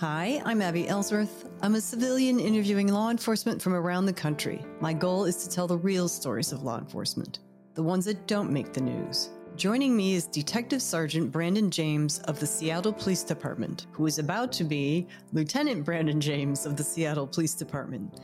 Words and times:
Hi, 0.00 0.42
I'm 0.44 0.60
Abby 0.60 0.86
Ellsworth. 0.86 1.48
I'm 1.62 1.74
a 1.74 1.80
civilian 1.80 2.38
interviewing 2.38 2.88
law 2.88 3.08
enforcement 3.08 3.62
from 3.62 3.72
around 3.72 4.04
the 4.04 4.12
country. 4.12 4.62
My 4.78 4.92
goal 4.92 5.24
is 5.24 5.36
to 5.36 5.48
tell 5.48 5.66
the 5.66 5.78
real 5.78 6.06
stories 6.06 6.52
of 6.52 6.62
law 6.62 6.76
enforcement, 6.76 7.38
the 7.72 7.82
ones 7.82 8.04
that 8.04 8.26
don't 8.26 8.52
make 8.52 8.74
the 8.74 8.82
news. 8.82 9.30
Joining 9.56 9.96
me 9.96 10.12
is 10.12 10.26
Detective 10.26 10.82
Sergeant 10.82 11.32
Brandon 11.32 11.70
James 11.70 12.18
of 12.24 12.38
the 12.38 12.46
Seattle 12.46 12.92
Police 12.92 13.22
Department, 13.22 13.86
who 13.90 14.04
is 14.04 14.18
about 14.18 14.52
to 14.52 14.64
be 14.64 15.06
Lieutenant 15.32 15.82
Brandon 15.82 16.20
James 16.20 16.66
of 16.66 16.76
the 16.76 16.84
Seattle 16.84 17.26
Police 17.26 17.54
Department. 17.54 18.20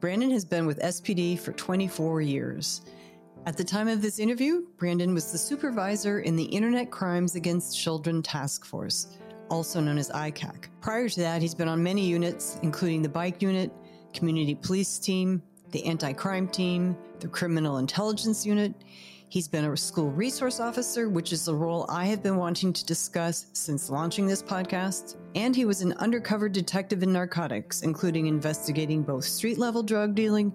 Brandon 0.00 0.30
has 0.30 0.46
been 0.46 0.64
with 0.64 0.80
SPD 0.80 1.38
for 1.38 1.52
24 1.52 2.22
years. 2.22 2.80
At 3.44 3.58
the 3.58 3.64
time 3.64 3.88
of 3.88 4.00
this 4.00 4.18
interview, 4.18 4.62
Brandon 4.78 5.12
was 5.12 5.30
the 5.30 5.36
supervisor 5.36 6.20
in 6.20 6.34
the 6.34 6.44
Internet 6.44 6.90
Crimes 6.90 7.34
Against 7.34 7.78
Children 7.78 8.22
Task 8.22 8.64
Force 8.64 9.18
also 9.50 9.80
known 9.80 9.98
as 9.98 10.10
ICAC. 10.10 10.68
Prior 10.80 11.08
to 11.08 11.20
that, 11.20 11.42
he's 11.42 11.54
been 11.54 11.68
on 11.68 11.82
many 11.82 12.06
units, 12.06 12.58
including 12.62 13.02
the 13.02 13.08
bike 13.08 13.42
unit, 13.42 13.70
community 14.14 14.54
police 14.54 14.98
team, 14.98 15.42
the 15.70 15.84
anti 15.84 16.12
crime 16.12 16.48
team, 16.48 16.96
the 17.20 17.28
criminal 17.28 17.78
intelligence 17.78 18.46
unit. 18.46 18.74
He's 19.28 19.46
been 19.46 19.64
a 19.64 19.76
school 19.76 20.10
resource 20.10 20.58
officer, 20.58 21.08
which 21.08 21.32
is 21.32 21.44
the 21.44 21.54
role 21.54 21.86
I 21.88 22.06
have 22.06 22.20
been 22.20 22.36
wanting 22.36 22.72
to 22.72 22.84
discuss 22.84 23.46
since 23.52 23.88
launching 23.88 24.26
this 24.26 24.42
podcast. 24.42 25.16
And 25.36 25.54
he 25.54 25.64
was 25.64 25.82
an 25.82 25.92
undercover 25.98 26.48
detective 26.48 27.04
in 27.04 27.12
narcotics, 27.12 27.82
including 27.82 28.26
investigating 28.26 29.02
both 29.02 29.24
street 29.24 29.56
level 29.56 29.84
drug 29.84 30.16
dealing 30.16 30.52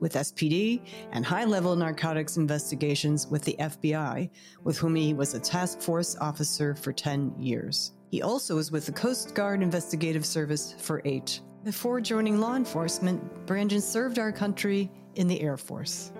with 0.00 0.14
SPD 0.14 0.80
and 1.12 1.24
high 1.24 1.44
level 1.44 1.76
narcotics 1.76 2.38
investigations 2.38 3.26
with 3.26 3.42
the 3.42 3.56
FBI, 3.58 4.30
with 4.62 4.78
whom 4.78 4.94
he 4.94 5.12
was 5.12 5.34
a 5.34 5.40
task 5.40 5.80
force 5.80 6.16
officer 6.16 6.74
for 6.74 6.92
10 6.92 7.34
years. 7.38 7.92
He 8.14 8.22
also 8.22 8.54
was 8.54 8.70
with 8.70 8.86
the 8.86 8.92
Coast 8.92 9.34
Guard 9.34 9.60
Investigative 9.60 10.24
Service 10.24 10.72
for 10.78 11.02
eight. 11.04 11.40
Before 11.64 12.00
joining 12.00 12.38
law 12.38 12.54
enforcement, 12.54 13.44
Brandon 13.44 13.80
served 13.80 14.20
our 14.20 14.30
country 14.30 14.88
in 15.16 15.26
the 15.26 15.40
Air 15.40 15.56
Force. 15.56 16.12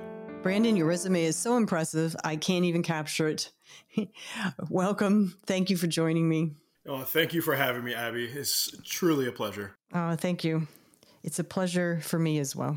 Brandon, 0.43 0.75
your 0.75 0.89
resume 0.89 1.23
is 1.23 1.37
so 1.37 1.57
impressive, 1.57 2.17
I 2.25 2.35
can't 2.35 2.65
even 2.65 2.83
capture 2.83 3.29
it. 3.29 3.53
Welcome. 4.69 5.39
Thank 5.47 5.71
you 5.71 5.77
for 5.77 5.87
joining 5.87 6.29
me. 6.29 6.57
Oh, 6.85 7.03
thank 7.03 7.33
you 7.33 7.41
for 7.41 7.55
having 7.55 7.85
me, 7.85 7.95
Abby. 7.95 8.25
It's 8.25 8.77
truly 8.85 9.29
a 9.29 9.33
pleasure. 9.33 9.77
Oh, 9.93 10.17
thank 10.17 10.43
you. 10.43 10.67
It's 11.23 11.39
a 11.39 11.45
pleasure 11.45 12.01
for 12.03 12.19
me 12.19 12.41
as 12.41 12.57
well. 12.57 12.77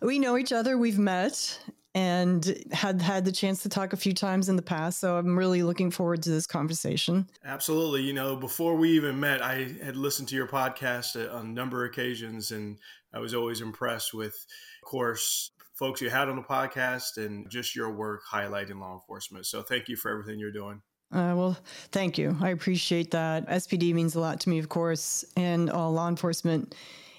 We 0.00 0.20
know 0.20 0.38
each 0.38 0.52
other, 0.52 0.78
we've 0.78 1.00
met, 1.00 1.58
and 1.94 2.64
had 2.72 3.02
had 3.02 3.24
the 3.24 3.32
chance 3.32 3.62
to 3.62 3.68
talk 3.68 3.92
a 3.92 3.96
few 3.96 4.14
times 4.14 4.48
in 4.48 4.56
the 4.56 4.62
past. 4.62 4.98
So 4.98 5.16
I'm 5.16 5.38
really 5.38 5.62
looking 5.62 5.90
forward 5.90 6.22
to 6.22 6.30
this 6.30 6.46
conversation. 6.46 7.28
Absolutely. 7.44 8.02
You 8.02 8.14
know, 8.14 8.34
before 8.34 8.76
we 8.76 8.90
even 8.92 9.20
met, 9.20 9.42
I 9.42 9.76
had 9.82 9.96
listened 9.96 10.28
to 10.28 10.36
your 10.36 10.46
podcast 10.46 11.16
on 11.32 11.46
a 11.46 11.48
number 11.48 11.84
of 11.84 11.90
occasions, 11.90 12.50
and 12.50 12.78
I 13.12 13.18
was 13.18 13.34
always 13.34 13.60
impressed 13.60 14.14
with, 14.14 14.34
of 14.82 14.88
course, 14.88 15.50
folks 15.74 16.00
you 16.00 16.08
had 16.08 16.28
on 16.28 16.36
the 16.36 16.42
podcast 16.42 17.16
and 17.18 17.50
just 17.50 17.76
your 17.76 17.90
work 17.90 18.22
highlighting 18.30 18.80
law 18.80 18.94
enforcement. 18.94 19.46
So 19.46 19.62
thank 19.62 19.88
you 19.88 19.96
for 19.96 20.10
everything 20.10 20.38
you're 20.38 20.52
doing. 20.52 20.80
Uh, 21.12 21.34
well, 21.36 21.58
thank 21.90 22.16
you. 22.16 22.34
I 22.40 22.50
appreciate 22.50 23.10
that. 23.10 23.46
SPD 23.48 23.92
means 23.92 24.14
a 24.14 24.20
lot 24.20 24.40
to 24.40 24.48
me, 24.48 24.58
of 24.58 24.70
course, 24.70 25.26
and 25.36 25.68
all 25.68 25.92
law 25.92 26.08
enforcement 26.08 26.74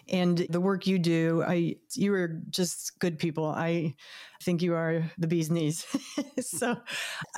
and 0.10 0.40
the 0.50 0.60
work 0.60 0.86
you 0.86 1.00
do 1.00 1.44
i 1.48 1.76
you 1.94 2.14
are 2.14 2.42
just 2.50 3.00
good 3.00 3.18
people 3.18 3.46
i 3.46 3.94
think 4.44 4.62
you 4.62 4.76
are 4.76 5.04
the 5.18 5.28
bee's 5.28 5.50
knees. 5.50 5.86
So 6.40 6.72
uh, 6.72 6.76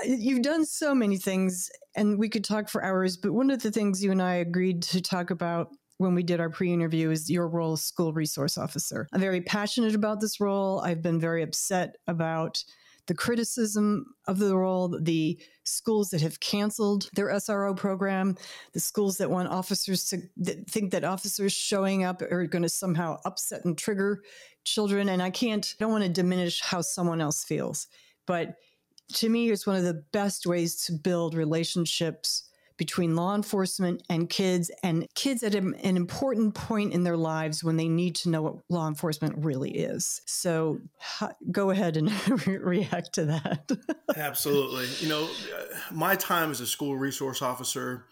you've 0.05 0.41
done 0.41 0.65
so 0.65 0.95
many 0.95 1.17
things 1.17 1.69
and 1.95 2.17
we 2.17 2.29
could 2.29 2.43
talk 2.43 2.69
for 2.69 2.83
hours 2.83 3.17
but 3.17 3.33
one 3.33 3.51
of 3.51 3.61
the 3.61 3.71
things 3.71 4.03
you 4.03 4.11
and 4.11 4.21
i 4.21 4.35
agreed 4.35 4.81
to 4.83 5.01
talk 5.01 5.29
about 5.31 5.69
when 5.97 6.13
we 6.13 6.23
did 6.23 6.39
our 6.39 6.49
pre-interview 6.49 7.09
is 7.09 7.29
your 7.29 7.47
role 7.47 7.73
as 7.73 7.81
school 7.81 8.13
resource 8.13 8.57
officer. 8.57 9.07
I'm 9.13 9.21
very 9.21 9.41
passionate 9.41 9.95
about 9.95 10.19
this 10.19 10.39
role. 10.39 10.81
I've 10.81 11.01
been 11.01 11.19
very 11.19 11.41
upset 11.41 11.95
about 12.07 12.63
the 13.07 13.13
criticism 13.13 14.15
of 14.27 14.39
the 14.39 14.57
role, 14.57 14.97
the 14.99 15.39
schools 15.63 16.09
that 16.09 16.21
have 16.21 16.39
canceled 16.39 17.09
their 17.13 17.27
SRO 17.27 17.75
program, 17.75 18.35
the 18.73 18.79
schools 18.79 19.17
that 19.17 19.29
want 19.29 19.47
officers 19.47 20.05
to 20.05 20.21
that 20.37 20.69
think 20.69 20.91
that 20.91 21.03
officers 21.03 21.53
showing 21.53 22.03
up 22.03 22.21
are 22.23 22.47
going 22.47 22.63
to 22.63 22.69
somehow 22.69 23.17
upset 23.23 23.63
and 23.63 23.77
trigger 23.77 24.23
children. 24.65 25.09
And 25.09 25.21
I 25.21 25.29
can't, 25.29 25.75
I 25.79 25.83
don't 25.83 25.91
want 25.91 26.03
to 26.03 26.09
diminish 26.09 26.61
how 26.61 26.81
someone 26.81 27.21
else 27.21 27.43
feels, 27.43 27.87
but 28.25 28.55
to 29.13 29.29
me, 29.29 29.49
it's 29.49 29.67
one 29.67 29.75
of 29.75 29.83
the 29.83 30.03
best 30.11 30.45
ways 30.45 30.83
to 30.85 30.93
build 30.93 31.35
relationships 31.35 32.49
between 32.77 33.15
law 33.15 33.33
enforcement 33.35 34.03
and 34.09 34.29
kids, 34.29 34.69
and 34.83 35.07
kids 35.15 35.43
at 35.43 35.55
an 35.55 35.75
important 35.83 36.53
point 36.55 36.91
in 36.93 37.03
their 37.03 37.15
lives 37.15 37.63
when 37.63 37.77
they 37.77 37.87
need 37.87 38.15
to 38.15 38.29
know 38.29 38.41
what 38.41 38.55
law 38.69 38.87
enforcement 38.87 39.33
really 39.37 39.71
is. 39.71 40.21
So 40.25 40.79
go 41.51 41.69
ahead 41.69 41.95
and 41.95 42.11
react 42.47 43.13
to 43.13 43.25
that. 43.25 43.71
Absolutely. 44.17 44.87
You 44.99 45.07
know, 45.07 45.23
uh, 45.23 45.93
my 45.93 46.15
time 46.15 46.51
as 46.51 46.59
a 46.59 46.67
school 46.67 46.97
resource 46.97 47.41
officer 47.41 48.05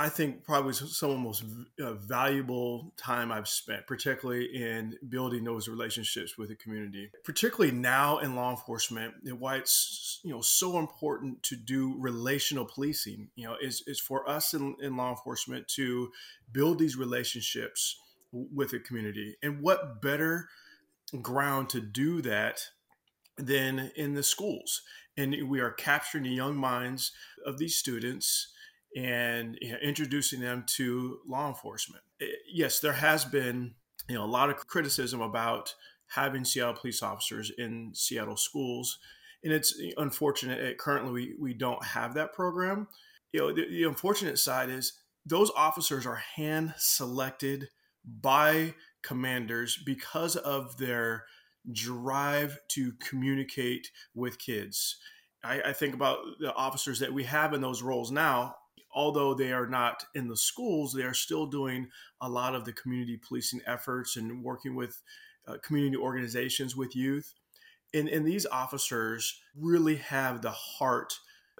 I 0.00 0.08
think 0.08 0.44
probably 0.44 0.74
some 0.74 1.10
of 1.10 1.16
the 1.16 1.22
most 1.22 1.44
uh, 1.82 1.94
valuable 1.94 2.92
time 2.96 3.32
I've 3.32 3.48
spent, 3.48 3.84
particularly 3.88 4.44
in 4.44 4.96
building 5.08 5.42
those 5.42 5.66
relationships 5.66 6.38
with 6.38 6.50
the 6.50 6.54
community. 6.54 7.10
Particularly 7.24 7.74
now 7.74 8.18
in 8.18 8.36
law 8.36 8.50
enforcement, 8.52 9.14
and 9.24 9.40
why 9.40 9.56
it's 9.56 10.20
you 10.22 10.30
know 10.30 10.40
so 10.40 10.78
important 10.78 11.42
to 11.42 11.56
do 11.56 11.96
relational 11.98 12.64
policing. 12.64 13.30
You 13.34 13.48
know, 13.48 13.56
is 13.60 13.82
is 13.88 13.98
for 13.98 14.28
us 14.30 14.54
in, 14.54 14.76
in 14.80 14.96
law 14.96 15.10
enforcement 15.10 15.66
to 15.70 16.12
build 16.52 16.78
these 16.78 16.96
relationships 16.96 17.98
with 18.32 18.70
the 18.70 18.78
community, 18.78 19.34
and 19.42 19.60
what 19.60 20.00
better 20.00 20.48
ground 21.20 21.70
to 21.70 21.80
do 21.80 22.22
that 22.22 22.60
than 23.36 23.90
in 23.96 24.14
the 24.14 24.22
schools? 24.22 24.82
And 25.16 25.34
we 25.48 25.58
are 25.58 25.72
capturing 25.72 26.22
the 26.22 26.30
young 26.30 26.56
minds 26.56 27.10
of 27.44 27.58
these 27.58 27.74
students 27.74 28.52
and 28.98 29.56
you 29.60 29.72
know, 29.72 29.78
introducing 29.78 30.40
them 30.40 30.64
to 30.66 31.18
law 31.26 31.48
enforcement. 31.48 32.02
It, 32.18 32.40
yes, 32.52 32.80
there 32.80 32.92
has 32.92 33.24
been 33.24 33.74
you 34.08 34.16
know 34.16 34.24
a 34.24 34.26
lot 34.26 34.50
of 34.50 34.66
criticism 34.66 35.20
about 35.20 35.74
having 36.08 36.44
Seattle 36.44 36.74
police 36.74 37.02
officers 37.02 37.52
in 37.56 37.92
Seattle 37.94 38.36
schools, 38.36 38.98
and 39.44 39.52
it's 39.52 39.80
unfortunate 39.96 40.60
that 40.60 40.78
currently 40.78 41.12
we, 41.12 41.34
we 41.38 41.54
don't 41.54 41.84
have 41.84 42.14
that 42.14 42.32
program. 42.32 42.88
You 43.32 43.40
know, 43.40 43.52
the, 43.52 43.68
the 43.68 43.84
unfortunate 43.84 44.38
side 44.38 44.68
is 44.68 44.94
those 45.24 45.50
officers 45.56 46.06
are 46.06 46.22
hand 46.34 46.74
selected 46.76 47.68
by 48.04 48.74
commanders 49.02 49.78
because 49.84 50.34
of 50.34 50.76
their 50.78 51.24
drive 51.70 52.58
to 52.68 52.92
communicate 52.98 53.90
with 54.14 54.38
kids. 54.38 54.96
I, 55.44 55.60
I, 55.60 55.72
think 55.74 55.94
about 55.94 56.18
the 56.40 56.54
officers 56.54 57.00
that 57.00 57.12
we 57.12 57.24
have 57.24 57.52
in 57.52 57.60
those 57.60 57.82
roles 57.82 58.10
now 58.10 58.54
although 58.94 59.34
they 59.34 59.52
are 59.52 59.66
not 59.66 60.04
in 60.14 60.28
the 60.28 60.36
schools, 60.36 60.92
they 60.92 61.02
are 61.02 61.14
still 61.14 61.46
doing 61.46 61.88
a 62.20 62.28
lot 62.28 62.54
of 62.54 62.64
the 62.64 62.72
community 62.72 63.16
policing 63.16 63.60
efforts 63.66 64.16
and 64.16 64.42
working 64.42 64.74
with 64.74 65.02
uh, 65.46 65.56
community 65.62 65.96
organizations 65.96 66.76
with 66.76 66.94
youth. 66.96 67.34
And, 67.94 68.08
and 68.08 68.26
these 68.26 68.46
officers 68.46 69.40
really 69.56 69.96
have 69.96 70.42
the 70.42 70.50
heart 70.50 71.14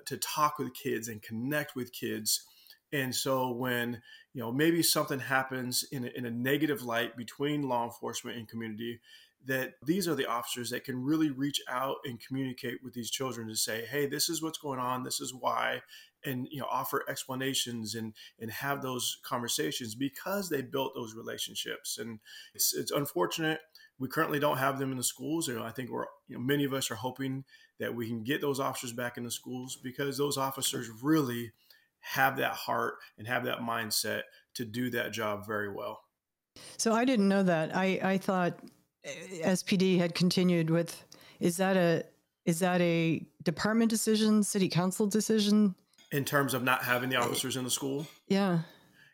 to 0.07 0.17
talk 0.17 0.59
with 0.59 0.75
kids 0.75 1.09
and 1.09 1.23
connect 1.23 1.75
with 1.75 1.93
kids. 1.93 2.45
And 2.93 3.15
so 3.15 3.51
when 3.51 4.03
you 4.33 4.41
know 4.41 4.51
maybe 4.51 4.83
something 4.83 5.19
happens 5.19 5.85
in 5.91 6.05
a, 6.05 6.09
in 6.09 6.25
a 6.25 6.31
negative 6.31 6.83
light 6.83 7.17
between 7.17 7.69
law 7.69 7.85
enforcement 7.85 8.39
and 8.39 8.49
community, 8.49 9.01
that 9.47 9.75
these 9.85 10.09
are 10.09 10.15
the 10.15 10.27
officers 10.27 10.71
that 10.71 10.85
can 10.85 11.03
really 11.03 11.31
reach 11.31 11.61
out 11.69 11.97
and 12.05 12.21
communicate 12.21 12.83
with 12.83 12.95
these 12.95 13.11
children 13.11 13.49
to 13.49 13.57
say, 13.57 13.85
hey, 13.87 14.07
this 14.07 14.29
is 14.29 14.43
what's 14.43 14.59
going 14.59 14.81
on, 14.81 15.05
this 15.05 15.21
is 15.21 15.33
why, 15.33 15.81
and 16.25 16.49
you 16.51 16.61
know 16.61 16.67
offer 16.71 17.05
explanations 17.09 17.95
and 17.95 18.15
and 18.39 18.51
have 18.51 18.83
those 18.83 19.19
conversations 19.23 19.95
because 19.95 20.49
they 20.49 20.63
built 20.63 20.95
those 20.95 21.15
relationships. 21.15 21.99
And 21.99 22.21
it's 22.55 22.75
it's 22.75 22.91
unfortunate 22.91 23.61
we 23.99 24.09
currently 24.09 24.39
don't 24.39 24.59
have 24.59 24.79
them 24.79 24.93
in 24.93 24.97
the 24.97 25.05
schools. 25.05 25.49
Know, 25.49 25.63
I 25.63 25.71
think 25.71 25.91
we're 25.91 26.07
you 26.29 26.37
know, 26.37 26.43
many 26.43 26.65
of 26.65 26.73
us 26.73 26.91
are 26.91 26.97
hoping 26.97 27.45
that 27.79 27.95
we 27.95 28.07
can 28.07 28.23
get 28.23 28.41
those 28.41 28.61
officers 28.61 28.93
back 28.93 29.17
in 29.17 29.25
the 29.25 29.31
schools 29.31 29.79
because 29.83 30.19
those 30.19 30.37
officers 30.37 30.89
really 31.03 31.53
have 32.01 32.37
that 32.37 32.53
heart 32.53 32.95
and 33.19 33.27
have 33.27 33.45
that 33.45 33.59
mindset 33.59 34.23
to 34.55 34.65
do 34.65 34.91
that 34.91 35.13
job 35.13 35.47
very 35.47 35.73
well. 35.73 36.01
So 36.77 36.93
I 36.93 37.05
didn't 37.05 37.29
know 37.29 37.43
that. 37.43 37.75
I, 37.77 38.01
I 38.03 38.19
thought 38.19 38.59
eh, 39.05 39.11
SPD 39.53 39.99
had 39.99 40.15
continued 40.15 40.71
with 40.71 41.05
is 41.41 41.57
that 41.59 41.77
a 41.77 42.05
is 42.45 42.61
that 42.61 42.81
a 42.81 43.27
department 43.43 43.91
decision, 43.91 44.43
city 44.43 44.69
council 44.69 45.07
decision? 45.07 45.75
In 46.11 46.25
terms 46.25 46.55
of 46.55 46.63
not 46.63 46.85
having 46.85 47.11
the 47.11 47.17
officers 47.17 47.57
in 47.57 47.65
the 47.65 47.71
school? 47.71 48.07
Yeah. 48.29 48.61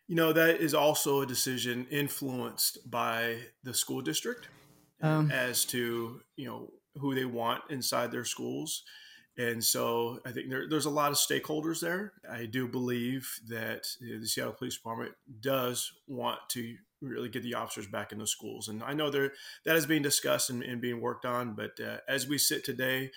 You 0.06 0.14
know, 0.14 0.32
that 0.32 0.60
is 0.60 0.74
also 0.74 1.22
a 1.22 1.26
decision 1.26 1.86
influenced 1.90 2.88
by 2.88 3.38
the 3.64 3.74
school 3.74 4.00
district 4.00 4.48
um, 5.02 5.30
as 5.30 5.64
to, 5.66 6.20
you 6.36 6.46
know, 6.46 6.70
who 6.96 7.14
they 7.14 7.24
want 7.24 7.62
inside 7.70 8.12
their 8.12 8.24
schools. 8.24 8.84
And 9.36 9.64
so 9.64 10.20
I 10.24 10.30
think 10.30 10.48
there, 10.50 10.68
there's 10.68 10.84
a 10.84 10.90
lot 10.90 11.10
of 11.10 11.16
stakeholders 11.16 11.80
there. 11.80 12.12
I 12.30 12.46
do 12.46 12.68
believe 12.68 13.28
that 13.48 13.86
the 14.00 14.26
Seattle 14.26 14.52
Police 14.52 14.76
Department 14.76 15.12
does 15.40 15.90
want 16.06 16.38
to 16.50 16.76
really 17.00 17.28
get 17.28 17.42
the 17.42 17.54
officers 17.54 17.88
back 17.88 18.12
in 18.12 18.18
the 18.18 18.26
schools. 18.26 18.68
And 18.68 18.82
I 18.84 18.92
know 18.92 19.10
there 19.10 19.32
that 19.64 19.74
is 19.74 19.86
being 19.86 20.02
discussed 20.02 20.50
and, 20.50 20.62
and 20.62 20.80
being 20.80 21.00
worked 21.00 21.24
on. 21.24 21.54
But 21.54 21.80
uh, 21.80 21.98
as 22.08 22.28
we 22.28 22.38
sit 22.38 22.64
today, 22.64 23.10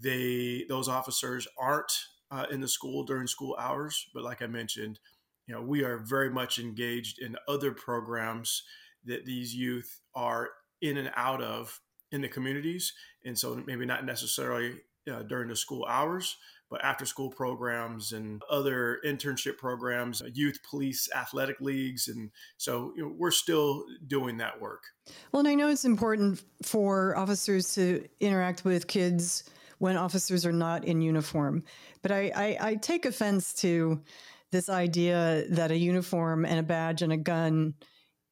they 0.00 0.64
those 0.68 0.88
officers 0.88 1.48
aren't 1.58 1.92
uh, 2.34 2.46
in 2.50 2.60
the 2.60 2.68
school 2.68 3.04
during 3.04 3.26
school 3.26 3.56
hours. 3.58 4.08
But 4.12 4.24
like 4.24 4.42
I 4.42 4.46
mentioned, 4.46 4.98
you 5.46 5.54
know, 5.54 5.62
we 5.62 5.84
are 5.84 5.98
very 5.98 6.30
much 6.30 6.58
engaged 6.58 7.20
in 7.20 7.36
other 7.46 7.72
programs 7.72 8.64
that 9.04 9.24
these 9.24 9.54
youth 9.54 10.00
are 10.14 10.48
in 10.80 10.96
and 10.96 11.12
out 11.14 11.42
of 11.42 11.80
in 12.10 12.22
the 12.22 12.28
communities. 12.28 12.92
And 13.24 13.38
so 13.38 13.62
maybe 13.66 13.86
not 13.86 14.04
necessarily 14.04 14.80
uh, 15.10 15.22
during 15.22 15.48
the 15.48 15.56
school 15.56 15.84
hours, 15.84 16.36
but 16.70 16.82
after 16.82 17.04
school 17.04 17.30
programs 17.30 18.12
and 18.12 18.42
other 18.50 18.98
internship 19.04 19.58
programs, 19.58 20.22
uh, 20.22 20.28
youth 20.32 20.58
police 20.68 21.08
athletic 21.14 21.60
leagues. 21.60 22.08
And 22.08 22.30
so 22.56 22.92
you 22.96 23.04
know, 23.04 23.14
we're 23.16 23.30
still 23.30 23.84
doing 24.06 24.38
that 24.38 24.60
work. 24.60 24.82
Well, 25.30 25.40
and 25.40 25.48
I 25.48 25.54
know 25.54 25.68
it's 25.68 25.84
important 25.84 26.42
for 26.62 27.16
officers 27.16 27.74
to 27.74 28.08
interact 28.18 28.64
with 28.64 28.88
kids 28.88 29.44
when 29.78 29.96
officers 29.96 30.46
are 30.46 30.52
not 30.52 30.84
in 30.84 31.00
uniform. 31.00 31.62
But 32.02 32.12
I, 32.12 32.32
I, 32.34 32.58
I 32.60 32.74
take 32.76 33.04
offense 33.04 33.52
to 33.54 34.00
this 34.50 34.68
idea 34.68 35.44
that 35.50 35.70
a 35.70 35.76
uniform 35.76 36.44
and 36.44 36.58
a 36.58 36.62
badge 36.62 37.02
and 37.02 37.12
a 37.12 37.16
gun 37.16 37.74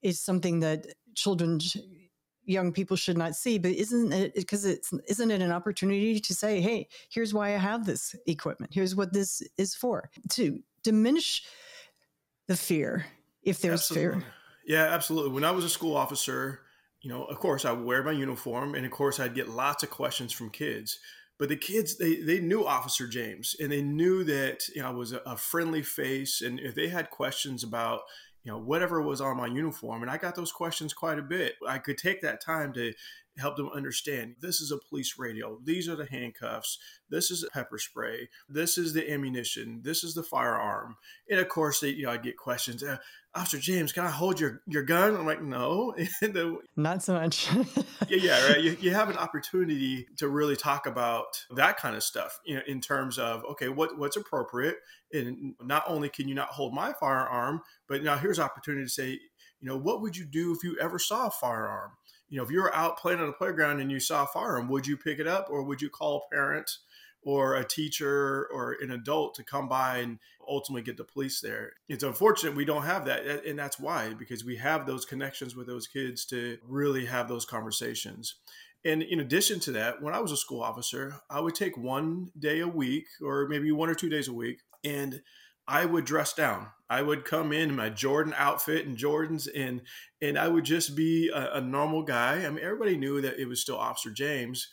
is 0.03 0.21
something 0.21 0.61
that 0.61 0.87
children 1.15 1.59
young 2.45 2.73
people 2.73 2.97
should 2.97 3.19
not 3.19 3.35
see. 3.35 3.59
But 3.59 3.73
isn't 3.73 4.13
it 4.13 4.35
because 4.35 4.65
it's 4.65 4.93
isn't 5.09 5.31
it 5.31 5.43
an 5.43 5.53
opportunity 5.53 6.21
to 6.21 6.35
say 6.35 6.61
hey 6.61 6.89
here's 7.11 7.35
why 7.35 7.55
i 7.55 7.59
have 7.59 7.87
this 7.87 8.15
equipment. 8.27 8.73
Here's 8.75 8.95
what 8.95 9.13
this 9.13 9.43
is 9.59 9.75
for. 9.75 10.11
To 10.31 10.61
diminish 10.83 11.43
the 12.49 12.57
fear 12.57 13.07
if 13.43 13.61
there's 13.61 13.81
absolutely. 13.81 14.21
fear 14.21 14.33
yeah 14.67 14.95
absolutely. 14.95 15.33
When 15.33 15.45
i 15.45 15.51
was 15.51 15.65
a 15.65 15.69
school 15.69 15.97
officer 15.97 16.61
you 17.01 17.11
know 17.11 17.25
of 17.25 17.39
course 17.39 17.65
i 17.65 17.73
would 17.73 17.85
wear 17.85 18.03
my 18.03 18.13
uniform 18.13 18.75
and 18.75 18.87
of 18.87 18.93
course 18.93 19.21
i'd 19.21 19.35
get 19.35 19.49
lots 19.49 19.83
of 19.83 19.91
questions 19.91 20.33
from 20.33 20.51
kids 20.51 20.99
but 21.43 21.49
the 21.49 21.57
kids 21.57 21.97
they, 21.97 22.15
they 22.15 22.39
knew 22.39 22.65
officer 22.65 23.09
james 23.09 23.57
and 23.59 23.73
they 23.73 23.83
knew 23.83 24.23
that 24.23 24.69
you 24.77 24.81
know 24.81 24.87
i 24.87 24.93
was 24.93 25.11
a, 25.11 25.19
a 25.27 25.37
friendly 25.37 25.83
face 25.83 26.41
and 26.41 26.61
if 26.61 26.77
they 26.77 26.87
had 26.87 27.11
questions 27.11 27.65
about 27.65 28.03
you 28.45 28.53
know 28.53 28.59
whatever 28.59 29.03
was 29.03 29.21
on 29.21 29.37
my 29.37 29.49
uniform 29.49 30.03
and 30.03 30.11
i 30.11 30.17
got 30.17 30.37
those 30.37 30.53
questions 30.53 30.95
quite 30.95 31.19
a 31.19 31.23
bit. 31.23 31.55
I 31.69 31.79
could 31.79 31.99
take 31.99 32.23
that 32.23 32.41
time 32.41 32.73
to 32.75 32.93
help 33.39 33.57
them 33.57 33.71
understand 33.75 34.37
this 34.41 34.61
is 34.61 34.71
a 34.71 34.79
police 34.79 35.15
radio. 35.19 35.59
These 35.65 35.89
are 35.89 35.97
the 35.97 36.07
handcuffs. 36.07 36.79
This 37.09 37.31
is 37.31 37.49
pepper 37.53 37.79
spray. 37.79 38.29
This 38.49 38.77
is 38.77 38.93
the 38.93 39.11
ammunition. 39.11 39.81
This 39.83 40.05
is 40.05 40.15
the 40.15 40.23
firearm. 40.23 40.97
And 41.31 41.41
of 41.41 41.49
course 41.49 41.81
they, 41.81 41.91
you 41.91 42.05
know 42.05 42.11
i 42.11 42.17
get 42.17 42.37
questions 42.37 42.83
uh, 42.83 42.99
officer 43.35 43.59
james 43.59 43.93
can 43.93 44.05
i 44.05 44.11
hold 44.11 44.39
your, 44.39 44.61
your 44.67 44.83
gun? 44.83 45.17
I'm 45.17 45.27
like 45.27 45.43
no. 45.43 45.95
The, 46.21 46.59
not 46.77 47.03
so 47.03 47.15
much. 47.15 47.49
Yeah 48.09 48.19
yeah 48.19 48.49
right. 48.49 48.61
You, 48.61 48.77
you 48.81 48.91
have 48.93 49.09
an 49.09 49.17
opportunity 49.17 50.07
to 50.19 50.29
really 50.29 50.57
talk 50.57 50.87
about 50.87 51.45
that 51.55 51.79
kind 51.79 51.97
of 51.97 52.03
stuff 52.03 52.39
you 52.45 52.57
know 52.57 52.63
in 52.67 52.81
terms 52.81 53.19
of 53.19 53.45
okay 53.45 53.69
what 53.69 53.99
what's 53.99 54.17
appropriate? 54.17 54.77
And 55.13 55.55
not 55.61 55.85
only 55.87 56.09
can 56.09 56.29
you 56.29 56.35
not 56.35 56.49
hold 56.49 56.75
my 56.75 56.93
firearm 56.99 57.63
but 57.89 58.03
now 58.03 58.17
here's 58.17 58.39
opportunity 58.39 58.85
to 58.85 58.91
say 58.91 59.19
you 59.63 59.69
know 59.69 59.77
what 59.77 60.03
would 60.03 60.17
you 60.17 60.27
do 60.27 60.53
if 60.53 60.65
you 60.65 60.77
ever 60.81 60.99
saw 60.99 61.29
a 61.29 61.31
firearm 61.31 61.93
you 62.33 62.39
know, 62.39 62.45
if 62.45 62.51
you 62.51 62.63
were 62.63 62.75
out 62.75 62.97
playing 62.97 63.21
on 63.21 63.27
the 63.27 63.33
playground 63.35 63.79
and 63.81 63.93
you 63.93 64.01
saw 64.01 64.25
a 64.25 64.27
firearm, 64.27 64.67
would 64.69 64.87
you 64.87 64.97
pick 64.97 65.19
it 65.19 65.27
up 65.27 65.49
or 65.51 65.63
would 65.63 65.83
you 65.83 65.91
call 65.91 66.17
a 66.17 66.35
parent 66.35 66.79
or 67.23 67.57
a 67.57 67.63
teacher 67.63 68.49
or 68.51 68.75
an 68.81 68.91
adult 68.91 69.35
to 69.35 69.45
come 69.45 69.69
by 69.69 69.99
and 69.99 70.19
ultimately 70.49 70.81
get 70.81 70.97
the 70.97 71.05
police 71.05 71.43
there? 71.43 71.75
It's 71.91 72.03
unfortunate 72.03 72.57
we 72.57 72.65
don't 72.65 72.85
have 72.85 73.05
that. 73.05 73.45
And 73.45 73.59
that's 73.59 73.79
why, 73.79 74.15
because 74.15 74.47
we 74.47 74.57
have 74.57 74.87
those 74.87 75.05
connections 75.05 75.55
with 75.55 75.67
those 75.67 75.87
kids 75.87 76.25
to 76.27 76.57
really 76.67 77.05
have 77.05 77.29
those 77.29 77.45
conversations. 77.45 78.37
And 78.83 79.03
in 79.03 79.21
addition 79.21 79.61
to 79.61 79.73
that, 79.73 80.01
when 80.01 80.15
I 80.15 80.21
was 80.21 80.33
a 80.33 80.37
school 80.39 80.63
officer, 80.63 81.17
I 81.29 81.41
would 81.41 81.55
take 81.55 81.77
one 81.77 82.31
day 82.39 82.61
a 82.61 82.67
week 82.67 83.09
or 83.23 83.47
maybe 83.47 83.71
one 83.73 83.91
or 83.91 83.95
two 83.95 84.09
days 84.09 84.29
a 84.29 84.33
week 84.33 84.61
and 84.83 85.21
I 85.69 85.85
would 85.85 86.07
dress 86.07 86.33
down. 86.33 86.69
I 86.93 87.01
would 87.01 87.25
come 87.25 87.55
in 87.55 87.75
my 87.75 87.89
Jordan 87.89 88.35
outfit 88.37 88.87
and 88.87 88.99
Jordans, 88.99 89.49
and 89.55 89.81
and 90.21 90.39
I 90.39 90.47
would 90.47 90.65
just 90.65 90.95
be 90.95 91.31
a, 91.31 91.55
a, 91.55 91.61
normal 91.63 92.03
guy. 92.03 92.45
I 92.45 92.51
mean, 92.51 92.63
everybody 92.63 92.99
knew 92.99 93.23
that 93.23 93.41
it 93.41 93.47
was 93.47 93.63
still 93.63 93.79
Officer 93.79 94.11
James, 94.11 94.69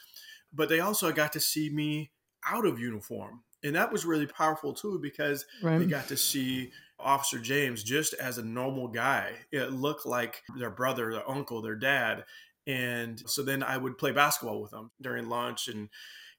but 0.53 0.67
they 0.67 0.81
also 0.81 1.13
got 1.13 1.31
to 1.31 1.39
see 1.39 1.69
me 1.69 2.11
out 2.45 2.65
of 2.65 2.77
uniform, 2.77 3.43
and 3.63 3.73
that 3.77 3.93
was 3.93 4.03
really 4.03 4.27
powerful 4.27 4.73
too 4.73 4.99
because 5.01 5.45
right. 5.63 5.77
they 5.77 5.85
got 5.85 6.09
to 6.09 6.17
see 6.17 6.71
Officer 6.99 7.39
James 7.39 7.83
just 7.83 8.13
as 8.15 8.37
a 8.37 8.43
normal 8.43 8.89
guy. 8.89 9.31
It 9.53 9.71
looked 9.71 10.05
like 10.05 10.43
their 10.57 10.71
brother, 10.71 11.13
their 11.13 11.29
uncle, 11.29 11.61
their 11.61 11.77
dad, 11.77 12.25
and 12.67 13.23
so 13.27 13.43
then 13.43 13.63
I 13.63 13.77
would 13.77 13.97
play 13.97 14.11
basketball 14.11 14.61
with 14.61 14.71
them 14.71 14.91
during 15.01 15.29
lunch 15.29 15.69
and 15.69 15.87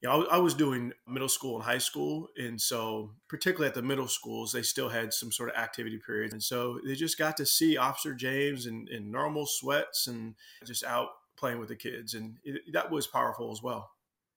you 0.01 0.09
know, 0.09 0.25
I, 0.25 0.37
I, 0.37 0.39
was 0.39 0.55
doing 0.55 0.93
middle 1.07 1.29
school 1.29 1.57
and 1.57 1.65
high 1.65 1.79
school. 1.79 2.29
And 2.37 2.61
so, 2.61 3.11
particularly 3.29 3.69
at 3.69 3.75
the 3.75 3.83
middle 3.83 4.09
schools, 4.09 4.53
they 4.53 4.63
still 4.63 4.89
had 4.89 5.13
some 5.13 5.31
sort 5.31 5.51
of 5.51 5.57
activity 5.57 5.99
period. 6.05 6.33
And 6.33 6.43
so 6.43 6.81
they 6.87 6.95
just 6.95 7.19
got 7.19 7.37
to 7.37 7.47
see 7.47 7.77
Officer 7.77 8.15
James 8.15 8.67
in, 8.67 8.89
in 8.91 9.11
normal 9.11 9.47
sweats 9.47 10.07
and 10.07 10.35
just 10.65 10.85
out 10.85 11.09
playing 11.37 11.59
with 11.59 11.69
the 11.69 11.77
kids. 11.77 12.15
And 12.15 12.37
it, 12.45 12.73
that 12.73 12.91
was 12.91 13.07
powerful 13.07 13.53
as 13.53 13.63
well. 13.63 13.91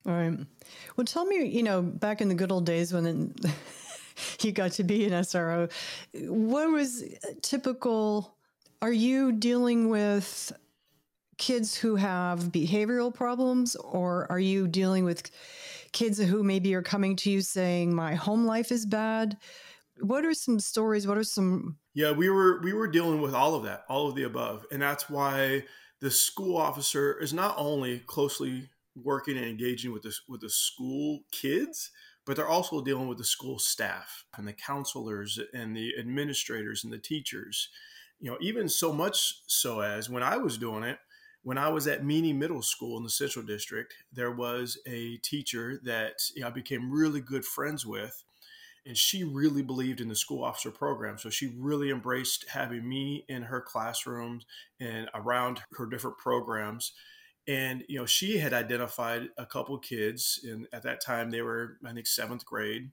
All 0.06 0.12
right. 0.12 0.38
Well, 0.96 1.06
tell 1.06 1.24
me, 1.24 1.46
you 1.46 1.62
know, 1.62 1.80
back 1.80 2.20
in 2.20 2.28
the 2.28 2.34
good 2.34 2.52
old 2.52 2.66
days 2.66 2.92
when 2.92 3.34
you 4.42 4.52
got 4.52 4.72
to 4.72 4.84
be 4.84 5.06
an 5.06 5.12
SRO, 5.12 5.72
what 6.28 6.70
was 6.70 7.02
typical? 7.40 8.36
Are 8.82 8.92
you 8.92 9.32
dealing 9.32 9.88
with 9.88 10.52
kids 11.44 11.76
who 11.76 11.96
have 11.96 12.40
behavioral 12.44 13.12
problems, 13.12 13.76
or 13.76 14.26
are 14.30 14.40
you 14.40 14.66
dealing 14.66 15.04
with 15.04 15.30
kids 15.92 16.18
who 16.18 16.42
maybe 16.42 16.74
are 16.74 16.80
coming 16.80 17.16
to 17.16 17.30
you 17.30 17.42
saying, 17.42 17.94
My 17.94 18.14
home 18.14 18.46
life 18.46 18.72
is 18.72 18.86
bad? 18.86 19.36
What 20.00 20.24
are 20.24 20.32
some 20.32 20.58
stories? 20.58 21.06
What 21.06 21.18
are 21.18 21.22
some. 21.22 21.76
Yeah, 21.92 22.12
we 22.12 22.30
were 22.30 22.62
we 22.62 22.72
were 22.72 22.88
dealing 22.88 23.20
with 23.20 23.34
all 23.34 23.54
of 23.54 23.64
that, 23.64 23.84
all 23.90 24.08
of 24.08 24.14
the 24.14 24.22
above. 24.22 24.64
And 24.72 24.80
that's 24.80 25.10
why 25.10 25.64
the 26.00 26.10
school 26.10 26.56
officer 26.56 27.20
is 27.20 27.34
not 27.34 27.54
only 27.58 27.98
closely 27.98 28.70
working 28.96 29.36
and 29.36 29.46
engaging 29.46 29.92
with 29.92 30.02
this 30.02 30.22
with 30.26 30.40
the 30.40 30.48
school 30.48 31.24
kids, 31.30 31.90
but 32.24 32.36
they're 32.36 32.48
also 32.48 32.80
dealing 32.80 33.06
with 33.06 33.18
the 33.18 33.24
school 33.24 33.58
staff 33.58 34.24
and 34.38 34.48
the 34.48 34.54
counselors 34.54 35.38
and 35.52 35.76
the 35.76 35.92
administrators 35.98 36.84
and 36.84 36.92
the 36.92 36.98
teachers. 36.98 37.68
You 38.18 38.30
know, 38.30 38.38
even 38.40 38.70
so 38.70 38.94
much 38.94 39.42
so 39.46 39.80
as 39.80 40.08
when 40.08 40.22
I 40.22 40.38
was 40.38 40.56
doing 40.56 40.84
it, 40.84 40.98
when 41.44 41.58
I 41.58 41.68
was 41.68 41.86
at 41.86 42.04
Meany 42.04 42.32
Middle 42.32 42.62
School 42.62 42.96
in 42.96 43.04
the 43.04 43.10
Central 43.10 43.44
District, 43.44 43.94
there 44.12 44.32
was 44.32 44.78
a 44.86 45.18
teacher 45.18 45.78
that 45.84 46.14
you 46.34 46.40
know, 46.40 46.48
I 46.48 46.50
became 46.50 46.90
really 46.90 47.20
good 47.20 47.44
friends 47.44 47.86
with. 47.86 48.24
And 48.86 48.96
she 48.96 49.24
really 49.24 49.62
believed 49.62 50.00
in 50.00 50.08
the 50.08 50.14
school 50.14 50.44
officer 50.44 50.70
program. 50.70 51.16
So 51.16 51.30
she 51.30 51.54
really 51.56 51.90
embraced 51.90 52.46
having 52.50 52.86
me 52.86 53.24
in 53.28 53.42
her 53.44 53.62
classrooms 53.62 54.44
and 54.78 55.08
around 55.14 55.60
her 55.78 55.86
different 55.86 56.18
programs. 56.18 56.92
And, 57.46 57.84
you 57.88 57.98
know, 57.98 58.06
she 58.06 58.38
had 58.38 58.52
identified 58.52 59.28
a 59.38 59.46
couple 59.46 59.78
kids, 59.78 60.40
and 60.44 60.66
at 60.72 60.82
that 60.82 61.02
time 61.02 61.30
they 61.30 61.40
were, 61.40 61.78
I 61.86 61.92
think, 61.92 62.06
seventh 62.06 62.44
grade. 62.44 62.90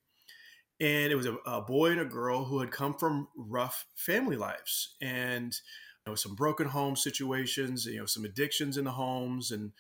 And 0.79 1.12
it 1.12 1.15
was 1.15 1.25
a, 1.25 1.36
a 1.46 1.62
boy 1.62 1.91
and 1.91 2.01
a 2.01 2.05
girl 2.05 2.46
who 2.46 2.60
had 2.60 2.72
come 2.72 2.93
from 2.93 3.27
rough 3.36 3.86
family 3.96 4.36
lives. 4.36 4.96
And 5.01 5.53
know, 6.08 6.15
some 6.15 6.36
broken 6.36 6.67
home 6.67 6.96
situations, 6.96 7.86
you 7.86 8.00
know, 8.00 8.05
some 8.05 8.25
addictions 8.25 8.77
in 8.77 8.86
the 8.86 8.91
homes, 8.91 9.51
and 9.51 9.72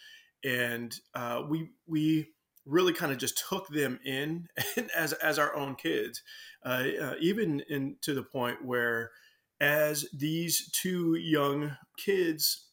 and 0.43 0.95
uh, 1.13 1.43
we 1.47 1.69
we 1.87 2.29
really 2.65 2.93
kind 2.93 3.11
of 3.11 3.17
just 3.17 3.43
took 3.49 3.67
them 3.69 3.99
in 4.05 4.47
as 4.95 5.13
as 5.13 5.39
our 5.39 5.55
own 5.55 5.75
kids, 5.75 6.21
uh, 6.65 6.83
uh, 7.01 7.13
even 7.19 7.61
in 7.69 7.95
to 8.01 8.13
the 8.13 8.23
point 8.23 8.63
where 8.63 9.11
as 9.59 10.05
these 10.13 10.69
two 10.71 11.15
young 11.15 11.75
kids 11.97 12.67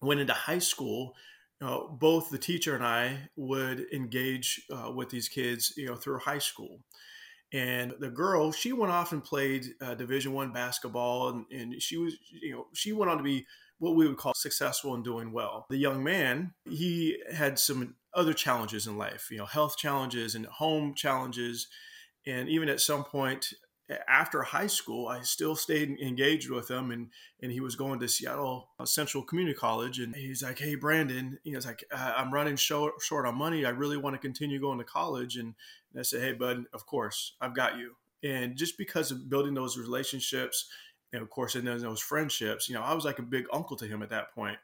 went 0.00 0.20
into 0.20 0.34
high 0.34 0.58
school. 0.58 1.14
Both 2.00 2.30
the 2.30 2.38
teacher 2.38 2.74
and 2.74 2.84
I 2.84 3.28
would 3.36 3.86
engage 3.92 4.66
uh, 4.68 4.90
with 4.90 5.10
these 5.10 5.28
kids, 5.28 5.72
you 5.76 5.86
know, 5.86 5.94
through 5.94 6.18
high 6.18 6.40
school, 6.40 6.80
and 7.52 7.94
the 8.00 8.10
girl 8.10 8.52
she 8.52 8.72
went 8.72 8.92
off 8.92 9.12
and 9.12 9.22
played 9.22 9.66
uh, 9.80 9.94
division 9.94 10.32
one 10.32 10.52
basketball 10.52 11.28
and, 11.28 11.44
and 11.50 11.82
she 11.82 11.96
was 11.96 12.14
you 12.30 12.52
know 12.52 12.66
she 12.74 12.92
went 12.92 13.10
on 13.10 13.18
to 13.18 13.22
be 13.22 13.46
what 13.78 13.96
we 13.96 14.06
would 14.06 14.16
call 14.16 14.32
successful 14.34 14.94
and 14.94 15.04
doing 15.04 15.32
well 15.32 15.66
the 15.70 15.76
young 15.76 16.02
man 16.02 16.52
he 16.64 17.18
had 17.32 17.58
some 17.58 17.94
other 18.14 18.32
challenges 18.32 18.86
in 18.86 18.96
life 18.96 19.28
you 19.30 19.38
know 19.38 19.46
health 19.46 19.76
challenges 19.76 20.34
and 20.34 20.46
home 20.46 20.94
challenges 20.94 21.68
and 22.26 22.48
even 22.48 22.68
at 22.68 22.80
some 22.80 23.04
point 23.04 23.52
after 24.08 24.42
high 24.42 24.66
school, 24.66 25.08
I 25.08 25.22
still 25.22 25.56
stayed 25.56 25.90
engaged 26.00 26.50
with 26.50 26.70
him, 26.70 26.90
and 26.90 27.08
and 27.42 27.50
he 27.52 27.60
was 27.60 27.76
going 27.76 28.00
to 28.00 28.08
Seattle 28.08 28.68
uh, 28.78 28.84
Central 28.84 29.22
Community 29.22 29.56
College, 29.56 29.98
and 29.98 30.14
he's 30.14 30.42
like, 30.42 30.58
"Hey, 30.58 30.74
Brandon," 30.74 31.38
you 31.44 31.52
know, 31.52 31.58
it's 31.58 31.66
like 31.66 31.84
I'm 31.92 32.32
running 32.32 32.56
short 32.56 32.94
short 33.00 33.26
on 33.26 33.36
money. 33.36 33.64
I 33.64 33.70
really 33.70 33.96
want 33.96 34.14
to 34.14 34.20
continue 34.20 34.60
going 34.60 34.78
to 34.78 34.84
college, 34.84 35.36
and, 35.36 35.54
and 35.92 36.00
I 36.00 36.02
said, 36.02 36.22
"Hey, 36.22 36.32
bud, 36.32 36.64
of 36.72 36.86
course, 36.86 37.34
I've 37.40 37.54
got 37.54 37.76
you." 37.76 37.96
And 38.22 38.56
just 38.56 38.78
because 38.78 39.10
of 39.10 39.28
building 39.28 39.54
those 39.54 39.78
relationships, 39.78 40.70
and 41.12 41.22
of 41.22 41.30
course, 41.30 41.54
and 41.54 41.66
those 41.66 42.00
friendships, 42.00 42.68
you 42.68 42.74
know, 42.74 42.82
I 42.82 42.94
was 42.94 43.04
like 43.04 43.18
a 43.18 43.22
big 43.22 43.46
uncle 43.52 43.76
to 43.76 43.86
him 43.86 44.02
at 44.02 44.10
that 44.10 44.34
point. 44.34 44.58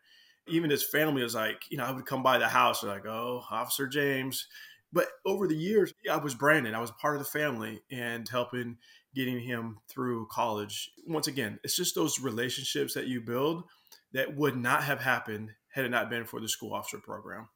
Even 0.47 0.71
his 0.71 0.85
family 0.85 1.23
was 1.23 1.35
like, 1.35 1.63
you 1.71 1.77
know, 1.77 1.85
I 1.85 1.91
would 1.91 2.07
come 2.07 2.23
by 2.23 2.39
the 2.39 2.49
house, 2.49 2.83
like, 2.83 3.07
"Oh, 3.07 3.45
Officer 3.51 3.87
James." 3.87 4.47
But 4.93 5.09
over 5.27 5.47
the 5.47 5.57
years, 5.57 5.93
I 6.11 6.17
was 6.17 6.35
Brandon. 6.35 6.75
I 6.75 6.81
was 6.81 6.91
part 6.93 7.17
of 7.17 7.23
the 7.23 7.29
family 7.29 7.83
and 7.91 8.27
helping 8.29 8.79
getting 9.15 9.41
him 9.41 9.79
through 9.89 10.29
college. 10.31 10.91
Once 11.07 11.27
again, 11.27 11.59
it's 11.65 11.77
just 11.77 11.95
those 11.95 12.21
relationships 12.21 12.95
that 12.95 13.07
you 13.07 13.21
build 13.21 13.65
that 14.13 14.37
would 14.37 14.57
not 14.57 14.85
have 14.85 15.01
happened 15.01 15.51
had 15.69 15.85
it 15.85 15.91
not 15.91 16.09
been 16.09 16.25
for 16.25 16.41
the 16.41 16.49
school 16.49 16.73
officer 16.73 16.99
program. 16.99 17.49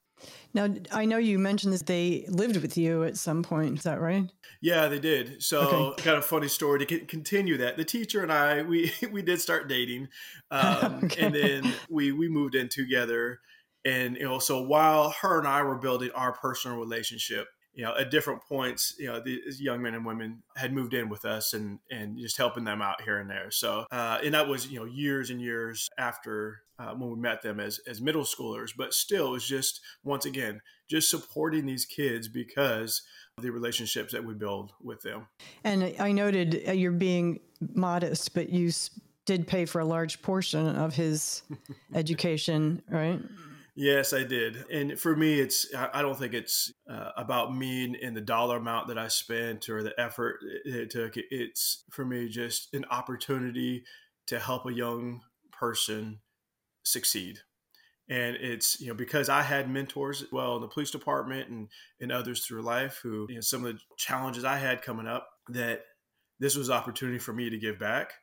Now, 0.53 0.73
I 0.91 1.05
know 1.05 1.17
you 1.17 1.39
mentioned 1.39 1.73
that 1.73 1.87
they 1.87 2.25
lived 2.29 2.57
with 2.57 2.77
you 2.77 3.03
at 3.03 3.17
some 3.17 3.43
point. 3.43 3.79
Is 3.79 3.83
that 3.83 3.99
right? 3.99 4.29
Yeah, 4.61 4.87
they 4.87 4.99
did. 4.99 5.41
So, 5.41 5.61
okay. 5.61 6.03
kind 6.03 6.17
of 6.17 6.25
funny 6.25 6.47
story 6.47 6.85
to 6.85 6.99
continue 7.05 7.57
that. 7.57 7.77
The 7.77 7.85
teacher 7.85 8.21
and 8.21 8.31
I, 8.31 8.61
we 8.61 8.91
we 9.11 9.21
did 9.21 9.41
start 9.41 9.67
dating, 9.67 10.09
um, 10.51 11.01
okay. 11.05 11.25
and 11.25 11.35
then 11.35 11.73
we 11.89 12.11
we 12.11 12.27
moved 12.27 12.55
in 12.55 12.69
together. 12.69 13.39
And 13.85 14.15
you 14.15 14.23
know, 14.23 14.39
so 14.39 14.61
while 14.61 15.13
her 15.21 15.39
and 15.39 15.47
I 15.47 15.61
were 15.63 15.77
building 15.77 16.11
our 16.15 16.31
personal 16.31 16.77
relationship, 16.77 17.47
you 17.73 17.83
know, 17.83 17.95
at 17.97 18.11
different 18.11 18.41
points, 18.43 18.95
you 18.99 19.07
know, 19.07 19.19
these 19.19 19.59
young 19.59 19.81
men 19.81 19.95
and 19.95 20.05
women 20.05 20.43
had 20.55 20.73
moved 20.73 20.93
in 20.93 21.09
with 21.09 21.25
us 21.25 21.53
and 21.53 21.79
and 21.89 22.17
just 22.17 22.37
helping 22.37 22.63
them 22.63 22.81
out 22.81 23.01
here 23.01 23.17
and 23.17 23.29
there. 23.29 23.49
So, 23.49 23.85
uh, 23.91 24.19
and 24.23 24.33
that 24.33 24.47
was 24.47 24.67
you 24.67 24.79
know 24.79 24.85
years 24.85 25.29
and 25.29 25.41
years 25.41 25.89
after 25.97 26.61
uh, 26.77 26.93
when 26.93 27.09
we 27.09 27.15
met 27.15 27.41
them 27.41 27.59
as 27.59 27.79
as 27.87 27.99
middle 28.01 28.23
schoolers, 28.23 28.71
but 28.77 28.93
still, 28.93 29.27
it 29.27 29.31
was 29.31 29.47
just 29.47 29.81
once 30.03 30.25
again 30.25 30.61
just 30.89 31.09
supporting 31.09 31.65
these 31.65 31.85
kids 31.85 32.27
because 32.27 33.01
of 33.37 33.43
the 33.43 33.51
relationships 33.51 34.13
that 34.13 34.23
we 34.23 34.35
build 34.35 34.73
with 34.81 35.01
them. 35.01 35.27
And 35.63 35.95
I 35.99 36.11
noted 36.11 36.63
uh, 36.67 36.71
you're 36.73 36.91
being 36.91 37.39
modest, 37.73 38.35
but 38.35 38.49
you 38.49 38.71
did 39.25 39.47
pay 39.47 39.65
for 39.65 39.79
a 39.81 39.85
large 39.85 40.21
portion 40.21 40.67
of 40.67 40.93
his 40.93 41.41
education, 41.95 42.83
right? 42.89 43.19
Yes, 43.75 44.13
I 44.13 44.23
did. 44.23 44.65
And 44.71 44.99
for 44.99 45.15
me, 45.15 45.39
it's, 45.39 45.65
I 45.75 46.03
don't 46.03 46.17
think 46.17 46.35
it's 46.35 46.71
uh, 46.87 47.09
about 47.17 47.55
me 47.55 47.97
and 48.03 48.15
the 48.15 48.21
dollar 48.21 48.57
amount 48.57 48.87
that 48.89 48.99
I 48.99 49.07
spent 49.07 49.67
or 49.67 49.81
the 49.81 49.99
effort 49.99 50.37
it 50.63 50.91
took. 50.91 51.13
It's 51.15 51.83
for 51.89 52.05
me 52.05 52.29
just 52.29 52.71
an 52.73 52.85
opportunity 52.91 53.83
to 54.27 54.39
help 54.39 54.67
a 54.67 54.73
young 54.73 55.21
person 55.51 56.19
succeed. 56.83 57.39
And 58.09 58.35
it's, 58.35 58.79
you 58.79 58.87
know, 58.89 58.93
because 58.93 59.27
I 59.27 59.41
had 59.41 59.71
mentors 59.71 60.23
well 60.31 60.55
in 60.55 60.61
the 60.61 60.67
police 60.67 60.91
department 60.91 61.49
and, 61.49 61.67
and 61.99 62.11
others 62.11 62.45
through 62.45 62.61
life 62.61 62.99
who, 63.01 63.25
you 63.27 63.35
know, 63.35 63.41
some 63.41 63.65
of 63.65 63.73
the 63.73 63.79
challenges 63.97 64.43
I 64.43 64.57
had 64.57 64.83
coming 64.83 65.07
up 65.07 65.27
that 65.49 65.81
this 66.39 66.55
was 66.55 66.69
opportunity 66.69 67.17
for 67.17 67.33
me 67.33 67.49
to 67.49 67.57
give 67.57 67.79
back 67.79 68.13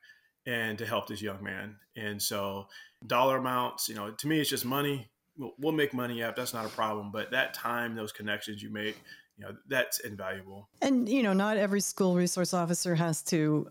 and 0.47 0.79
to 0.79 0.87
help 0.87 1.09
this 1.09 1.23
young 1.23 1.43
man. 1.43 1.77
And 1.97 2.23
so 2.23 2.67
dollar 3.05 3.39
amounts, 3.39 3.89
you 3.89 3.97
know, 3.97 4.13
to 4.13 4.29
me, 4.29 4.41
it's 4.41 4.51
just 4.51 4.65
money 4.65 5.11
we'll 5.37 5.73
make 5.73 5.95
money 5.95 6.23
up. 6.23 6.37
That's 6.37 6.55
not 6.55 6.67
a 6.67 6.71
problem. 6.71 7.11
But 7.13 7.31
that 7.31 7.55
time, 7.55 7.95
those 7.95 8.13
connections 8.13 8.63
you 8.63 8.71
make, 8.71 8.97
you 9.37 9.45
know, 9.45 9.57
that's 9.69 10.01
invaluable. 10.01 10.69
And 10.83 11.09
you 11.09 11.23
know, 11.23 11.33
not 11.33 11.57
every 11.57 11.81
school 11.81 12.15
resource 12.15 12.53
officer 12.55 12.95
has 12.95 13.23
to 13.25 13.69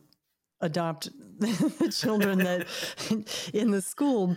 adopt 0.62 1.10
the 1.40 1.94
children 1.96 2.40
that 2.40 2.68
in 3.54 3.72
the 3.72 3.82
school. 3.82 4.36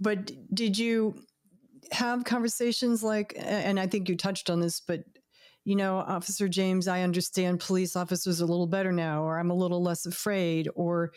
But 0.00 0.30
did 0.54 0.78
you 0.78 1.14
have 1.92 2.24
conversations 2.24 3.02
like? 3.02 3.34
And 3.36 3.78
I 3.78 3.86
think 3.86 4.08
you 4.08 4.16
touched 4.16 4.50
on 4.50 4.60
this, 4.60 4.80
but 4.80 5.04
you 5.64 5.76
know, 5.76 5.98
Officer 5.98 6.48
James, 6.48 6.88
I 6.88 7.02
understand 7.02 7.60
police 7.60 7.94
officers 7.94 8.40
a 8.40 8.46
little 8.46 8.66
better 8.66 8.90
now, 8.90 9.22
or 9.22 9.38
I'm 9.38 9.50
a 9.50 9.54
little 9.54 9.82
less 9.82 10.06
afraid, 10.06 10.68
or 10.74 11.12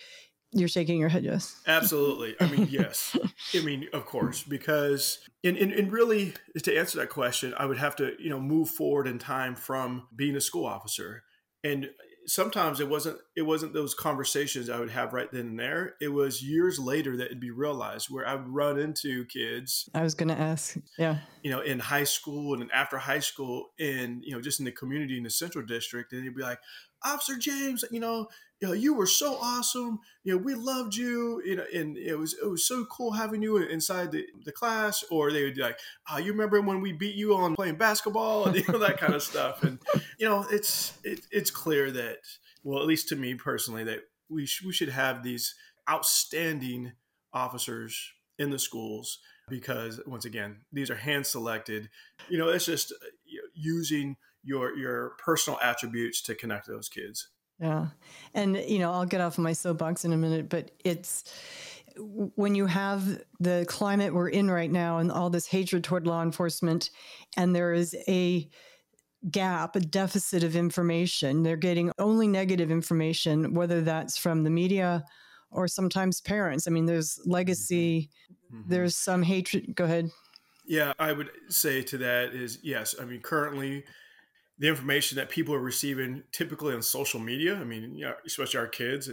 you're 0.56 0.70
shaking 0.70 1.00
your 1.00 1.10
head, 1.10 1.24
yes. 1.24 1.62
Absolutely. 1.68 2.36
I 2.40 2.48
mean, 2.48 2.68
yes. 2.72 3.16
I 3.54 3.62
mean, 3.62 3.88
of 3.94 4.06
course, 4.06 4.42
because 4.42 5.20
and, 5.44 5.58
and, 5.58 5.72
and 5.72 5.92
really 5.92 6.34
to 6.64 6.76
answer 6.76 6.98
that 7.00 7.10
question, 7.10 7.54
I 7.58 7.66
would 7.66 7.78
have 7.78 7.96
to, 7.98 8.14
you 8.18 8.30
know, 8.30 8.40
move 8.40 8.70
forward 8.70 9.08
in 9.08 9.20
time 9.20 9.56
from 9.56 10.08
being 10.16 10.36
a 10.36 10.42
school 10.42 10.66
officer. 10.66 11.24
And 11.64 11.90
sometimes 12.28 12.80
it 12.80 12.90
wasn't 12.90 13.18
it 13.36 13.44
wasn't 13.44 13.74
those 13.74 13.94
conversations 13.94 14.70
I 14.70 14.80
would 14.80 14.90
have 14.92 15.14
right 15.14 15.32
then 15.32 15.48
and 15.48 15.60
there. 15.60 15.96
It 16.02 16.10
was 16.10 16.42
years 16.42 16.80
later 16.80 17.18
that 17.18 17.26
it'd 17.26 17.40
be 17.40 17.52
realized 17.52 18.08
where 18.10 18.28
I 18.28 18.36
would 18.36 18.48
run 18.48 18.80
into 18.80 19.26
kids. 19.26 19.90
I 19.94 20.04
was 20.04 20.16
going 20.16 20.30
to 20.30 20.40
ask, 20.40 20.78
yeah, 20.98 21.20
you 21.44 21.52
know, 21.52 21.62
in 21.62 21.80
high 21.80 22.04
school 22.04 22.60
and 22.60 22.72
after 22.72 22.98
high 22.98 23.20
school, 23.20 23.72
and 23.80 24.24
you 24.24 24.34
know, 24.34 24.42
just 24.42 24.60
in 24.60 24.66
the 24.66 24.72
community 24.72 25.18
in 25.18 25.24
the 25.24 25.30
central 25.30 25.66
district, 25.66 26.14
and 26.14 26.24
they'd 26.24 26.36
be 26.36 26.42
like, 26.42 26.60
Officer 27.04 27.38
James, 27.38 27.84
you 27.92 28.00
know, 28.00 28.28
you 28.62 28.68
know, 28.68 28.74
you 28.74 28.94
were 28.94 29.08
so 29.08 29.38
awesome. 29.42 30.00
You 30.24 30.34
know, 30.34 30.42
we 30.42 30.56
loved 30.56 30.96
you. 30.96 31.42
You 31.46 31.58
know, 31.58 31.66
and 31.74 31.98
it 31.98 32.16
was 32.16 32.36
it 32.42 32.48
was 32.48 32.68
so 32.68 32.86
cool 32.86 33.12
having 33.12 33.42
you 33.42 33.58
inside 33.58 34.12
the, 34.12 34.26
the 34.46 34.52
class. 34.52 35.04
Or 35.12 35.32
they 35.32 35.44
would 35.44 35.56
be 35.56 35.62
like, 35.62 35.80
"Oh, 36.10 36.18
you 36.18 36.32
remember 36.32 36.62
when 36.62 36.82
we 36.82 36.94
beat 36.94 37.16
you 37.16 37.36
on 37.36 37.56
playing 37.56 37.76
basketball?" 37.76 38.46
And 38.46 38.56
you 38.56 38.64
know 38.68 38.80
that 38.80 38.98
kind 38.98 39.14
of 39.14 39.24
stuff. 39.24 39.64
And 39.64 39.80
you 40.18 40.28
know, 40.28 40.46
it's 40.50 40.94
it, 41.04 41.22
it's 41.32 41.52
clear 41.52 41.92
that, 41.92 42.20
well, 42.64 42.80
at 42.80 42.88
least 42.88 43.10
to 43.10 43.16
me 43.16 43.36
personally, 43.36 43.84
that 43.84 44.00
we 44.30 44.46
sh- 44.46 44.64
we 44.64 44.74
should 44.74 44.90
have 44.90 45.22
these 45.22 45.56
outstanding 45.90 46.94
officers 47.34 48.12
in 48.40 48.50
the 48.50 48.60
schools 48.60 49.20
because 49.50 50.00
once 50.08 50.26
again, 50.26 50.62
these 50.72 50.90
are 50.90 50.96
hand 50.96 51.26
selected. 51.26 51.90
You 52.30 52.38
know, 52.38 52.50
it's 52.50 52.66
just 52.66 52.92
uh, 52.92 53.06
you 53.26 53.42
know, 53.42 53.48
using 53.54 54.16
your 54.44 54.76
your 54.78 55.12
personal 55.18 55.60
attributes 55.62 56.22
to 56.24 56.36
connect 56.36 56.68
those 56.68 56.88
kids. 56.88 57.28
Yeah. 57.60 57.88
And, 58.34 58.58
you 58.58 58.80
know, 58.80 58.92
I'll 58.92 59.06
get 59.06 59.22
off 59.22 59.38
my 59.38 59.54
soapbox 59.54 60.06
in 60.06 60.14
a 60.14 60.18
minute, 60.18 60.50
but 60.50 60.72
it's 60.84 61.24
when 61.98 62.56
you 62.56 62.66
have 62.66 63.22
the 63.40 63.66
climate 63.70 64.14
we're 64.14 64.28
in 64.28 64.52
right 64.52 64.72
now 64.72 64.98
and 64.98 65.12
all 65.12 65.30
this 65.30 65.48
hatred 65.48 65.84
toward 65.84 66.06
law 66.06 66.22
enforcement, 66.22 66.90
and 67.38 67.56
there 67.56 67.72
is 67.74 67.96
a 68.08 68.50
gap, 69.32 69.76
a 69.76 69.80
deficit 69.80 70.44
of 70.44 70.56
information, 70.56 71.42
they're 71.44 71.56
getting 71.56 71.92
only 71.98 72.28
negative 72.28 72.70
information, 72.70 73.54
whether 73.54 73.82
that's 73.82 74.18
from 74.18 74.44
the 74.44 74.50
media 74.50 75.04
or 75.50 75.68
sometimes 75.68 76.20
parents. 76.20 76.68
I 76.68 76.72
mean, 76.72 76.86
there's 76.86 77.20
legacy, 77.26 78.10
mm-hmm. 78.54 78.70
there's 78.70 78.98
some 78.98 79.24
hatred. 79.24 79.74
Go 79.76 79.86
ahead. 79.86 80.10
Yeah, 80.66 80.94
I 81.00 81.14
would 81.14 81.30
say 81.48 81.82
to 81.84 81.98
that 82.00 82.34
is 82.34 82.60
yes. 82.62 82.96
I 83.00 83.06
mean, 83.06 83.22
currently, 83.22 83.86
the 84.58 84.68
information 84.68 85.18
that 85.18 85.30
people 85.30 85.54
are 85.54 85.60
receiving 85.60 86.24
typically 86.32 86.74
on 86.74 86.82
social 86.82 87.20
media. 87.20 87.56
I 87.56 87.64
mean, 87.64 87.96
you 87.96 88.06
know, 88.06 88.14
especially 88.26 88.60
our 88.60 88.68
kids, 88.68 89.10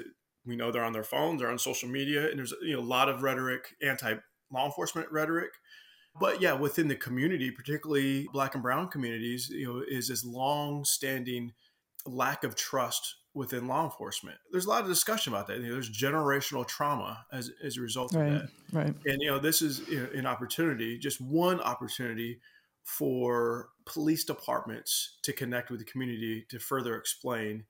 we 0.47 0.57
know 0.57 0.71
they're 0.71 0.85
on 0.85 0.93
their 0.93 1.05
phones, 1.05 1.41
they're 1.41 1.51
on 1.51 1.59
social 1.59 1.89
media, 1.89 2.29
and 2.29 2.39
there's 2.39 2.55
you 2.63 2.75
know 2.75 2.81
a 2.81 2.85
lot 2.85 3.09
of 3.09 3.23
rhetoric, 3.23 3.75
anti 3.83 4.15
law 4.53 4.67
enforcement 4.67 5.11
rhetoric. 5.11 5.51
But 6.21 6.43
yeah, 6.43 6.53
within 6.53 6.89
the 6.89 6.97
community, 6.97 7.51
particularly 7.51 8.29
Black 8.33 8.55
and 8.55 8.63
Brown 8.63 8.89
communities, 8.89 9.49
you 9.49 9.67
know, 9.67 9.83
is 9.89 10.09
this 10.09 10.25
long-standing 10.25 11.53
lack 12.07 12.45
of 12.45 12.55
trust 12.55 13.17
within 13.35 13.67
law 13.67 13.85
enforcement. 13.85 14.37
There's 14.51 14.67
a 14.67 14.69
lot 14.69 14.83
of 14.83 14.89
discussion 14.89 15.33
about 15.33 15.47
that. 15.47 15.59
You 15.61 15.69
know, 15.69 15.73
there's 15.73 15.91
generational 15.91 16.67
trauma 16.67 17.25
as, 17.33 17.51
as 17.65 17.79
a 17.79 17.81
result 17.81 18.13
right, 18.15 18.27
of 18.27 18.33
that. 18.33 18.49
Right. 18.73 18.95
And 19.07 19.23
you 19.23 19.29
know, 19.29 19.39
this 19.39 19.63
is 19.63 19.89
you 19.89 20.01
know, 20.01 20.09
an 20.15 20.27
opportunity, 20.27 20.99
just 20.99 21.21
one 21.21 21.61
opportunity 21.61 22.41
for 22.85 23.71
police 23.85 24.25
departments 24.25 25.19
to 25.23 25.33
connect 25.33 25.71
with 25.71 25.81
the 25.81 25.87
community 25.87 26.45
to 26.49 26.59
further 26.59 26.97
explain 26.97 27.65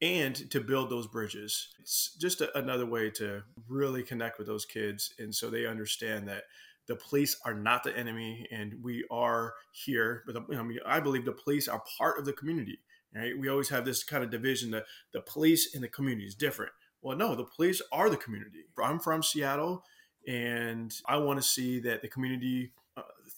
and 0.00 0.50
to 0.50 0.60
build 0.60 0.90
those 0.90 1.06
bridges. 1.06 1.68
It's 1.80 2.14
just 2.20 2.40
a, 2.40 2.56
another 2.56 2.86
way 2.86 3.10
to 3.12 3.42
really 3.68 4.02
connect 4.02 4.38
with 4.38 4.46
those 4.46 4.64
kids. 4.64 5.12
And 5.18 5.34
so 5.34 5.50
they 5.50 5.66
understand 5.66 6.28
that 6.28 6.44
the 6.86 6.96
police 6.96 7.36
are 7.44 7.54
not 7.54 7.82
the 7.82 7.96
enemy 7.96 8.46
and 8.50 8.82
we 8.82 9.04
are 9.10 9.54
here. 9.72 10.22
But 10.26 10.36
I 10.36 10.62
mean, 10.62 10.78
I 10.86 11.00
believe 11.00 11.24
the 11.24 11.32
police 11.32 11.68
are 11.68 11.82
part 11.98 12.18
of 12.18 12.24
the 12.24 12.32
community. 12.32 12.78
Right? 13.14 13.36
We 13.36 13.48
always 13.48 13.70
have 13.70 13.84
this 13.84 14.04
kind 14.04 14.22
of 14.22 14.30
division 14.30 14.70
that 14.72 14.84
the 15.12 15.20
police 15.20 15.74
and 15.74 15.82
the 15.82 15.88
community 15.88 16.26
is 16.26 16.34
different. 16.34 16.72
Well, 17.02 17.16
no, 17.16 17.34
the 17.34 17.44
police 17.44 17.80
are 17.90 18.10
the 18.10 18.16
community. 18.16 18.64
I'm 18.82 19.00
from 19.00 19.22
Seattle 19.22 19.82
and 20.26 20.92
I 21.06 21.16
want 21.16 21.40
to 21.40 21.48
see 21.48 21.80
that 21.80 22.02
the 22.02 22.08
community 22.08 22.72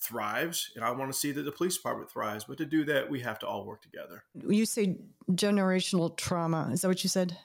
thrives 0.01 0.71
and 0.75 0.85
I 0.85 0.91
want 0.91 1.13
to 1.13 1.19
see 1.19 1.33
that 1.33 1.43
the 1.43 1.53
police 1.53 1.77
department 1.77 2.11
thrives. 2.11 2.45
But 2.45 2.59
to 2.59 2.65
do 2.65 2.85
that, 2.85 3.11
we 3.11 3.21
have 3.21 3.39
to 3.41 3.47
all 3.47 3.65
work 3.65 3.83
together. 3.83 4.25
You 4.35 4.67
say 4.67 4.97
generational 5.31 6.17
trauma. 6.17 6.71
Is 6.73 6.83
that 6.83 6.89
what 6.89 7.05
you 7.05 7.11
said? 7.11 7.37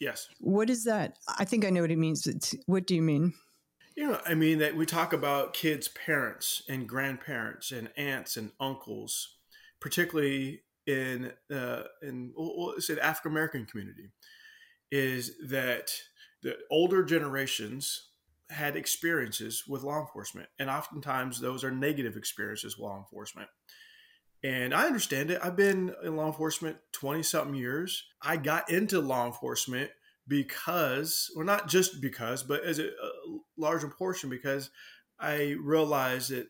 Yes. 0.00 0.28
What 0.40 0.70
is 0.70 0.84
that? 0.84 1.18
I 1.38 1.44
think 1.44 1.64
I 1.64 1.70
know 1.70 1.82
what 1.82 1.90
it 1.90 1.98
means. 1.98 2.26
What 2.66 2.86
do 2.86 2.94
you 2.94 3.02
mean? 3.02 3.34
You 3.96 4.08
know, 4.08 4.20
I 4.24 4.34
mean 4.34 4.58
that 4.58 4.76
we 4.76 4.86
talk 4.86 5.12
about 5.12 5.54
kids' 5.54 5.88
parents 5.88 6.62
and 6.68 6.88
grandparents 6.88 7.72
and 7.72 7.90
aunts 7.96 8.36
and 8.36 8.52
uncles, 8.60 9.38
particularly 9.80 10.62
in 10.86 11.32
uh, 11.52 11.82
in 12.00 12.32
well, 12.36 12.74
African 13.02 13.32
American 13.32 13.66
community. 13.66 14.10
is 14.92 15.32
that 15.48 15.90
the 16.42 16.56
older 16.70 17.02
generations 17.02 18.07
had 18.50 18.76
experiences 18.76 19.64
with 19.68 19.82
law 19.82 20.00
enforcement, 20.00 20.48
and 20.58 20.70
oftentimes 20.70 21.40
those 21.40 21.64
are 21.64 21.70
negative 21.70 22.16
experiences 22.16 22.76
with 22.76 22.84
law 22.84 22.98
enforcement. 22.98 23.48
And 24.42 24.72
I 24.72 24.86
understand 24.86 25.30
it. 25.30 25.40
I've 25.42 25.56
been 25.56 25.94
in 26.04 26.16
law 26.16 26.28
enforcement 26.28 26.76
20 26.92 27.22
something 27.24 27.54
years. 27.54 28.04
I 28.22 28.36
got 28.36 28.70
into 28.70 29.00
law 29.00 29.26
enforcement 29.26 29.90
because, 30.28 31.30
well, 31.34 31.44
not 31.44 31.68
just 31.68 32.00
because, 32.00 32.42
but 32.42 32.62
as 32.64 32.78
a, 32.78 32.90
large 33.56 33.82
portion 33.90 34.30
because 34.30 34.70
I 35.18 35.56
realized 35.60 36.30
that 36.30 36.48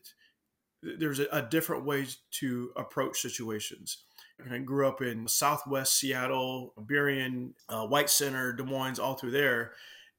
there's 0.83 1.21
a, 1.21 1.27
a 1.33 1.43
different 1.43 1.85
way 1.85 2.07
to 2.33 2.71
approach 2.77 3.21
situations. 3.21 4.05
I 4.51 4.59
grew 4.59 4.87
up 4.87 5.01
in 5.01 5.27
Southwest 5.27 5.99
Seattle, 5.99 6.73
Burien, 6.79 7.55
uh, 7.69 7.87
White 7.87 8.11
Center, 8.11 8.53
Des 8.53 8.63
Moines, 8.63 8.99
all 8.99 9.15
through 9.15 9.33
there. 9.33 9.73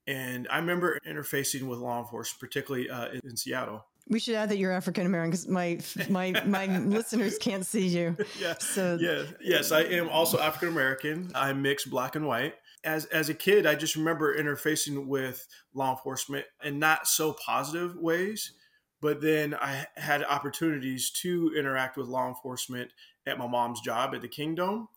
And 0.09 0.47
I 0.49 0.57
remember 0.57 0.97
interfacing 1.07 1.67
with 1.67 1.77
law 1.77 1.99
enforcement, 1.99 2.39
particularly 2.39 2.89
uh, 2.89 3.09
in, 3.09 3.21
in 3.23 3.37
Seattle. 3.37 3.85
We 4.07 4.17
should 4.17 4.33
add 4.33 4.49
that 4.49 4.57
you're 4.57 4.71
African 4.71 5.05
American 5.05 5.29
because 5.29 5.47
my 5.47 5.79
my 6.09 6.41
my 6.45 6.79
listeners 6.79 7.37
can't 7.37 7.63
see 7.63 7.85
you. 7.85 8.17
Yeah. 8.39 8.55
So 8.57 8.97
yeah, 8.99 9.25
yes, 9.39 9.71
I 9.71 9.81
am 9.81 10.09
also 10.09 10.39
African 10.39 10.69
American. 10.69 11.31
I 11.35 11.53
mix 11.53 11.85
black 11.85 12.15
and 12.15 12.25
white. 12.25 12.55
As 12.83 13.05
as 13.05 13.29
a 13.29 13.35
kid, 13.35 13.67
I 13.67 13.75
just 13.75 13.95
remember 13.95 14.35
interfacing 14.35 15.05
with 15.05 15.47
law 15.75 15.91
enforcement 15.91 16.47
in 16.63 16.79
not 16.79 17.07
so 17.07 17.33
positive 17.45 17.95
ways. 17.95 18.53
But 19.01 19.21
then 19.21 19.53
I 19.53 19.85
had 19.95 20.23
opportunities 20.23 21.11
to 21.21 21.53
interact 21.57 21.97
with 21.97 22.07
law 22.07 22.27
enforcement 22.27 22.91
at 23.27 23.37
my 23.37 23.47
mom's 23.47 23.79
job 23.79 24.15
at 24.15 24.21
the 24.21 24.27
Kingdome. 24.27 24.87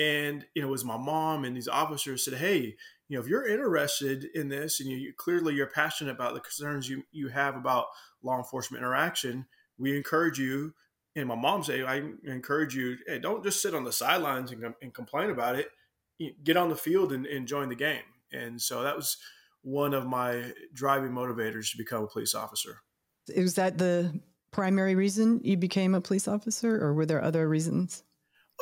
And 0.00 0.46
you 0.54 0.62
know, 0.62 0.68
it 0.68 0.70
was 0.70 0.84
my 0.84 0.96
mom 0.96 1.44
and 1.44 1.54
these 1.54 1.68
officers 1.68 2.24
said, 2.24 2.34
Hey, 2.34 2.74
you 3.08 3.16
know, 3.16 3.20
if 3.20 3.28
you're 3.28 3.46
interested 3.46 4.24
in 4.34 4.48
this 4.48 4.80
and 4.80 4.88
you, 4.88 4.96
you 4.96 5.12
clearly 5.12 5.54
you're 5.54 5.66
passionate 5.66 6.12
about 6.12 6.32
the 6.32 6.40
concerns 6.40 6.88
you, 6.88 7.02
you 7.12 7.28
have 7.28 7.56
about 7.56 7.86
law 8.22 8.38
enforcement 8.38 8.82
interaction, 8.82 9.46
we 9.78 9.96
encourage 9.96 10.38
you. 10.38 10.72
And 11.16 11.28
my 11.28 11.34
mom 11.34 11.62
said 11.62 11.84
I 11.84 12.02
encourage 12.24 12.74
you, 12.74 12.96
hey, 13.06 13.18
don't 13.18 13.44
just 13.44 13.60
sit 13.60 13.74
on 13.74 13.84
the 13.84 13.92
sidelines 13.92 14.52
and, 14.52 14.74
and 14.80 14.94
complain 14.94 15.30
about 15.30 15.56
it. 15.56 15.68
Get 16.44 16.56
on 16.56 16.68
the 16.68 16.76
field 16.76 17.12
and, 17.12 17.26
and 17.26 17.48
join 17.48 17.68
the 17.68 17.74
game. 17.74 18.02
And 18.32 18.60
so 18.62 18.82
that 18.82 18.96
was 18.96 19.18
one 19.62 19.92
of 19.92 20.06
my 20.06 20.52
driving 20.72 21.10
motivators 21.10 21.72
to 21.72 21.76
become 21.76 22.04
a 22.04 22.06
police 22.06 22.34
officer. 22.34 22.80
Was 23.36 23.56
that 23.56 23.76
the 23.76 24.18
primary 24.50 24.94
reason 24.94 25.40
you 25.42 25.56
became 25.56 25.94
a 25.94 26.00
police 26.00 26.28
officer, 26.28 26.82
or 26.82 26.94
were 26.94 27.06
there 27.06 27.22
other 27.22 27.48
reasons? 27.48 28.04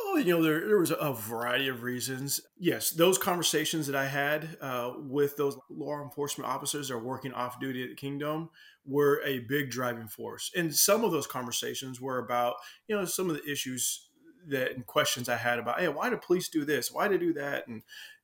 Oh, 0.00 0.16
you 0.16 0.32
know, 0.32 0.42
there, 0.42 0.66
there 0.66 0.78
was 0.78 0.92
a 0.92 1.12
variety 1.12 1.68
of 1.68 1.82
reasons. 1.82 2.40
Yes, 2.58 2.90
those 2.90 3.18
conversations 3.18 3.86
that 3.86 3.96
I 3.96 4.06
had 4.06 4.56
uh, 4.60 4.92
with 4.96 5.36
those 5.36 5.58
law 5.68 6.02
enforcement 6.02 6.48
officers 6.48 6.88
that 6.88 6.94
are 6.94 7.02
working 7.02 7.32
off 7.32 7.60
duty 7.60 7.82
at 7.82 7.90
the 7.90 7.94
Kingdome 7.94 8.50
were 8.86 9.20
a 9.24 9.40
big 9.40 9.70
driving 9.70 10.08
force. 10.08 10.50
And 10.56 10.74
some 10.74 11.04
of 11.04 11.10
those 11.10 11.26
conversations 11.26 12.00
were 12.00 12.18
about, 12.18 12.56
you 12.86 12.96
know, 12.96 13.04
some 13.04 13.28
of 13.28 13.36
the 13.36 13.50
issues 13.50 14.08
that 14.48 14.72
and 14.72 14.86
questions 14.86 15.28
I 15.28 15.36
had 15.36 15.58
about, 15.58 15.80
hey, 15.80 15.88
why 15.88 16.10
do 16.10 16.16
police 16.16 16.48
do 16.48 16.64
this? 16.64 16.92
Why 16.92 17.08
do 17.08 17.18
they 17.18 17.24
do 17.26 17.32
that? 17.34 17.66
And 17.66 17.82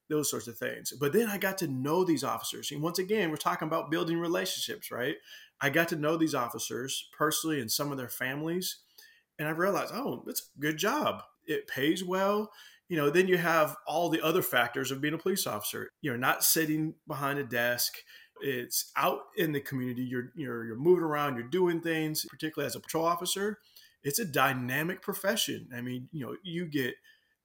those 0.09 0.31
sorts 0.31 0.49
of 0.49 0.57
things. 0.57 0.93
But 0.99 1.13
then 1.13 1.29
I 1.29 1.39
got 1.39 1.59
to 1.59 1.67
know 1.67 2.05
these 2.05 2.25
officers. 2.25 2.71
And 2.71 2.83
once 2.83 2.99
again, 2.99 3.31
we're 3.31 3.37
talking 3.37 3.69
about 3.69 3.91
building 3.91 4.19
relationships, 4.19 4.91
right? 4.91 5.17
I 5.61 5.71
got 5.71 5.89
to 5.89 5.97
know 5.97 6.17
these 6.17 6.35
officers 6.35 7.09
personally 7.17 7.61
and 7.61 7.71
some 7.71 7.91
of 7.91 7.99
their 7.99 8.09
families. 8.09 8.79
And 9.39 9.49
I 9.49 9.53
realized, 9.53 9.93
oh, 9.95 10.23
that's 10.27 10.51
a 10.57 10.61
good 10.61 10.77
job 10.77 11.23
it 11.47 11.69
pays 11.69 12.03
well 12.05 12.51
you 12.89 12.97
know 12.97 13.11
then 13.11 13.29
you 13.29 13.39
have 13.39 13.77
all 13.87 14.09
the 14.09 14.23
other 14.23 14.43
factors 14.43 14.91
of 14.91 15.01
being 15.01 15.15
a 15.15 15.19
police 15.19 15.47
officer. 15.47 15.91
You're 16.01 16.19
not 16.19 16.45
sitting 16.45 16.95
behind 17.07 17.39
a 17.39 17.45
desk. 17.45 17.97
It's 18.41 18.93
out 18.97 19.21
in 19.37 19.53
the 19.53 19.61
community. 19.61 20.03
You're 20.03 20.33
you're, 20.35 20.65
you're 20.65 20.77
moving 20.77 21.05
around. 21.05 21.37
You're 21.37 21.49
doing 21.49 21.81
things 21.81 22.27
particularly 22.29 22.67
as 22.67 22.77
a 22.77 22.81
patrol 22.81 23.07
officer. 23.07 23.59
It's 24.03 24.19
a 24.19 24.25
dynamic 24.25 25.01
profession. 25.01 25.69
I 25.75 25.81
mean 25.81 26.09
you 26.13 26.27
know 26.27 26.37
you 26.43 26.67
get 26.67 26.95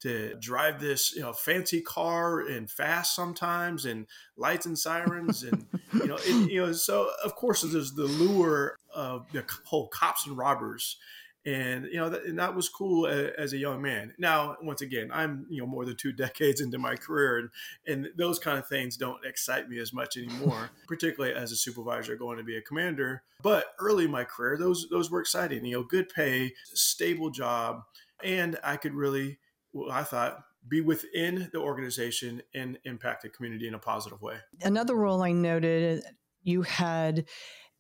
to 0.01 0.33
drive 0.39 0.79
this 0.79 1.15
you 1.15 1.21
know 1.21 1.33
fancy 1.33 1.81
car 1.81 2.41
and 2.41 2.69
fast 2.69 3.15
sometimes 3.15 3.85
and 3.85 4.07
lights 4.37 4.65
and 4.65 4.79
sirens 4.79 5.43
and 5.43 5.65
you 5.93 6.07
know 6.07 6.17
it, 6.17 6.51
you 6.51 6.65
know 6.65 6.71
so 6.71 7.09
of 7.23 7.35
course 7.35 7.63
there's 7.63 7.93
the 7.93 8.05
lure 8.05 8.77
of 8.95 9.25
the 9.33 9.43
whole 9.65 9.87
cops 9.89 10.25
and 10.25 10.37
robbers 10.37 10.97
and 11.45 11.85
you 11.85 11.97
know 11.97 12.09
that, 12.09 12.25
and 12.25 12.37
that 12.37 12.55
was 12.55 12.67
cool 12.67 13.07
as, 13.07 13.31
as, 13.37 13.53
a 13.53 13.57
young 13.57 13.81
man. 13.81 14.13
Now 14.17 14.57
once 14.61 14.81
again 14.81 15.09
i'm 15.13 15.45
you 15.49 15.61
know 15.61 15.67
more 15.67 15.85
than 15.85 15.95
two 15.95 16.11
decades 16.25 16.61
into 16.61 16.77
my 16.77 16.95
career 16.95 17.39
and 17.39 17.49
and 17.87 18.07
those 18.17 18.39
kind 18.39 18.57
of 18.57 18.67
things 18.67 18.97
don't 18.97 19.25
excite 19.25 19.69
me 19.69 19.79
as 19.79 19.93
much 19.93 20.17
anymore 20.17 20.69
particularly 20.87 21.35
as 21.35 21.51
a 21.51 21.55
supervisor 21.55 22.15
going 22.15 22.37
to 22.37 22.43
be 22.43 22.57
a 22.57 22.61
commander. 22.61 23.23
But 23.41 23.67
early 23.79 24.05
in 24.05 24.11
my 24.11 24.25
career 24.25 24.57
those 24.57 24.87
those 24.89 25.09
were 25.09 25.21
exciting 25.21 25.65
you 25.65 25.77
know 25.77 25.83
good 25.83 26.09
pay 26.09 26.53
stable 26.65 27.29
job 27.29 27.83
and 28.23 28.57
i 28.63 28.75
could 28.75 28.93
really 28.93 29.39
well, 29.73 29.91
i 29.91 30.03
thought 30.03 30.43
be 30.67 30.81
within 30.81 31.49
the 31.53 31.59
organization 31.59 32.41
and 32.53 32.77
impact 32.83 33.23
the 33.23 33.29
community 33.29 33.65
in 33.65 33.73
a 33.73 33.79
positive 33.79 34.21
way. 34.21 34.35
Another 34.61 34.95
role 34.95 35.23
i 35.23 35.31
noted 35.31 36.03
you 36.43 36.63
had 36.63 37.25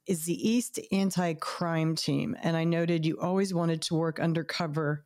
is 0.07 0.25
the 0.25 0.49
East 0.49 0.79
Anti 0.91 1.33
Crime 1.35 1.95
Team. 1.95 2.35
And 2.41 2.57
I 2.57 2.63
noted 2.63 3.05
you 3.05 3.19
always 3.19 3.53
wanted 3.53 3.81
to 3.83 3.95
work 3.95 4.19
undercover 4.19 5.05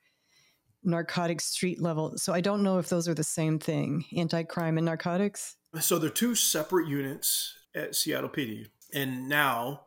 narcotics 0.83 1.45
street 1.45 1.81
level. 1.81 2.13
So 2.17 2.33
I 2.33 2.41
don't 2.41 2.63
know 2.63 2.77
if 2.77 2.89
those 2.89 3.07
are 3.07 3.13
the 3.13 3.23
same 3.23 3.59
thing 3.59 4.05
anti 4.15 4.43
crime 4.43 4.77
and 4.77 4.85
narcotics. 4.85 5.55
So 5.79 5.97
they're 5.97 6.09
two 6.09 6.35
separate 6.35 6.87
units 6.87 7.55
at 7.75 7.95
Seattle 7.95 8.29
PD. 8.29 8.67
And 8.93 9.27
now, 9.27 9.85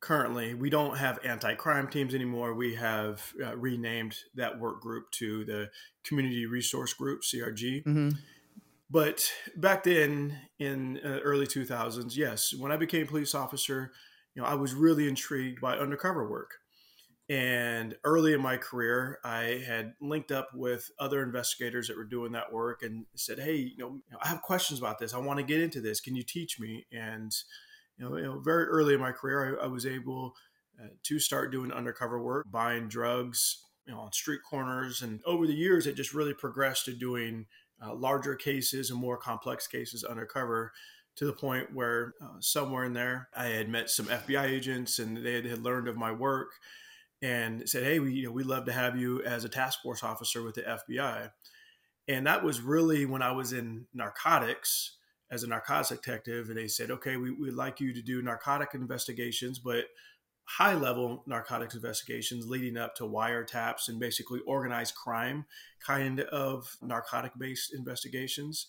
currently, 0.00 0.54
we 0.54 0.68
don't 0.68 0.98
have 0.98 1.18
anti 1.24 1.54
crime 1.54 1.88
teams 1.88 2.14
anymore. 2.14 2.54
We 2.54 2.74
have 2.74 3.32
uh, 3.42 3.56
renamed 3.56 4.16
that 4.34 4.58
work 4.58 4.80
group 4.80 5.10
to 5.12 5.44
the 5.44 5.70
Community 6.04 6.46
Resource 6.46 6.92
Group, 6.92 7.22
CRG. 7.22 7.84
Mm-hmm. 7.84 8.10
But 8.90 9.32
back 9.56 9.84
then 9.84 10.36
in 10.58 11.00
uh, 11.02 11.20
early 11.20 11.46
2000s, 11.46 12.14
yes, 12.14 12.52
when 12.52 12.70
I 12.70 12.76
became 12.76 13.06
police 13.06 13.34
officer, 13.34 13.92
you 14.34 14.42
know, 14.42 14.48
I 14.48 14.54
was 14.54 14.74
really 14.74 15.08
intrigued 15.08 15.60
by 15.60 15.76
undercover 15.76 16.28
work. 16.28 16.52
And 17.28 17.94
early 18.04 18.34
in 18.34 18.42
my 18.42 18.56
career, 18.56 19.18
I 19.24 19.62
had 19.66 19.94
linked 20.00 20.32
up 20.32 20.48
with 20.54 20.90
other 20.98 21.22
investigators 21.22 21.88
that 21.88 21.96
were 21.96 22.04
doing 22.04 22.32
that 22.32 22.52
work 22.52 22.82
and 22.82 23.06
said, 23.14 23.38
"Hey, 23.38 23.56
you 23.56 23.78
know, 23.78 24.00
I 24.22 24.28
have 24.28 24.42
questions 24.42 24.80
about 24.80 24.98
this. 24.98 25.14
I 25.14 25.18
want 25.18 25.38
to 25.38 25.44
get 25.44 25.60
into 25.60 25.80
this. 25.80 26.00
Can 26.00 26.16
you 26.16 26.24
teach 26.24 26.58
me?" 26.58 26.86
And 26.92 27.32
you 27.96 28.04
know, 28.04 28.16
you 28.16 28.24
know 28.24 28.40
very 28.40 28.64
early 28.64 28.94
in 28.94 29.00
my 29.00 29.12
career, 29.12 29.58
I, 29.60 29.64
I 29.64 29.68
was 29.68 29.86
able 29.86 30.34
uh, 30.82 30.88
to 31.04 31.18
start 31.20 31.52
doing 31.52 31.72
undercover 31.72 32.22
work, 32.22 32.46
buying 32.50 32.88
drugs, 32.88 33.64
you 33.86 33.94
know, 33.94 34.00
on 34.00 34.12
street 34.12 34.40
corners. 34.48 35.00
And 35.00 35.20
over 35.24 35.46
the 35.46 35.54
years, 35.54 35.86
it 35.86 35.96
just 35.96 36.14
really 36.14 36.34
progressed 36.34 36.86
to 36.86 36.92
doing 36.92 37.46
uh, 37.82 37.94
larger 37.94 38.34
cases 38.34 38.90
and 38.90 39.00
more 39.00 39.16
complex 39.16 39.66
cases 39.66 40.04
undercover 40.04 40.72
to 41.16 41.26
the 41.26 41.32
point 41.32 41.74
where 41.74 42.14
uh, 42.22 42.40
somewhere 42.40 42.84
in 42.84 42.94
there 42.94 43.28
I 43.36 43.46
had 43.46 43.68
met 43.68 43.90
some 43.90 44.06
FBI 44.06 44.44
agents 44.44 44.98
and 44.98 45.16
they 45.16 45.34
had, 45.34 45.44
had 45.44 45.62
learned 45.62 45.88
of 45.88 45.96
my 45.96 46.12
work 46.12 46.52
and 47.22 47.68
said, 47.68 47.84
"Hey, 47.84 47.98
we 47.98 48.14
you 48.14 48.26
know 48.26 48.32
we 48.32 48.42
love 48.42 48.64
to 48.66 48.72
have 48.72 48.96
you 48.96 49.22
as 49.22 49.44
a 49.44 49.48
task 49.48 49.80
force 49.82 50.02
officer 50.02 50.42
with 50.42 50.56
the 50.56 50.62
FBI." 50.62 51.30
And 52.08 52.26
that 52.26 52.42
was 52.42 52.60
really 52.60 53.06
when 53.06 53.22
I 53.22 53.32
was 53.32 53.52
in 53.52 53.86
narcotics 53.94 54.96
as 55.30 55.44
a 55.44 55.46
narcotics 55.46 55.88
detective, 55.90 56.48
and 56.48 56.58
they 56.58 56.68
said, 56.68 56.90
"Okay, 56.90 57.16
we, 57.16 57.30
would 57.30 57.54
like 57.54 57.80
you 57.80 57.92
to 57.94 58.02
do 58.02 58.22
narcotic 58.22 58.74
investigations, 58.74 59.58
but 59.58 59.84
high 60.44 60.74
level 60.74 61.22
narcotics 61.26 61.74
investigations 61.74 62.48
leading 62.48 62.76
up 62.76 62.94
to 62.96 63.04
wiretaps 63.04 63.88
and 63.88 64.00
basically 64.00 64.40
organized 64.40 64.94
crime 64.94 65.46
kind 65.86 66.20
of 66.20 66.76
narcotic 66.82 67.32
based 67.38 67.72
investigations." 67.72 68.66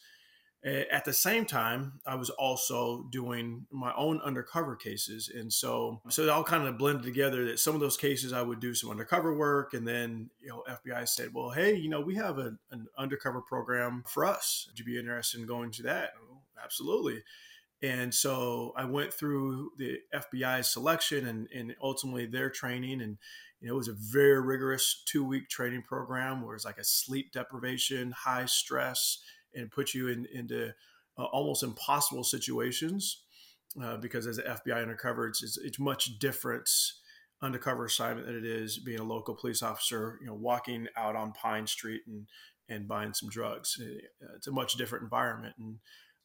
Eh, 0.66 0.86
at 0.92 1.04
the 1.04 1.12
same 1.12 1.46
time, 1.46 2.00
I 2.06 2.16
was 2.16 2.30
also 2.30 3.08
doing 3.12 3.66
my 3.70 3.94
own 3.96 4.22
undercover 4.22 4.78
cases. 4.78 5.30
And 5.34 5.52
so, 5.52 6.02
so 6.10 6.24
it 6.24 6.30
all 6.30 6.44
kind 6.44 6.66
of 6.66 6.78
blended 6.78 7.04
together 7.04 7.46
that 7.46 7.60
some 7.60 7.76
of 7.76 7.82
those 7.82 7.98
cases 7.98 8.32
I 8.32 8.42
would 8.42 8.62
do 8.62 8.74
some 8.74 8.90
undercover 8.90 9.36
work. 9.36 9.74
And 9.74 9.86
then, 9.86 10.30
you 10.42 10.50
know, 10.50 10.64
FBI 10.70 11.08
said, 11.08 11.34
well, 11.34 11.50
hey, 11.50 11.76
you 11.76 11.90
know, 11.90 12.00
we 12.00 12.16
have 12.16 12.38
a, 12.38 12.54
an 12.72 12.88
undercover 12.98 13.42
program 13.42 14.04
for 14.08 14.24
us. 14.24 14.66
Would 14.70 14.80
you 14.80 14.86
be 14.86 14.98
interested 14.98 15.42
in 15.42 15.48
going 15.48 15.72
to 15.72 15.84
that? 15.84 16.12
Absolutely. 16.64 17.24
And 17.82 18.14
so 18.14 18.72
I 18.78 18.86
went 18.86 19.14
through 19.14 19.72
the 19.78 19.98
FBI 20.16 20.64
selection 20.64 21.28
and, 21.28 21.50
and 21.54 21.76
ultimately 21.82 22.26
their 22.26 22.50
training. 22.50 23.02
And, 23.02 23.18
you 23.60 23.68
know, 23.68 23.74
it 23.74 23.78
was 23.78 23.90
a 23.90 23.94
very 23.94 24.40
rigorous 24.40 25.04
two 25.06 25.26
week 25.26 25.50
training 25.50 25.82
program 25.82 26.42
where 26.42 26.56
it's 26.56 26.64
like 26.64 26.78
a 26.78 26.86
sleep 26.86 27.34
deprivation, 27.34 28.12
high 28.12 28.46
stress, 28.46 29.20
and 29.56 29.72
put 29.72 29.94
you 29.94 30.08
in, 30.10 30.28
into 30.34 30.74
uh, 31.18 31.24
almost 31.26 31.64
impossible 31.64 32.24
situations 32.24 33.24
uh, 33.82 33.98
because 33.98 34.28
as 34.28 34.38
an 34.38 34.46
FBI 34.46 34.82
undercover, 34.82 35.28
it's, 35.28 35.44
it's, 35.44 35.58
it's 35.58 35.80
much 35.80 36.20
different 36.20 36.70
undercover 37.42 37.86
assignment 37.86 38.28
than 38.28 38.38
it 38.38 38.46
is 38.46 38.80
being 38.80 39.00
a 39.00 39.04
local 39.04 39.36
police 39.36 39.62
officer, 39.62 40.18
you 40.22 40.28
know, 40.28 40.34
walking 40.34 40.88
out 40.96 41.16
on 41.16 41.34
Pine 41.34 41.68
Street 41.68 42.02
and, 42.08 42.28
and 42.70 42.88
buying 42.88 43.14
some 43.14 43.30
drugs. 43.30 43.78
Uh, 43.82 44.36
it's 44.36 44.48
a 44.48 44.52
much 44.52 44.74
different 44.74 45.04
environment. 45.04 45.56
And 45.58 45.80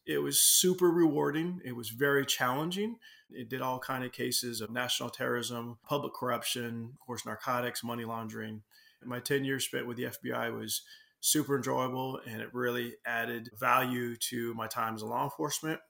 it 0.07 0.19
was 0.19 0.41
super 0.41 0.91
rewarding. 0.91 1.61
It 1.64 1.77
was 1.77 1.91
very 1.91 2.25
challenging. 2.25 2.97
It 3.31 3.51
did 3.51 3.61
all 3.61 3.79
kind 3.79 4.05
of 4.05 4.12
cases 4.12 4.61
of 4.61 4.71
national 4.71 5.11
terrorism, 5.11 5.79
public 5.87 6.14
corruption, 6.14 6.93
of 6.95 7.07
course, 7.07 7.27
narcotics, 7.27 7.85
money 7.85 8.05
laundering. 8.05 8.62
My 9.05 9.21
10 9.21 9.45
years 9.45 9.64
spent 9.64 9.87
with 9.87 9.97
the 9.97 10.05
FBI 10.05 10.59
was 10.59 10.83
super 11.31 11.57
enjoyable 11.57 12.21
and 12.27 12.41
it 12.41 12.53
really 12.53 12.95
added 13.07 13.51
value 13.59 14.17
to 14.17 14.55
my 14.55 14.67
time 14.67 14.95
as 14.95 15.03
a 15.03 15.07
law 15.07 15.25
enforcement. 15.25 15.81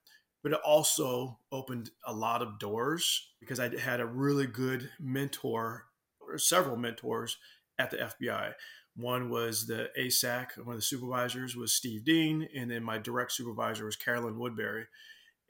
But 0.42 0.53
it 0.53 0.61
also 0.64 1.38
opened 1.51 1.90
a 2.07 2.12
lot 2.12 2.42
of 2.42 2.59
doors 2.59 3.33
because 3.40 3.59
I 3.59 3.77
had 3.77 4.01
a 4.01 4.07
really 4.07 4.46
good 4.46 4.90
mentor, 5.01 5.87
or 6.20 6.38
several 6.38 6.77
mentors 6.77 7.37
at 7.79 7.90
the 7.90 7.96
FBI. 7.96 8.53
One 8.94 9.31
was 9.31 9.66
the 9.66 9.90
ASAC, 9.98 10.59
one 10.59 10.74
of 10.74 10.81
the 10.81 10.87
supervisors 10.87 11.57
was 11.57 11.72
Steve 11.72 12.05
Dean, 12.05 12.48
and 12.57 12.70
then 12.70 12.83
my 12.83 12.98
direct 12.98 13.33
supervisor 13.33 13.85
was 13.85 13.96
Carolyn 13.96 14.38
Woodbury. 14.38 14.87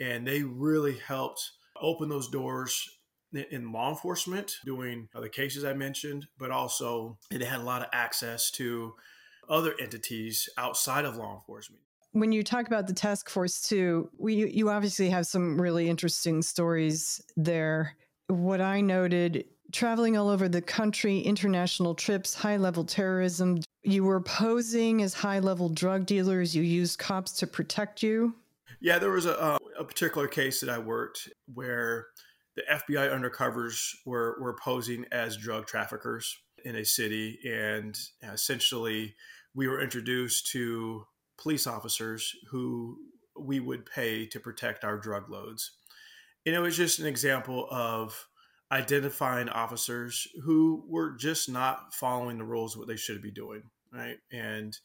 And 0.01 0.27
they 0.27 0.43
really 0.43 0.99
helped 0.99 1.53
open 1.81 2.09
those 2.09 2.29
doors 2.29 2.89
in 3.33 3.73
law 3.73 3.91
enforcement, 3.91 4.57
doing 4.65 5.09
the 5.15 5.29
cases 5.29 5.65
I 5.65 5.75
mentioned, 5.75 6.27
but 6.39 6.51
also 6.51 7.19
they 7.31 7.45
had 7.45 7.61
a 7.61 7.65
lot 7.65 7.83
of 7.83 7.89
access 7.93 8.51
to 8.53 8.95
other 9.49 9.75
entities 9.81 10.49
outside 10.57 11.05
of 11.05 11.17
law 11.17 11.35
enforcement. 11.35 11.83
When 12.13 12.33
you 12.33 12.43
talk 12.43 12.67
about 12.67 12.87
the 12.87 12.95
task 12.95 13.29
force 13.29 13.61
too, 13.61 14.11
we 14.19 14.51
you 14.51 14.71
obviously 14.71 15.11
have 15.11 15.27
some 15.27 15.61
really 15.61 15.89
interesting 15.89 16.43
stories 16.43 17.21
there. 17.37 17.97
What 18.29 18.61
I 18.61 18.81
noted 18.81 19.45
traveling 19.73 20.17
all 20.17 20.29
over 20.29 20.49
the 20.49 20.63
country, 20.63 21.21
international 21.21 21.95
trips, 21.95 22.35
high 22.35 22.57
level 22.57 22.85
terrorism. 22.85 23.61
You 23.83 24.05
were 24.05 24.21
posing 24.21 25.03
as 25.03 25.15
high 25.15 25.41
level 25.41 25.69
drug 25.69 26.07
dealers. 26.07 26.55
You 26.55 26.63
used 26.63 26.99
cops 26.99 27.33
to 27.35 27.47
protect 27.47 28.03
you. 28.03 28.35
Yeah, 28.81 28.99
there 28.99 29.11
was 29.11 29.27
a, 29.27 29.41
uh, 29.41 29.59
a 29.79 29.85
particular 29.85 30.29
case 30.29 30.61
that 30.61 30.71
I 30.71 30.79
worked 30.79 31.29
where 31.53 32.07
the 32.55 32.63
FBI 32.71 33.11
undercovers 33.11 33.95
were, 34.07 34.39
were 34.41 34.57
posing 34.63 35.05
as 35.13 35.37
drug 35.37 35.67
traffickers 35.67 36.37
in 36.65 36.77
a 36.77 36.85
city. 36.85 37.39
And 37.45 37.99
essentially, 38.23 39.15
we 39.59 39.67
were 39.67 39.83
introduced 39.83 40.47
to 40.47 41.05
police 41.37 41.67
officers 41.67 42.33
who 42.49 42.97
we 43.37 43.59
would 43.59 43.85
pay 43.85 44.25
to 44.25 44.39
protect 44.39 44.85
our 44.85 44.97
drug 44.97 45.29
loads. 45.29 45.73
And 46.47 46.55
it 46.55 46.61
was 46.61 46.77
just 46.77 47.01
an 47.01 47.07
example 47.07 47.67
of 47.69 48.29
identifying 48.71 49.49
officers 49.49 50.29
who 50.45 50.85
were 50.87 51.17
just 51.17 51.49
not 51.49 51.93
following 51.93 52.39
the 52.39 52.45
rules 52.45 52.75
of 52.75 52.79
what 52.79 52.87
they 52.87 52.95
should 52.95 53.21
be 53.21 53.33
doing, 53.33 53.65
right? 53.93 54.19
And 54.31 54.79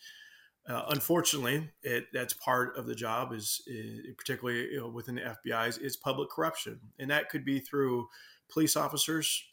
uh, 0.68 0.86
unfortunately, 0.90 1.70
it, 1.84 2.06
that's 2.12 2.34
part 2.34 2.76
of 2.76 2.88
the 2.88 2.96
job 2.96 3.32
is, 3.32 3.62
is 3.68 4.00
particularly 4.18 4.72
you 4.72 4.80
know, 4.80 4.90
within 4.90 5.16
the 5.16 5.38
FBI's 5.46 5.78
is 5.78 5.98
public 5.98 6.32
corruption, 6.32 6.80
and 6.98 7.12
that 7.12 7.30
could 7.30 7.46
be 7.46 7.60
through 7.60 8.08
police 8.52 8.76
officers 8.76 9.44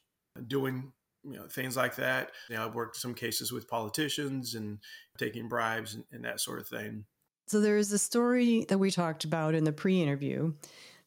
doing 0.47 0.93
you 1.25 1.37
know 1.37 1.47
things 1.47 1.77
like 1.77 1.97
that. 1.97 2.31
You 2.49 2.57
know, 2.57 2.67
I've 2.67 2.75
worked 2.75 2.97
some 2.97 3.15
cases 3.15 3.53
with 3.53 3.69
politicians 3.69 4.55
and 4.55 4.79
taking 5.19 5.49
bribes 5.49 5.95
and, 5.95 6.05
and 6.13 6.25
that 6.25 6.41
sort 6.41 6.61
of 6.61 6.69
thing. 6.69 7.05
So 7.47 7.61
there 7.61 7.77
is 7.77 7.93
a 7.93 7.99
story 7.99 8.65
that 8.69 8.79
we 8.79 8.91
talked 8.91 9.25
about 9.25 9.55
in 9.55 9.65
the 9.65 9.73
pre-interview 9.73 10.53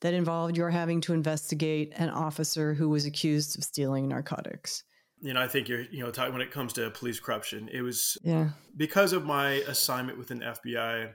that 0.02 0.14
involved 0.14 0.58
your 0.58 0.70
having 0.70 1.00
to 1.02 1.14
investigate 1.14 1.94
an 1.96 2.10
officer 2.10 2.74
who 2.74 2.90
was 2.90 3.06
accused 3.06 3.58
of 3.58 3.64
stealing 3.64 4.10
narcotics 4.10 4.84
you 5.24 5.34
know, 5.34 5.42
I 5.42 5.48
think 5.48 5.70
you're, 5.70 5.84
you 5.84 6.04
know, 6.04 6.12
talking 6.12 6.34
when 6.34 6.42
it 6.42 6.52
comes 6.52 6.74
to 6.74 6.90
police 6.92 7.20
corruption, 7.20 7.70
it 7.72 7.82
was 7.82 8.18
yeah 8.24 8.50
because 8.76 9.14
of 9.14 9.26
my 9.26 9.52
assignment 9.68 10.18
within 10.18 10.42
FBI 10.42 11.12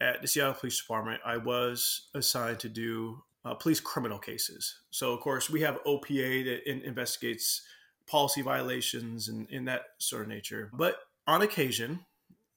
at 0.00 0.20
the 0.20 0.28
Seattle 0.28 0.54
Police 0.54 0.80
Department. 0.80 1.20
I 1.24 1.36
was 1.36 2.08
assigned 2.14 2.58
to 2.60 2.68
do 2.68 3.22
uh, 3.44 3.54
police 3.54 3.78
criminal 3.78 4.18
cases. 4.18 4.80
So, 4.90 5.12
of 5.12 5.20
course, 5.20 5.48
we 5.48 5.60
have 5.60 5.78
OPA 5.86 6.44
that 6.46 6.68
in, 6.68 6.82
investigates 6.82 7.62
policy 8.08 8.42
violations 8.42 9.28
and 9.28 9.48
in 9.50 9.64
that 9.66 9.82
sort 9.98 10.22
of 10.22 10.28
nature. 10.28 10.70
But 10.72 10.96
on 11.26 11.42
occasion, 11.42 12.00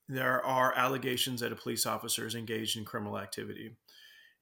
there 0.08 0.44
are 0.46 0.74
allegations 0.76 1.42
that 1.42 1.52
a 1.52 1.56
police 1.56 1.86
officer 1.86 2.26
is 2.26 2.36
engaged 2.36 2.78
in 2.78 2.86
criminal 2.86 3.18
activity. 3.18 3.78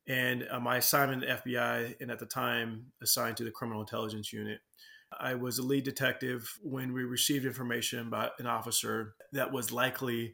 And 0.08 0.48
uh, 0.50 0.60
my 0.60 0.78
assignment 0.78 1.24
at 1.24 1.46
FBI, 1.46 1.96
and 2.02 2.10
at 2.10 2.20
the 2.20 2.26
time 2.26 2.88
assigned 3.02 3.38
to 3.38 3.44
the 3.44 3.52
Criminal 3.52 3.82
Intelligence 3.82 4.34
Unit, 4.34 4.60
I 5.18 5.36
was 5.36 5.60
a 5.60 5.64
lead 5.64 5.84
detective 5.84 6.52
when 6.62 6.94
we 6.94 7.04
received 7.04 7.46
information 7.46 8.00
about 8.08 8.32
an 8.40 8.48
officer 8.48 9.16
that 9.34 9.52
was 9.52 9.72
likely 9.72 10.34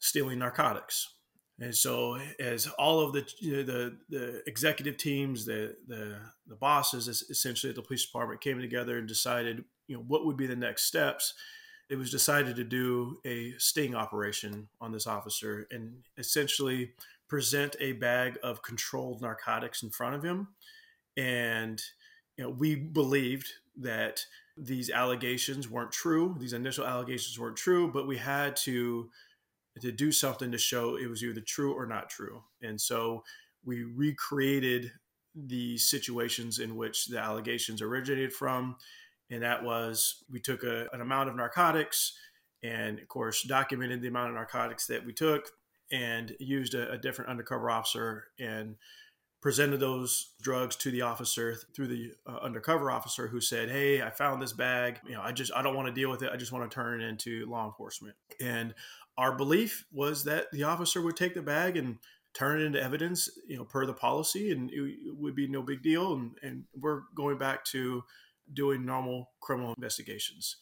stealing 0.00 0.40
narcotics. 0.40 1.14
And 1.60 1.74
so, 1.74 2.18
as 2.40 2.66
all 2.78 3.00
of 3.00 3.12
the 3.12 3.28
you 3.38 3.56
know, 3.56 3.62
the, 3.62 3.98
the 4.08 4.42
executive 4.46 4.96
teams, 4.96 5.44
the, 5.44 5.76
the 5.86 6.18
the 6.48 6.56
bosses, 6.56 7.06
essentially 7.30 7.70
at 7.70 7.76
the 7.76 7.82
police 7.82 8.04
department, 8.04 8.40
came 8.40 8.60
together 8.60 8.98
and 8.98 9.06
decided, 9.06 9.64
you 9.86 9.96
know, 9.96 10.04
what 10.06 10.24
would 10.26 10.36
be 10.36 10.46
the 10.46 10.56
next 10.56 10.84
steps. 10.84 11.34
It 11.90 11.96
was 11.96 12.10
decided 12.10 12.56
to 12.56 12.64
do 12.64 13.18
a 13.26 13.52
sting 13.58 13.94
operation 13.94 14.68
on 14.80 14.92
this 14.92 15.06
officer 15.06 15.66
and 15.70 16.04
essentially 16.16 16.92
present 17.28 17.76
a 17.80 17.92
bag 17.92 18.38
of 18.42 18.62
controlled 18.62 19.20
narcotics 19.20 19.82
in 19.82 19.90
front 19.90 20.14
of 20.14 20.22
him. 20.22 20.48
And 21.16 21.82
you 22.36 22.44
know, 22.44 22.50
we 22.50 22.74
believed 22.74 23.48
that 23.76 24.24
these 24.56 24.90
allegations 24.90 25.68
weren't 25.68 25.92
true. 25.92 26.36
These 26.38 26.52
initial 26.52 26.86
allegations 26.86 27.38
weren't 27.38 27.56
true, 27.56 27.90
but 27.90 28.06
we 28.06 28.16
had 28.16 28.56
to 28.56 29.10
to 29.80 29.90
do 29.90 30.12
something 30.12 30.52
to 30.52 30.58
show 30.58 30.96
it 30.96 31.10
was 31.10 31.24
either 31.24 31.40
true 31.40 31.74
or 31.74 31.84
not 31.84 32.08
true. 32.08 32.42
And 32.62 32.80
so 32.80 33.24
we 33.64 33.82
recreated 33.82 34.92
the 35.34 35.76
situations 35.78 36.60
in 36.60 36.76
which 36.76 37.06
the 37.06 37.18
allegations 37.18 37.82
originated 37.82 38.32
from. 38.32 38.76
And 39.30 39.42
that 39.42 39.64
was 39.64 40.24
we 40.30 40.40
took 40.40 40.62
a, 40.64 40.86
an 40.92 41.00
amount 41.00 41.28
of 41.28 41.36
narcotics 41.36 42.16
and, 42.62 42.98
of 42.98 43.08
course, 43.08 43.42
documented 43.42 44.00
the 44.02 44.08
amount 44.08 44.30
of 44.30 44.34
narcotics 44.34 44.86
that 44.86 45.04
we 45.04 45.12
took 45.12 45.50
and 45.92 46.34
used 46.40 46.74
a, 46.74 46.92
a 46.92 46.98
different 46.98 47.30
undercover 47.30 47.70
officer 47.70 48.24
and 48.38 48.76
presented 49.44 49.78
those 49.78 50.32
drugs 50.40 50.74
to 50.74 50.90
the 50.90 51.02
officer 51.02 51.54
through 51.76 51.86
the 51.86 52.12
uh, 52.26 52.38
undercover 52.42 52.90
officer 52.90 53.28
who 53.28 53.42
said 53.42 53.68
hey 53.68 54.00
i 54.00 54.08
found 54.08 54.40
this 54.40 54.54
bag. 54.54 54.98
You 55.06 55.12
know 55.12 55.20
i 55.20 55.32
just 55.32 55.52
i 55.54 55.60
don't 55.60 55.76
want 55.76 55.86
to 55.86 55.92
deal 55.92 56.10
with 56.10 56.22
it. 56.22 56.30
I 56.32 56.36
just 56.36 56.50
want 56.50 56.68
to 56.68 56.74
turn 56.74 57.02
it 57.02 57.06
into 57.06 57.44
law 57.44 57.66
enforcement. 57.66 58.16
And 58.40 58.74
our 59.18 59.36
belief 59.36 59.84
was 59.92 60.24
that 60.24 60.46
the 60.50 60.62
officer 60.62 61.02
would 61.02 61.16
take 61.16 61.34
the 61.34 61.42
bag 61.42 61.76
and 61.76 61.98
turn 62.32 62.60
it 62.60 62.64
into 62.64 62.82
evidence 62.82 63.28
you 63.46 63.58
know 63.58 63.64
per 63.64 63.84
the 63.84 63.92
policy 63.92 64.50
and 64.50 64.70
it 64.72 65.14
would 65.14 65.34
be 65.34 65.46
no 65.46 65.60
big 65.60 65.82
deal. 65.82 66.14
And, 66.14 66.38
and 66.42 66.64
we're 66.74 67.02
going 67.14 67.36
back 67.36 67.66
to 67.66 68.02
doing 68.52 68.84
normal 68.84 69.30
criminal 69.40 69.74
investigations 69.76 70.56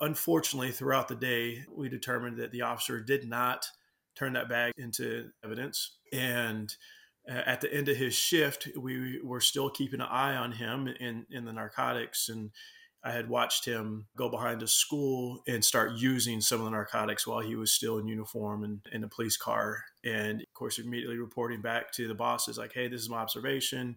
unfortunately 0.00 0.70
throughout 0.70 1.08
the 1.08 1.14
day 1.14 1.64
we 1.74 1.88
determined 1.88 2.36
that 2.36 2.52
the 2.52 2.62
officer 2.62 3.00
did 3.00 3.28
not 3.28 3.66
turn 4.14 4.34
that 4.34 4.48
bag 4.48 4.72
into 4.76 5.28
evidence 5.42 5.98
and 6.12 6.76
uh, 7.28 7.42
at 7.44 7.60
the 7.60 7.72
end 7.72 7.88
of 7.88 7.96
his 7.96 8.14
shift, 8.14 8.68
we 8.78 9.20
were 9.22 9.40
still 9.40 9.68
keeping 9.68 10.00
an 10.00 10.06
eye 10.08 10.36
on 10.36 10.52
him 10.52 10.88
in, 11.00 11.26
in 11.30 11.44
the 11.44 11.52
narcotics. 11.52 12.28
And 12.28 12.50
I 13.02 13.10
had 13.10 13.28
watched 13.28 13.64
him 13.64 14.06
go 14.16 14.28
behind 14.28 14.62
a 14.62 14.68
school 14.68 15.42
and 15.46 15.64
start 15.64 15.92
using 15.96 16.40
some 16.40 16.60
of 16.60 16.64
the 16.64 16.70
narcotics 16.70 17.26
while 17.26 17.40
he 17.40 17.56
was 17.56 17.72
still 17.72 17.98
in 17.98 18.06
uniform 18.06 18.64
and 18.64 18.80
in 18.92 19.04
a 19.04 19.08
police 19.08 19.36
car. 19.36 19.82
And 20.04 20.40
of 20.40 20.54
course, 20.54 20.78
immediately 20.78 21.18
reporting 21.18 21.62
back 21.62 21.92
to 21.92 22.06
the 22.06 22.14
bosses, 22.14 22.58
like, 22.58 22.72
hey, 22.72 22.88
this 22.88 23.00
is 23.00 23.10
my 23.10 23.18
observation. 23.18 23.96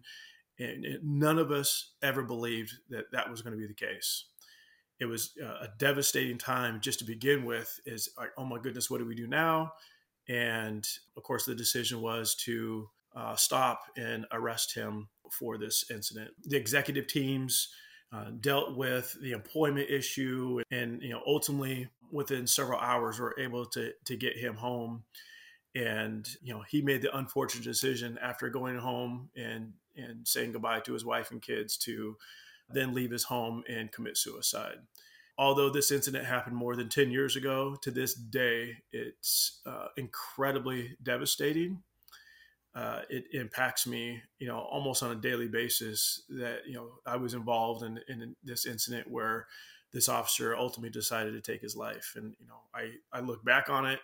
And 0.60 0.84
it, 0.84 1.00
none 1.02 1.38
of 1.38 1.50
us 1.50 1.92
ever 2.02 2.22
believed 2.22 2.74
that 2.90 3.10
that 3.12 3.30
was 3.30 3.42
going 3.42 3.54
to 3.54 3.58
be 3.58 3.66
the 3.66 3.74
case. 3.74 4.26
It 5.00 5.06
was 5.06 5.32
a 5.40 5.68
devastating 5.78 6.36
time 6.36 6.80
just 6.82 6.98
to 6.98 7.06
begin 7.06 7.46
with, 7.46 7.80
is 7.86 8.10
like, 8.18 8.30
oh 8.36 8.44
my 8.44 8.58
goodness, 8.58 8.90
what 8.90 8.98
do 8.98 9.06
we 9.06 9.14
do 9.14 9.26
now? 9.26 9.72
And 10.28 10.86
of 11.16 11.22
course, 11.22 11.46
the 11.46 11.54
decision 11.54 12.02
was 12.02 12.34
to 12.44 12.90
uh, 13.16 13.34
stop 13.34 13.80
and 13.96 14.26
arrest 14.30 14.74
him 14.74 15.08
for 15.32 15.58
this 15.58 15.90
incident. 15.90 16.30
The 16.44 16.56
executive 16.56 17.06
teams 17.06 17.68
uh, 18.12 18.26
dealt 18.40 18.76
with 18.76 19.16
the 19.22 19.32
employment 19.32 19.88
issue, 19.88 20.60
and 20.70 21.02
you 21.02 21.10
know, 21.10 21.22
ultimately 21.26 21.88
within 22.12 22.46
several 22.46 22.78
hours, 22.80 23.18
were 23.18 23.34
able 23.38 23.66
to 23.66 23.92
to 24.04 24.16
get 24.16 24.36
him 24.36 24.56
home. 24.56 25.04
And 25.74 26.28
you 26.42 26.52
know, 26.52 26.62
he 26.68 26.82
made 26.82 27.02
the 27.02 27.16
unfortunate 27.16 27.64
decision 27.64 28.18
after 28.20 28.48
going 28.48 28.76
home 28.76 29.30
and 29.36 29.72
and 30.00 30.26
saying 30.26 30.52
goodbye 30.52 30.80
to 30.80 30.92
his 30.92 31.04
wife 31.04 31.30
and 31.30 31.42
kids 31.42 31.76
to 31.78 32.16
then 32.72 32.94
leave 32.94 33.10
his 33.10 33.24
home 33.24 33.62
and 33.68 33.92
commit 33.92 34.16
suicide. 34.16 34.78
Although 35.38 35.70
this 35.70 35.90
incident 35.90 36.26
happened 36.26 36.56
more 36.56 36.76
than 36.76 36.88
10 36.88 37.10
years 37.10 37.34
ago, 37.34 37.76
to 37.82 37.90
this 37.90 38.14
day, 38.14 38.76
it's 38.92 39.60
uh, 39.64 39.88
incredibly 39.96 40.96
devastating 41.02 41.82
uh, 42.74 43.00
it 43.08 43.24
impacts 43.32 43.86
me, 43.86 44.22
you 44.38 44.46
know, 44.46 44.58
almost 44.58 45.02
on 45.02 45.10
a 45.10 45.16
daily 45.16 45.48
basis. 45.48 46.22
That 46.28 46.60
you 46.66 46.74
know, 46.74 46.90
I 47.04 47.16
was 47.16 47.34
involved 47.34 47.82
in, 47.82 47.98
in 48.08 48.36
this 48.44 48.64
incident 48.64 49.10
where 49.10 49.46
this 49.92 50.08
officer 50.08 50.54
ultimately 50.54 50.90
decided 50.90 51.32
to 51.32 51.40
take 51.40 51.62
his 51.62 51.76
life, 51.76 52.12
and 52.14 52.34
you 52.38 52.46
know, 52.46 52.60
I 52.72 52.92
I 53.12 53.20
look 53.20 53.44
back 53.44 53.68
on 53.68 53.86
it, 53.86 53.98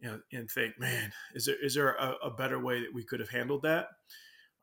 you 0.00 0.08
know, 0.08 0.20
and 0.32 0.50
think, 0.50 0.78
man, 0.80 1.12
is 1.34 1.44
there 1.44 1.62
is 1.62 1.74
there 1.74 1.94
a, 1.94 2.14
a 2.24 2.30
better 2.30 2.58
way 2.58 2.80
that 2.80 2.94
we 2.94 3.04
could 3.04 3.20
have 3.20 3.30
handled 3.30 3.62
that? 3.62 3.88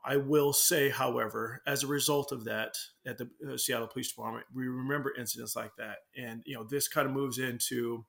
I 0.05 0.17
will 0.17 0.53
say, 0.53 0.89
however, 0.89 1.61
as 1.65 1.83
a 1.83 1.87
result 1.87 2.31
of 2.31 2.45
that, 2.45 2.75
at 3.05 3.17
the 3.17 3.29
uh, 3.47 3.57
Seattle 3.57 3.87
Police 3.87 4.09
Department, 4.09 4.45
we 4.53 4.67
remember 4.67 5.13
incidents 5.17 5.55
like 5.55 5.75
that, 5.77 5.97
and 6.15 6.43
you 6.45 6.55
know, 6.55 6.63
this 6.63 6.87
kind 6.87 7.07
of 7.07 7.13
moves 7.13 7.39
into 7.39 8.05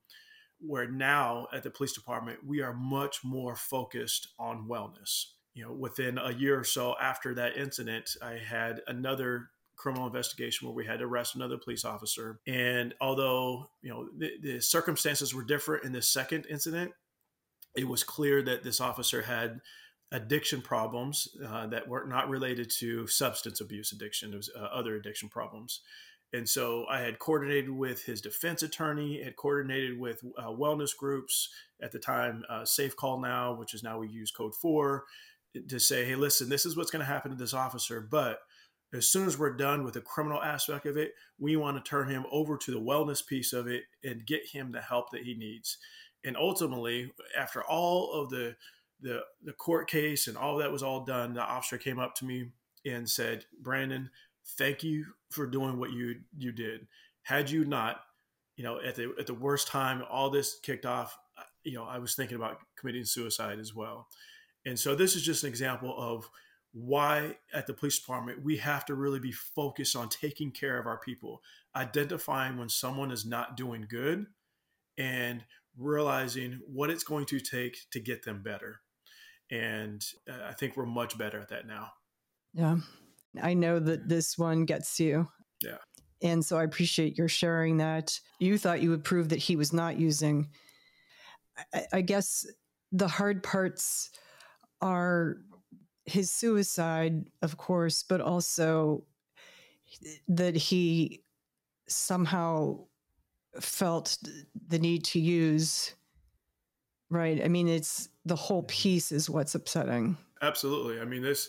where 0.60 0.90
now 0.90 1.46
at 1.52 1.62
the 1.62 1.70
police 1.70 1.92
department 1.92 2.38
we 2.44 2.62
are 2.62 2.72
much 2.72 3.18
more 3.22 3.54
focused 3.54 4.28
on 4.38 4.66
wellness. 4.68 5.26
You 5.54 5.64
know, 5.64 5.72
within 5.72 6.18
a 6.18 6.32
year 6.32 6.58
or 6.58 6.64
so 6.64 6.94
after 7.00 7.34
that 7.34 7.56
incident, 7.56 8.10
I 8.22 8.32
had 8.32 8.82
another 8.86 9.48
criminal 9.76 10.06
investigation 10.06 10.66
where 10.66 10.74
we 10.74 10.86
had 10.86 10.98
to 10.98 11.04
arrest 11.04 11.34
another 11.34 11.58
police 11.58 11.84
officer. 11.84 12.40
And 12.46 12.94
although, 13.00 13.70
you 13.82 13.90
know, 13.90 14.08
the, 14.16 14.32
the 14.42 14.60
circumstances 14.60 15.34
were 15.34 15.44
different 15.44 15.84
in 15.84 15.92
the 15.92 16.02
second 16.02 16.46
incident, 16.48 16.92
it 17.74 17.86
was 17.86 18.02
clear 18.02 18.42
that 18.42 18.64
this 18.64 18.80
officer 18.80 19.22
had 19.22 19.60
addiction 20.12 20.60
problems 20.60 21.28
uh, 21.46 21.66
that 21.66 21.88
were 21.88 22.06
not 22.06 22.28
related 22.28 22.70
to 22.78 23.06
substance 23.06 23.60
abuse 23.60 23.92
addiction. 23.92 24.32
It 24.32 24.36
was 24.36 24.50
uh, 24.56 24.64
other 24.64 24.94
addiction 24.94 25.28
problems. 25.28 25.80
And 26.32 26.48
so 26.48 26.84
I 26.90 27.00
had 27.00 27.18
coordinated 27.18 27.70
with 27.70 28.04
his 28.04 28.20
defense 28.20 28.62
attorney, 28.62 29.22
had 29.22 29.36
coordinated 29.36 29.98
with 29.98 30.20
uh, 30.38 30.48
wellness 30.48 30.96
groups 30.96 31.48
at 31.80 31.92
the 31.92 31.98
time, 31.98 32.44
uh, 32.48 32.64
Safe 32.64 32.96
Call 32.96 33.20
Now, 33.20 33.54
which 33.54 33.74
is 33.74 33.82
now 33.82 33.98
we 33.98 34.08
use 34.08 34.30
Code 34.30 34.54
4, 34.54 35.04
to 35.68 35.78
say, 35.78 36.04
hey, 36.04 36.16
listen, 36.16 36.48
this 36.48 36.66
is 36.66 36.76
what's 36.76 36.90
going 36.90 37.00
to 37.00 37.10
happen 37.10 37.30
to 37.30 37.36
this 37.36 37.54
officer. 37.54 38.00
But 38.00 38.40
as 38.92 39.08
soon 39.08 39.26
as 39.26 39.38
we're 39.38 39.56
done 39.56 39.84
with 39.84 39.94
the 39.94 40.00
criminal 40.00 40.42
aspect 40.42 40.86
of 40.86 40.96
it, 40.96 41.12
we 41.38 41.56
want 41.56 41.82
to 41.82 41.88
turn 41.88 42.08
him 42.08 42.24
over 42.30 42.56
to 42.56 42.70
the 42.70 42.80
wellness 42.80 43.26
piece 43.26 43.52
of 43.52 43.66
it 43.66 43.84
and 44.04 44.26
get 44.26 44.46
him 44.46 44.72
the 44.72 44.80
help 44.80 45.10
that 45.12 45.22
he 45.22 45.34
needs. 45.34 45.78
And 46.24 46.36
ultimately, 46.36 47.12
after 47.38 47.62
all 47.62 48.12
of 48.12 48.30
the 48.30 48.56
the 49.00 49.20
the 49.42 49.52
court 49.52 49.88
case 49.88 50.26
and 50.26 50.36
all 50.36 50.56
that 50.58 50.72
was 50.72 50.82
all 50.82 51.04
done, 51.04 51.34
the 51.34 51.42
officer 51.42 51.78
came 51.78 51.98
up 51.98 52.14
to 52.16 52.24
me 52.24 52.50
and 52.84 53.08
said, 53.08 53.44
"Brandon, 53.60 54.10
thank 54.56 54.82
you 54.82 55.06
for 55.30 55.46
doing 55.46 55.78
what 55.78 55.92
you 55.92 56.16
you 56.36 56.52
did. 56.52 56.86
Had 57.22 57.50
you 57.50 57.64
not, 57.64 58.00
you 58.56 58.64
know, 58.64 58.80
at 58.80 58.94
the 58.94 59.14
at 59.18 59.26
the 59.26 59.34
worst 59.34 59.68
time 59.68 60.02
all 60.10 60.30
this 60.30 60.58
kicked 60.62 60.86
off, 60.86 61.16
uh, 61.38 61.42
you 61.64 61.74
know, 61.74 61.84
I 61.84 61.98
was 61.98 62.14
thinking 62.14 62.36
about 62.36 62.58
committing 62.78 63.04
suicide 63.04 63.58
as 63.58 63.74
well. 63.74 64.08
And 64.64 64.78
so 64.78 64.94
this 64.94 65.14
is 65.14 65.22
just 65.22 65.44
an 65.44 65.48
example 65.48 65.94
of 65.96 66.28
why 66.72 67.36
at 67.54 67.66
the 67.66 67.72
police 67.72 67.98
department 67.98 68.44
we 68.44 68.58
have 68.58 68.84
to 68.84 68.94
really 68.94 69.20
be 69.20 69.32
focused 69.32 69.96
on 69.96 70.08
taking 70.08 70.50
care 70.50 70.78
of 70.78 70.86
our 70.86 70.98
people, 70.98 71.40
identifying 71.74 72.58
when 72.58 72.68
someone 72.68 73.10
is 73.10 73.24
not 73.24 73.56
doing 73.56 73.86
good 73.88 74.26
and 74.98 75.44
realizing 75.78 76.60
what 76.66 76.90
it's 76.90 77.04
going 77.04 77.26
to 77.26 77.40
take 77.40 77.78
to 77.90 78.00
get 78.00 78.24
them 78.24 78.42
better. 78.42 78.80
And 79.50 80.04
uh, 80.28 80.48
I 80.48 80.52
think 80.52 80.76
we're 80.76 80.86
much 80.86 81.16
better 81.16 81.40
at 81.40 81.48
that 81.50 81.66
now. 81.66 81.92
Yeah. 82.52 82.78
I 83.40 83.54
know 83.54 83.78
that 83.78 84.08
this 84.08 84.38
one 84.38 84.64
gets 84.64 84.98
you. 84.98 85.28
Yeah. 85.62 85.78
And 86.22 86.44
so 86.44 86.56
I 86.58 86.64
appreciate 86.64 87.18
your 87.18 87.28
sharing 87.28 87.76
that. 87.76 88.18
You 88.38 88.58
thought 88.58 88.82
you 88.82 88.90
would 88.90 89.04
prove 89.04 89.28
that 89.28 89.38
he 89.38 89.56
was 89.56 89.72
not 89.72 89.98
using. 89.98 90.48
I, 91.74 91.86
I 91.92 92.00
guess 92.00 92.46
the 92.92 93.08
hard 93.08 93.42
parts 93.42 94.10
are 94.80 95.38
his 96.06 96.30
suicide, 96.30 97.28
of 97.42 97.56
course, 97.56 98.02
but 98.02 98.20
also 98.20 99.04
that 100.28 100.56
he 100.56 101.22
somehow 101.88 102.78
felt 103.60 104.16
the 104.68 104.78
need 104.78 105.04
to 105.04 105.20
use. 105.20 105.94
Right. 107.10 107.42
I 107.44 107.48
mean, 107.48 107.68
it's 107.68 108.08
the 108.26 108.36
whole 108.36 108.64
piece 108.64 109.12
is 109.12 109.30
what's 109.30 109.54
upsetting. 109.54 110.16
Absolutely. 110.42 111.00
I 111.00 111.04
mean, 111.04 111.22
this 111.22 111.48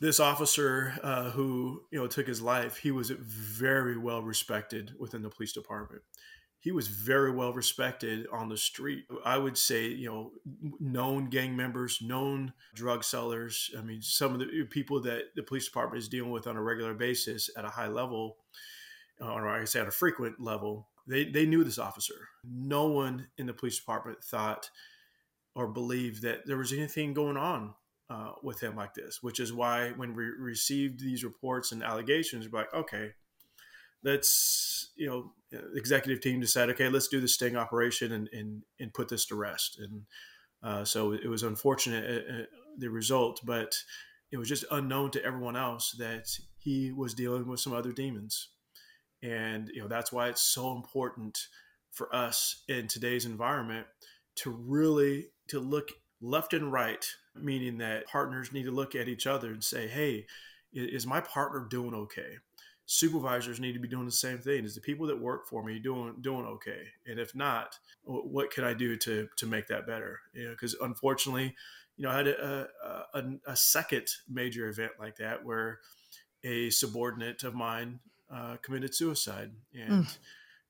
this 0.00 0.18
officer 0.18 0.94
uh, 1.02 1.30
who 1.30 1.82
you 1.90 1.98
know 1.98 2.06
took 2.06 2.26
his 2.26 2.42
life, 2.42 2.76
he 2.76 2.90
was 2.90 3.10
very 3.10 3.96
well 3.96 4.22
respected 4.22 4.92
within 4.98 5.22
the 5.22 5.30
police 5.30 5.52
department. 5.52 6.02
He 6.58 6.72
was 6.72 6.88
very 6.88 7.32
well 7.32 7.54
respected 7.54 8.26
on 8.30 8.50
the 8.50 8.56
street. 8.56 9.04
I 9.24 9.38
would 9.38 9.56
say, 9.56 9.86
you 9.86 10.10
know, 10.10 10.32
known 10.78 11.30
gang 11.30 11.56
members, 11.56 12.02
known 12.02 12.52
drug 12.74 13.02
sellers. 13.02 13.70
I 13.78 13.80
mean, 13.80 14.02
some 14.02 14.34
of 14.34 14.40
the 14.40 14.66
people 14.68 15.00
that 15.02 15.34
the 15.36 15.42
police 15.42 15.64
department 15.64 16.02
is 16.02 16.08
dealing 16.08 16.32
with 16.32 16.46
on 16.46 16.58
a 16.58 16.62
regular 16.62 16.92
basis 16.92 17.48
at 17.56 17.64
a 17.64 17.70
high 17.70 17.88
level, 17.88 18.36
or 19.22 19.48
I 19.48 19.64
say 19.64 19.80
at 19.80 19.88
a 19.88 19.92
frequent 19.92 20.38
level, 20.38 20.88
they, 21.06 21.24
they 21.24 21.46
knew 21.46 21.64
this 21.64 21.78
officer. 21.78 22.28
No 22.44 22.88
one 22.88 23.28
in 23.38 23.46
the 23.46 23.54
police 23.54 23.78
department 23.78 24.22
thought 24.22 24.68
or 25.54 25.68
believe 25.68 26.20
that 26.22 26.46
there 26.46 26.56
was 26.56 26.72
anything 26.72 27.12
going 27.14 27.36
on 27.36 27.74
uh, 28.08 28.32
with 28.42 28.60
him 28.60 28.76
like 28.76 28.94
this, 28.94 29.18
which 29.22 29.40
is 29.40 29.52
why 29.52 29.90
when 29.90 30.14
we 30.14 30.24
received 30.24 31.00
these 31.00 31.24
reports 31.24 31.72
and 31.72 31.82
allegations, 31.82 32.48
we're 32.48 32.60
like, 32.60 32.74
okay, 32.74 33.10
let's, 34.02 34.90
you 34.96 35.06
know, 35.06 35.32
executive 35.74 36.22
team 36.22 36.40
decided, 36.40 36.74
okay, 36.74 36.88
let's 36.88 37.08
do 37.08 37.20
the 37.20 37.28
sting 37.28 37.56
operation 37.56 38.12
and, 38.12 38.28
and, 38.32 38.62
and 38.78 38.94
put 38.94 39.08
this 39.08 39.26
to 39.26 39.34
rest. 39.34 39.78
And 39.78 40.02
uh, 40.62 40.84
so 40.84 41.12
it 41.12 41.28
was 41.28 41.42
unfortunate, 41.42 42.04
uh, 42.04 42.32
uh, 42.32 42.44
the 42.78 42.88
result, 42.88 43.40
but 43.44 43.74
it 44.30 44.38
was 44.38 44.48
just 44.48 44.64
unknown 44.70 45.10
to 45.10 45.24
everyone 45.24 45.56
else 45.56 45.92
that 45.98 46.28
he 46.56 46.92
was 46.92 47.14
dealing 47.14 47.46
with 47.48 47.60
some 47.60 47.72
other 47.72 47.92
demons. 47.92 48.48
And, 49.22 49.70
you 49.74 49.82
know, 49.82 49.88
that's 49.88 50.12
why 50.12 50.28
it's 50.28 50.42
so 50.42 50.72
important 50.72 51.38
for 51.92 52.14
us 52.14 52.62
in 52.68 52.86
today's 52.86 53.26
environment 53.26 53.86
to 54.36 54.50
really 54.50 55.26
to 55.50 55.60
look 55.60 55.90
left 56.20 56.52
and 56.52 56.72
right 56.72 57.06
meaning 57.34 57.78
that 57.78 58.06
partners 58.06 58.52
need 58.52 58.64
to 58.64 58.70
look 58.70 58.94
at 58.94 59.08
each 59.08 59.26
other 59.26 59.48
and 59.48 59.62
say, 59.62 59.88
hey, 59.88 60.26
is 60.72 61.06
my 61.06 61.20
partner 61.20 61.66
doing 61.68 61.94
okay? 61.94 62.36
Supervisors 62.86 63.60
need 63.60 63.72
to 63.72 63.78
be 63.78 63.88
doing 63.88 64.06
the 64.06 64.12
same 64.12 64.38
thing. 64.38 64.64
Is 64.64 64.74
the 64.74 64.80
people 64.80 65.06
that 65.06 65.20
work 65.20 65.46
for 65.48 65.62
me 65.62 65.78
doing 65.78 66.16
doing 66.20 66.44
okay? 66.44 66.88
And 67.06 67.20
if 67.20 67.34
not, 67.36 67.78
what 68.02 68.50
can 68.50 68.64
I 68.64 68.74
do 68.74 68.96
to 68.96 69.28
to 69.36 69.46
make 69.46 69.68
that 69.68 69.86
better? 69.86 70.18
You 70.34 70.44
know, 70.44 70.50
because 70.50 70.74
unfortunately, 70.80 71.54
you 71.96 72.04
know, 72.04 72.10
I 72.10 72.16
had 72.16 72.28
a, 72.28 72.68
a, 73.14 73.22
a, 73.46 73.56
second 73.56 74.08
major 74.28 74.68
event 74.68 74.92
like 74.98 75.16
that 75.18 75.44
where 75.44 75.78
a 76.42 76.70
subordinate 76.70 77.44
of 77.44 77.54
mine 77.54 78.00
uh, 78.32 78.56
committed 78.60 78.92
suicide, 78.92 79.52
and 79.72 80.06
mm. 80.06 80.18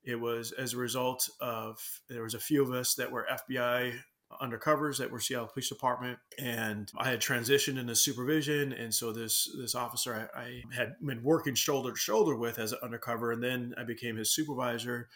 it 0.04 0.16
was 0.16 0.52
as 0.52 0.74
a 0.74 0.78
result 0.78 1.26
of 1.40 1.78
there 2.10 2.22
was 2.22 2.34
a 2.34 2.40
few 2.40 2.62
of 2.62 2.70
us 2.70 2.96
that 2.96 3.10
were 3.10 3.26
FBI 3.32 3.94
undercovers 4.40 5.00
at 5.00 5.22
Seattle 5.22 5.48
Police 5.48 5.68
Department, 5.68 6.18
and 6.38 6.90
I 6.96 7.10
had 7.10 7.20
transitioned 7.20 7.78
into 7.78 7.94
supervision, 7.94 8.72
and 8.72 8.94
so 8.94 9.12
this 9.12 9.50
this 9.58 9.74
officer 9.74 10.30
I, 10.34 10.40
I 10.40 10.62
had 10.74 10.94
been 11.04 11.22
working 11.22 11.54
shoulder 11.54 11.90
to 11.92 11.96
shoulder 11.96 12.36
with 12.36 12.58
as 12.58 12.72
an 12.72 12.78
undercover, 12.82 13.32
and 13.32 13.42
then 13.42 13.74
I 13.76 13.84
became 13.84 14.16
his 14.16 14.32
supervisor, 14.32 15.08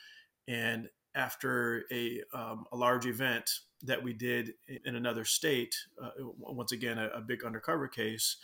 and 0.49 0.89
after 1.15 1.85
a 1.93 2.23
um, 2.33 2.65
a 2.73 2.77
large 2.77 3.07
event 3.07 3.51
that 3.83 4.03
we 4.03 4.13
did 4.13 4.55
in 4.85 4.97
another 4.97 5.25
state, 5.25 5.77
uh, 6.03 6.11
once 6.39 6.73
again 6.73 6.99
a, 6.99 7.09
a 7.09 7.21
big 7.21 7.45
undercover 7.45 7.89
case. 7.89 8.37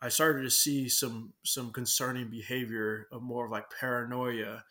I 0.00 0.10
started 0.10 0.42
to 0.42 0.50
see 0.50 0.88
some 0.88 1.32
some 1.42 1.72
concerning 1.72 2.28
behavior 2.28 3.08
of 3.10 3.22
more 3.22 3.46
of 3.46 3.50
like 3.50 3.70
paranoia 3.80 4.62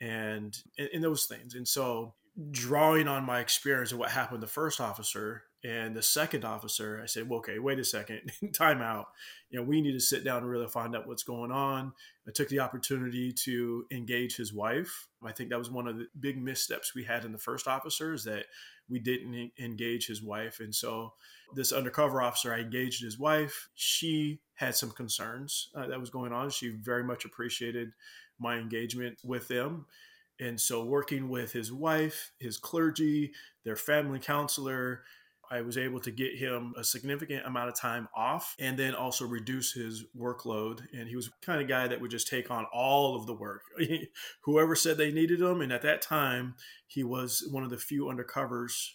and 0.00 0.58
in 0.76 1.00
those 1.00 1.26
things. 1.26 1.54
And 1.54 1.66
so 1.66 2.14
drawing 2.50 3.08
on 3.08 3.24
my 3.24 3.40
experience 3.40 3.92
of 3.92 3.98
what 3.98 4.10
happened 4.10 4.40
to 4.40 4.46
the 4.46 4.52
first 4.52 4.80
officer 4.80 5.44
and 5.64 5.94
the 5.94 6.02
second 6.02 6.44
officer, 6.44 7.00
I 7.00 7.06
said, 7.06 7.28
well, 7.28 7.38
okay, 7.38 7.58
wait 7.60 7.78
a 7.78 7.84
second, 7.84 8.32
time 8.52 8.82
out. 8.82 9.06
You 9.50 9.60
know, 9.60 9.64
we 9.64 9.80
need 9.80 9.92
to 9.92 10.00
sit 10.00 10.24
down 10.24 10.38
and 10.38 10.48
really 10.48 10.66
find 10.66 10.96
out 10.96 11.06
what's 11.06 11.22
going 11.22 11.52
on. 11.52 11.92
I 12.26 12.32
took 12.32 12.48
the 12.48 12.58
opportunity 12.58 13.32
to 13.44 13.84
engage 13.92 14.36
his 14.36 14.52
wife. 14.52 15.08
I 15.24 15.30
think 15.30 15.50
that 15.50 15.58
was 15.58 15.70
one 15.70 15.86
of 15.86 15.98
the 15.98 16.06
big 16.18 16.42
missteps 16.42 16.94
we 16.94 17.04
had 17.04 17.24
in 17.24 17.32
the 17.32 17.38
first 17.38 17.68
officer 17.68 18.12
is 18.12 18.24
that 18.24 18.46
we 18.88 18.98
didn't 18.98 19.52
engage 19.60 20.06
his 20.08 20.20
wife. 20.20 20.58
And 20.58 20.74
so 20.74 21.12
this 21.54 21.70
undercover 21.70 22.20
officer, 22.20 22.52
I 22.52 22.60
engaged 22.60 23.02
his 23.02 23.18
wife. 23.18 23.68
She 23.74 24.40
had 24.54 24.74
some 24.74 24.90
concerns 24.90 25.68
uh, 25.76 25.86
that 25.86 26.00
was 26.00 26.10
going 26.10 26.32
on. 26.32 26.50
She 26.50 26.70
very 26.70 27.04
much 27.04 27.24
appreciated 27.24 27.90
my 28.40 28.56
engagement 28.56 29.18
with 29.22 29.46
them. 29.46 29.86
And 30.40 30.60
so, 30.60 30.84
working 30.84 31.28
with 31.28 31.52
his 31.52 31.72
wife, 31.72 32.32
his 32.38 32.56
clergy, 32.58 33.32
their 33.64 33.76
family 33.76 34.18
counselor, 34.18 35.02
I 35.52 35.60
was 35.60 35.76
able 35.76 36.00
to 36.00 36.10
get 36.10 36.38
him 36.38 36.72
a 36.78 36.82
significant 36.82 37.44
amount 37.44 37.68
of 37.68 37.76
time 37.76 38.08
off 38.16 38.56
and 38.58 38.78
then 38.78 38.94
also 38.94 39.26
reduce 39.26 39.72
his 39.72 40.04
workload. 40.18 40.80
And 40.94 41.08
he 41.08 41.14
was 41.14 41.30
kind 41.42 41.60
of 41.60 41.68
guy 41.68 41.86
that 41.86 42.00
would 42.00 42.10
just 42.10 42.26
take 42.26 42.50
on 42.50 42.64
all 42.72 43.14
of 43.14 43.26
the 43.26 43.34
work. 43.34 43.60
Whoever 44.44 44.74
said 44.74 44.96
they 44.96 45.12
needed 45.12 45.42
him. 45.42 45.60
And 45.60 45.70
at 45.70 45.82
that 45.82 46.00
time, 46.00 46.54
he 46.86 47.04
was 47.04 47.46
one 47.50 47.64
of 47.64 47.70
the 47.70 47.76
few 47.76 48.04
undercovers 48.04 48.92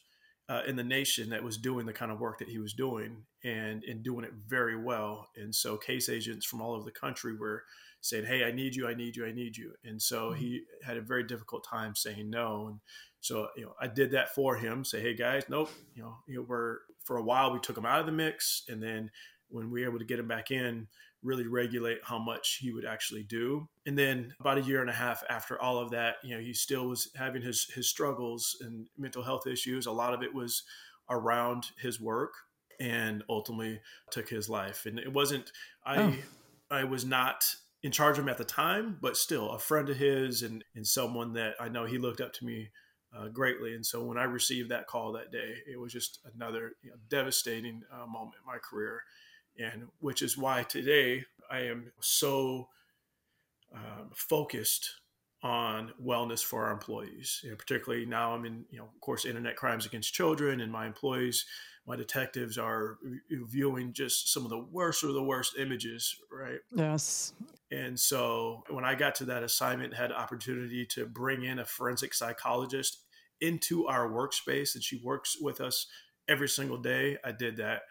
uh, 0.49 0.61
in 0.65 0.77
the 0.77 0.83
nation 0.83 1.29
that 1.29 1.43
was 1.43 1.57
doing 1.57 1.85
the 1.85 1.93
kind 1.93 2.11
of 2.11 2.19
work 2.19 2.39
that 2.39 2.49
he 2.49 2.57
was 2.57 2.73
doing 2.73 3.23
and 3.43 3.83
and 3.83 4.01
doing 4.03 4.25
it 4.25 4.33
very 4.47 4.81
well. 4.81 5.27
And 5.35 5.53
so 5.53 5.77
case 5.77 6.09
agents 6.09 6.45
from 6.45 6.61
all 6.61 6.73
over 6.73 6.85
the 6.85 6.91
country 6.91 7.35
were 7.35 7.63
saying, 8.01 8.25
"Hey, 8.25 8.43
I 8.43 8.51
need 8.51 8.75
you, 8.75 8.87
I 8.87 8.93
need 8.93 9.15
you, 9.15 9.25
I 9.25 9.31
need 9.31 9.57
you." 9.57 9.73
And 9.83 10.01
so 10.01 10.29
mm-hmm. 10.29 10.39
he 10.39 10.61
had 10.83 10.97
a 10.97 11.01
very 11.01 11.23
difficult 11.23 11.65
time 11.65 11.95
saying 11.95 12.29
no. 12.29 12.67
And 12.67 12.79
so 13.19 13.47
you 13.55 13.65
know, 13.65 13.73
I 13.79 13.87
did 13.87 14.11
that 14.11 14.33
for 14.33 14.55
him. 14.55 14.83
Say, 14.83 15.01
"Hey 15.01 15.15
guys, 15.15 15.43
nope." 15.49 15.71
You 15.95 16.03
know, 16.03 16.17
you 16.27 16.37
know, 16.37 16.45
we're 16.47 16.79
for 17.03 17.17
a 17.17 17.23
while 17.23 17.53
we 17.53 17.59
took 17.59 17.77
him 17.77 17.85
out 17.85 17.99
of 17.99 18.05
the 18.05 18.11
mix, 18.11 18.63
and 18.67 18.81
then 18.81 19.11
when 19.49 19.71
we 19.71 19.81
were 19.81 19.87
able 19.87 19.99
to 19.99 20.05
get 20.05 20.19
him 20.19 20.27
back 20.27 20.51
in, 20.51 20.87
really 21.23 21.47
regulate 21.47 21.99
how 22.03 22.19
much 22.19 22.59
he 22.61 22.71
would 22.71 22.85
actually 22.85 23.23
do. 23.23 23.67
And 23.85 23.97
then 23.97 24.33
about 24.39 24.57
a 24.57 24.61
year 24.61 24.81
and 24.81 24.89
a 24.89 24.93
half 24.93 25.23
after 25.29 25.59
all 25.61 25.77
of 25.79 25.91
that, 25.91 26.15
you 26.23 26.35
know, 26.35 26.41
he 26.41 26.53
still 26.53 26.87
was 26.87 27.09
having 27.15 27.41
his 27.41 27.65
his 27.73 27.89
struggles 27.89 28.57
and 28.61 28.87
mental 28.97 29.23
health 29.23 29.47
issues. 29.47 29.85
A 29.85 29.91
lot 29.91 30.13
of 30.13 30.21
it 30.21 30.33
was 30.33 30.63
around 31.09 31.67
his 31.79 31.99
work 31.99 32.33
and 32.79 33.23
ultimately 33.29 33.79
took 34.11 34.29
his 34.29 34.49
life. 34.49 34.85
And 34.85 34.99
it 34.99 35.11
wasn't 35.11 35.51
I 35.85 36.01
oh. 36.01 36.13
I 36.69 36.83
was 36.83 37.05
not 37.05 37.45
in 37.87 37.91
charge 37.93 38.17
of 38.17 38.25
him 38.25 38.29
at 38.29 38.37
the 38.37 38.43
time, 38.43 38.97
but 39.01 39.15
still 39.15 39.51
a 39.51 39.59
friend 39.59 39.87
of 39.87 39.95
his 39.95 40.43
and, 40.43 40.61
and 40.75 40.85
someone 40.85 41.31
that 41.31 41.55
I 41.57 41.69
know 41.69 41.85
he 41.85 41.97
looked 41.97 42.19
up 42.19 42.33
to 42.33 42.45
me 42.45 42.67
uh, 43.17 43.29
greatly. 43.29 43.73
And 43.75 43.85
so 43.85 44.03
when 44.03 44.17
I 44.17 44.25
received 44.25 44.69
that 44.71 44.87
call 44.87 45.13
that 45.13 45.31
day, 45.31 45.55
it 45.65 45.79
was 45.79 45.93
just 45.93 46.19
another 46.35 46.73
you 46.83 46.89
know, 46.89 46.97
devastating 47.07 47.83
uh, 47.89 48.05
moment 48.05 48.35
in 48.41 48.45
my 48.45 48.57
career 48.57 49.03
and 49.57 49.87
which 49.99 50.21
is 50.21 50.37
why 50.37 50.63
today 50.63 51.23
I 51.49 51.59
am 51.59 51.93
so 52.01 52.67
um, 53.73 54.11
focused 54.13 54.95
on 55.47 55.93
wellness 56.03 56.43
for 56.43 56.65
our 56.65 56.73
employees. 56.73 57.39
You 57.41 57.51
know, 57.51 57.55
particularly 57.55 58.05
now, 58.05 58.33
I'm 58.33 58.45
in, 58.45 58.65
you 58.69 58.79
know, 58.79 58.83
of 58.83 58.99
course, 58.99 59.23
internet 59.23 59.55
crimes 59.55 59.85
against 59.85 60.13
children, 60.13 60.59
and 60.59 60.69
my 60.69 60.85
employees, 60.85 61.45
my 61.87 61.95
detectives 61.95 62.57
are 62.57 62.97
viewing 63.29 63.93
just 63.93 64.33
some 64.33 64.43
of 64.43 64.49
the 64.49 64.59
worst 64.59 65.05
of 65.05 65.13
the 65.13 65.23
worst 65.23 65.57
images, 65.57 66.17
right? 66.29 66.59
Yes. 66.75 67.33
And 67.71 67.97
so 67.97 68.63
when 68.69 68.83
I 68.83 68.93
got 68.95 69.15
to 69.15 69.25
that 69.25 69.43
assignment, 69.43 69.93
had 69.93 70.11
opportunity 70.11 70.85
to 70.87 71.05
bring 71.05 71.43
in 71.45 71.59
a 71.59 71.65
forensic 71.65 72.13
psychologist 72.13 73.05
into 73.39 73.87
our 73.87 74.09
workspace, 74.09 74.75
and 74.75 74.83
she 74.83 74.99
works 75.01 75.37
with 75.39 75.61
us 75.61 75.87
every 76.27 76.49
single 76.49 76.77
day. 76.77 77.17
I 77.23 77.31
did 77.31 77.55
that 77.57 77.83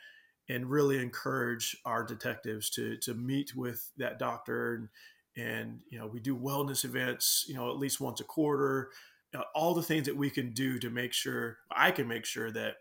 and 0.49 0.71
really 0.71 1.01
encourage 1.03 1.75
our 1.87 2.05
detectives 2.05 2.69
to 2.71 2.99
to 2.99 3.15
meet 3.15 3.57
with 3.57 3.91
that 3.97 4.19
doctor 4.19 4.75
and 4.75 4.89
and 5.37 5.81
you 5.89 5.99
know 5.99 6.07
we 6.07 6.21
do 6.21 6.37
wellness 6.37 6.85
events 6.85 7.45
you 7.49 7.55
know 7.55 7.71
at 7.71 7.79
least 7.79 8.01
once 8.01 8.21
a 8.21 8.25
quarter. 8.25 8.91
You 9.33 9.41
know, 9.41 9.45
all 9.55 9.75
the 9.75 9.83
things 9.83 10.07
that 10.07 10.17
we 10.17 10.31
can 10.31 10.53
do 10.53 10.79
to 10.79 10.89
make 10.89 11.13
sure 11.13 11.59
i 11.71 11.91
can 11.91 12.07
make 12.09 12.25
sure 12.25 12.51
that 12.53 12.77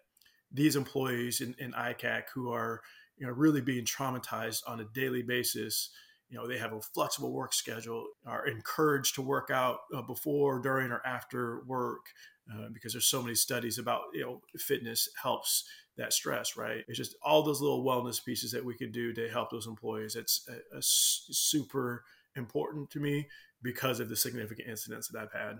these 0.51 0.75
employees 0.75 1.41
in, 1.41 1.55
in 1.57 1.71
icac 1.73 2.23
who 2.33 2.51
are 2.51 2.81
you 3.17 3.25
know 3.25 3.33
really 3.33 3.61
being 3.61 3.83
traumatized 3.83 4.61
on 4.67 4.79
a 4.79 4.85
daily 4.93 5.23
basis 5.23 5.89
you 6.29 6.37
know 6.37 6.47
they 6.47 6.57
have 6.57 6.71
a 6.71 6.81
flexible 6.81 7.33
work 7.33 7.53
schedule 7.53 8.05
are 8.25 8.47
encouraged 8.47 9.15
to 9.15 9.21
work 9.21 9.49
out 9.49 9.79
uh, 9.93 10.01
before 10.03 10.59
during 10.59 10.91
or 10.91 11.01
after 11.05 11.63
work 11.65 12.05
uh, 12.53 12.67
because 12.71 12.93
there's 12.93 13.07
so 13.07 13.21
many 13.21 13.35
studies 13.35 13.79
about 13.79 14.01
you 14.13 14.21
know 14.21 14.41
fitness 14.57 15.09
helps 15.21 15.65
that 15.97 16.13
stress 16.13 16.57
right? 16.57 16.83
It's 16.87 16.97
just 16.97 17.15
all 17.23 17.43
those 17.43 17.61
little 17.61 17.83
wellness 17.83 18.23
pieces 18.23 18.51
that 18.51 18.63
we 18.63 18.75
could 18.75 18.91
do 18.91 19.13
to 19.13 19.29
help 19.29 19.49
those 19.49 19.67
employees. 19.67 20.15
It's 20.15 20.47
a, 20.49 20.77
a 20.77 20.81
super 20.81 22.03
important 22.35 22.89
to 22.89 22.99
me 22.99 23.27
because 23.61 23.99
of 23.99 24.09
the 24.09 24.15
significant 24.15 24.67
incidents 24.67 25.07
that 25.07 25.21
i've 25.21 25.31
had 25.31 25.57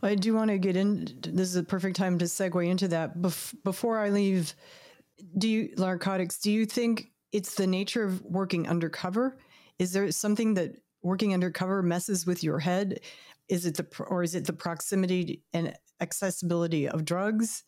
well, 0.00 0.12
I 0.12 0.14
do 0.14 0.34
want 0.34 0.50
to 0.50 0.58
get 0.58 0.76
in. 0.76 1.06
This 1.20 1.48
is 1.48 1.56
a 1.56 1.62
perfect 1.62 1.96
time 1.96 2.18
to 2.18 2.24
segue 2.24 2.66
into 2.66 2.88
that. 2.88 3.18
Bef- 3.18 3.54
before 3.62 3.98
I 3.98 4.08
leave, 4.08 4.54
do 5.36 5.48
you 5.48 5.74
narcotics? 5.76 6.38
Do 6.38 6.50
you 6.50 6.66
think 6.66 7.10
it's 7.32 7.54
the 7.54 7.66
nature 7.66 8.04
of 8.04 8.22
working 8.22 8.68
undercover? 8.68 9.36
Is 9.78 9.92
there 9.92 10.10
something 10.12 10.54
that 10.54 10.76
working 11.02 11.34
undercover 11.34 11.82
messes 11.82 12.26
with 12.26 12.42
your 12.42 12.58
head? 12.58 13.00
Is 13.48 13.66
it 13.66 13.76
the 13.76 13.86
or 14.04 14.22
is 14.22 14.34
it 14.34 14.46
the 14.46 14.52
proximity 14.52 15.42
and 15.52 15.74
accessibility 16.00 16.88
of 16.88 17.04
drugs, 17.04 17.64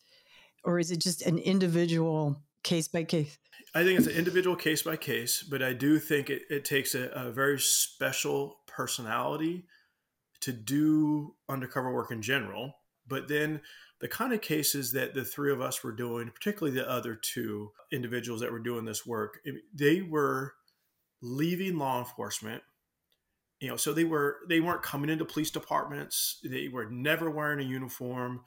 or 0.63 0.79
is 0.79 0.91
it 0.91 0.99
just 0.99 1.21
an 1.23 1.37
individual 1.37 2.41
case 2.63 2.87
by 2.87 3.03
case? 3.03 3.37
I 3.75 3.83
think 3.83 3.97
it's 3.99 4.07
an 4.07 4.15
individual 4.15 4.55
case 4.55 4.83
by 4.83 4.97
case, 4.97 5.43
but 5.43 5.61
I 5.63 5.73
do 5.73 5.99
think 5.99 6.29
it, 6.29 6.43
it 6.49 6.65
takes 6.65 6.95
a, 6.95 7.09
a 7.09 7.31
very 7.31 7.59
special 7.59 8.57
personality 8.67 9.65
to 10.41 10.51
do 10.51 11.35
undercover 11.49 11.93
work 11.93 12.11
in 12.11 12.21
general. 12.21 12.75
But 13.07 13.27
then 13.27 13.61
the 13.99 14.07
kind 14.07 14.33
of 14.33 14.41
cases 14.41 14.91
that 14.91 15.13
the 15.13 15.23
three 15.23 15.51
of 15.51 15.61
us 15.61 15.83
were 15.83 15.91
doing, 15.91 16.29
particularly 16.33 16.77
the 16.77 16.89
other 16.89 17.15
two 17.15 17.71
individuals 17.91 18.41
that 18.41 18.51
were 18.51 18.59
doing 18.59 18.85
this 18.85 19.05
work, 19.05 19.39
they 19.73 20.01
were 20.01 20.53
leaving 21.21 21.77
law 21.77 21.99
enforcement 21.99 22.61
you 23.63 23.69
know 23.69 23.77
so 23.77 23.93
they 23.93 24.03
were 24.03 24.39
they 24.49 24.59
weren't 24.59 24.83
coming 24.83 25.09
into 25.09 25.23
police 25.23 25.49
departments 25.49 26.39
they 26.43 26.67
were 26.67 26.89
never 26.89 27.31
wearing 27.31 27.61
a 27.61 27.69
uniform 27.69 28.41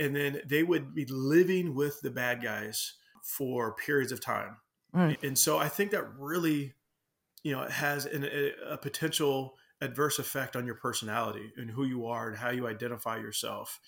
and 0.00 0.16
then 0.16 0.40
they 0.46 0.62
would 0.62 0.94
be 0.94 1.04
living 1.04 1.74
with 1.74 2.00
the 2.00 2.10
bad 2.10 2.42
guys 2.42 2.94
for 3.26 3.74
periods 3.74 4.12
of 4.12 4.20
time 4.20 4.56
right. 4.92 5.22
and 5.22 5.38
so 5.38 5.58
i 5.58 5.68
think 5.68 5.90
that 5.90 6.04
really 6.18 6.72
you 7.42 7.52
know 7.52 7.66
has 7.68 8.06
an, 8.06 8.24
a, 8.24 8.52
a 8.72 8.78
potential 8.78 9.56
adverse 9.80 10.18
effect 10.18 10.56
on 10.56 10.64
your 10.64 10.76
personality 10.76 11.52
and 11.56 11.70
who 11.70 11.84
you 11.84 12.06
are 12.06 12.28
and 12.28 12.38
how 12.38 12.50
you 12.50 12.66
identify 12.66 13.16
yourself 13.16 13.78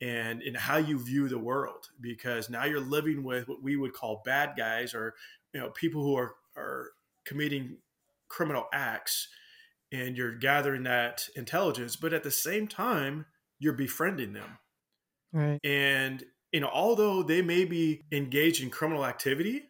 and 0.00 0.42
in 0.42 0.54
how 0.54 0.76
you 0.76 0.98
view 0.98 1.28
the 1.28 1.38
world 1.38 1.88
because 2.00 2.50
now 2.50 2.64
you're 2.64 2.80
living 2.80 3.24
with 3.24 3.48
what 3.48 3.62
we 3.62 3.76
would 3.76 3.92
call 3.92 4.22
bad 4.24 4.54
guys 4.56 4.94
or 4.94 5.14
you 5.52 5.60
know 5.60 5.70
people 5.70 6.02
who 6.02 6.16
are 6.16 6.34
are 6.56 6.90
committing 7.24 7.78
criminal 8.28 8.66
acts 8.72 9.28
and 9.94 10.16
you're 10.16 10.36
gathering 10.36 10.82
that 10.84 11.28
intelligence, 11.36 11.96
but 11.96 12.12
at 12.12 12.24
the 12.24 12.30
same 12.30 12.66
time, 12.66 13.26
you're 13.58 13.74
befriending 13.74 14.32
them. 14.32 14.58
Right. 15.32 15.60
And, 15.64 16.24
you 16.54 16.60
know, 16.60 16.70
although 16.72 17.24
they 17.24 17.42
may 17.42 17.64
be 17.64 18.02
engaged 18.12 18.62
in 18.62 18.70
criminal 18.70 19.04
activity, 19.04 19.64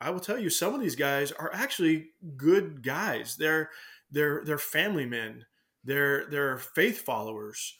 I 0.00 0.08
will 0.08 0.20
tell 0.20 0.38
you 0.38 0.48
some 0.48 0.74
of 0.74 0.80
these 0.80 0.96
guys 0.96 1.32
are 1.32 1.50
actually 1.52 2.08
good 2.38 2.82
guys. 2.82 3.36
They're 3.36 3.68
they're 4.10 4.42
they're 4.44 4.56
family 4.56 5.04
men. 5.04 5.44
They're 5.84 6.24
they're 6.30 6.56
faith 6.56 7.02
followers. 7.02 7.76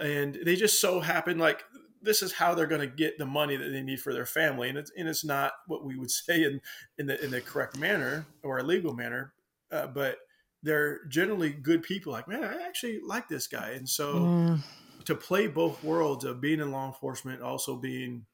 And 0.00 0.38
they 0.44 0.54
just 0.54 0.80
so 0.80 1.00
happen 1.00 1.38
like 1.38 1.64
this 2.02 2.22
is 2.22 2.32
how 2.32 2.54
they're 2.54 2.66
going 2.66 2.80
to 2.82 2.86
get 2.86 3.18
the 3.18 3.26
money 3.26 3.56
that 3.56 3.70
they 3.70 3.82
need 3.82 4.00
for 4.00 4.12
their 4.12 4.26
family 4.26 4.68
and 4.68 4.78
it's 4.78 4.92
and 4.96 5.08
it's 5.08 5.24
not 5.24 5.52
what 5.66 5.84
we 5.84 5.96
would 5.96 6.10
say 6.26 6.44
in 6.44 6.60
in 6.98 7.06
the 7.06 7.22
in 7.24 7.32
the 7.32 7.40
correct 7.40 7.76
manner 7.76 8.26
or 8.44 8.58
a 8.58 8.62
legal 8.62 8.94
manner 8.94 9.32
uh, 9.72 9.88
but 9.88 10.18
they're 10.64 11.04
generally 11.06 11.50
good 11.50 11.82
people. 11.82 12.12
Like, 12.12 12.26
man, 12.26 12.42
I 12.42 12.62
actually 12.66 13.00
like 13.06 13.28
this 13.28 13.46
guy, 13.46 13.70
and 13.70 13.88
so 13.88 14.14
mm. 14.14 14.60
To 15.04 15.14
play 15.14 15.46
both 15.46 15.82
worlds 15.82 16.24
of 16.24 16.40
being 16.40 16.60
in 16.60 16.72
law 16.72 16.86
enforcement, 16.86 17.42
also 17.42 17.76
being 17.76 18.26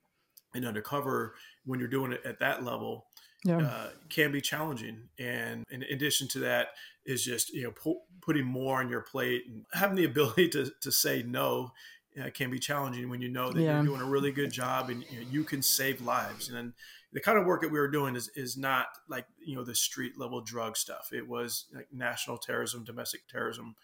an 0.55 0.65
undercover 0.65 1.35
when 1.65 1.79
you're 1.79 1.89
doing 1.89 2.13
it 2.13 2.23
at 2.25 2.41
that 2.41 2.65
level, 2.65 3.07
yeah. 3.45 3.59
uh, 3.59 3.89
can 4.09 4.33
be 4.33 4.41
challenging. 4.41 5.09
And 5.19 5.65
in 5.71 5.83
addition 5.85 6.29
to 6.29 6.41
that, 6.41 6.69
is 7.07 7.25
just 7.25 7.51
you 7.51 7.63
know 7.63 7.71
pu- 7.71 8.01
putting 8.21 8.45
more 8.45 8.81
on 8.81 8.89
your 8.89 9.01
plate 9.01 9.45
and 9.49 9.65
having 9.73 9.97
the 9.97 10.05
ability 10.13 10.49
to 10.51 10.71
to 10.81 10.93
say 10.93 11.23
no. 11.23 11.73
Uh, 12.21 12.29
can 12.29 12.51
be 12.51 12.59
challenging 12.59 13.09
when 13.09 13.23
you 13.23 13.29
know 13.29 13.53
that 13.53 13.63
yeah. 13.63 13.77
you're 13.77 13.85
doing 13.85 14.01
a 14.01 14.05
really 14.05 14.33
good 14.33 14.51
job 14.51 14.91
and 14.91 15.05
you, 15.13 15.21
know, 15.21 15.27
you 15.31 15.45
can 15.45 15.63
save 15.63 16.01
lives. 16.01 16.49
And 16.49 16.73
the 17.13 17.21
kind 17.21 17.39
of 17.39 17.47
work 17.47 17.63
that 17.63 17.71
we 17.71 17.79
were 17.79 17.91
doing 17.91 18.17
is 18.17 18.29
is 18.35 18.57
not 18.57 18.87
like 19.09 19.27
you 19.39 19.55
know 19.55 19.63
the 19.63 19.77
street 19.77 20.19
level 20.19 20.41
drug 20.41 20.77
stuff. 20.77 21.11
It 21.13 21.29
was 21.29 21.67
like 21.73 21.87
national 21.93 22.39
terrorism, 22.39 22.83
domestic 22.83 23.29
terrorism 23.29 23.77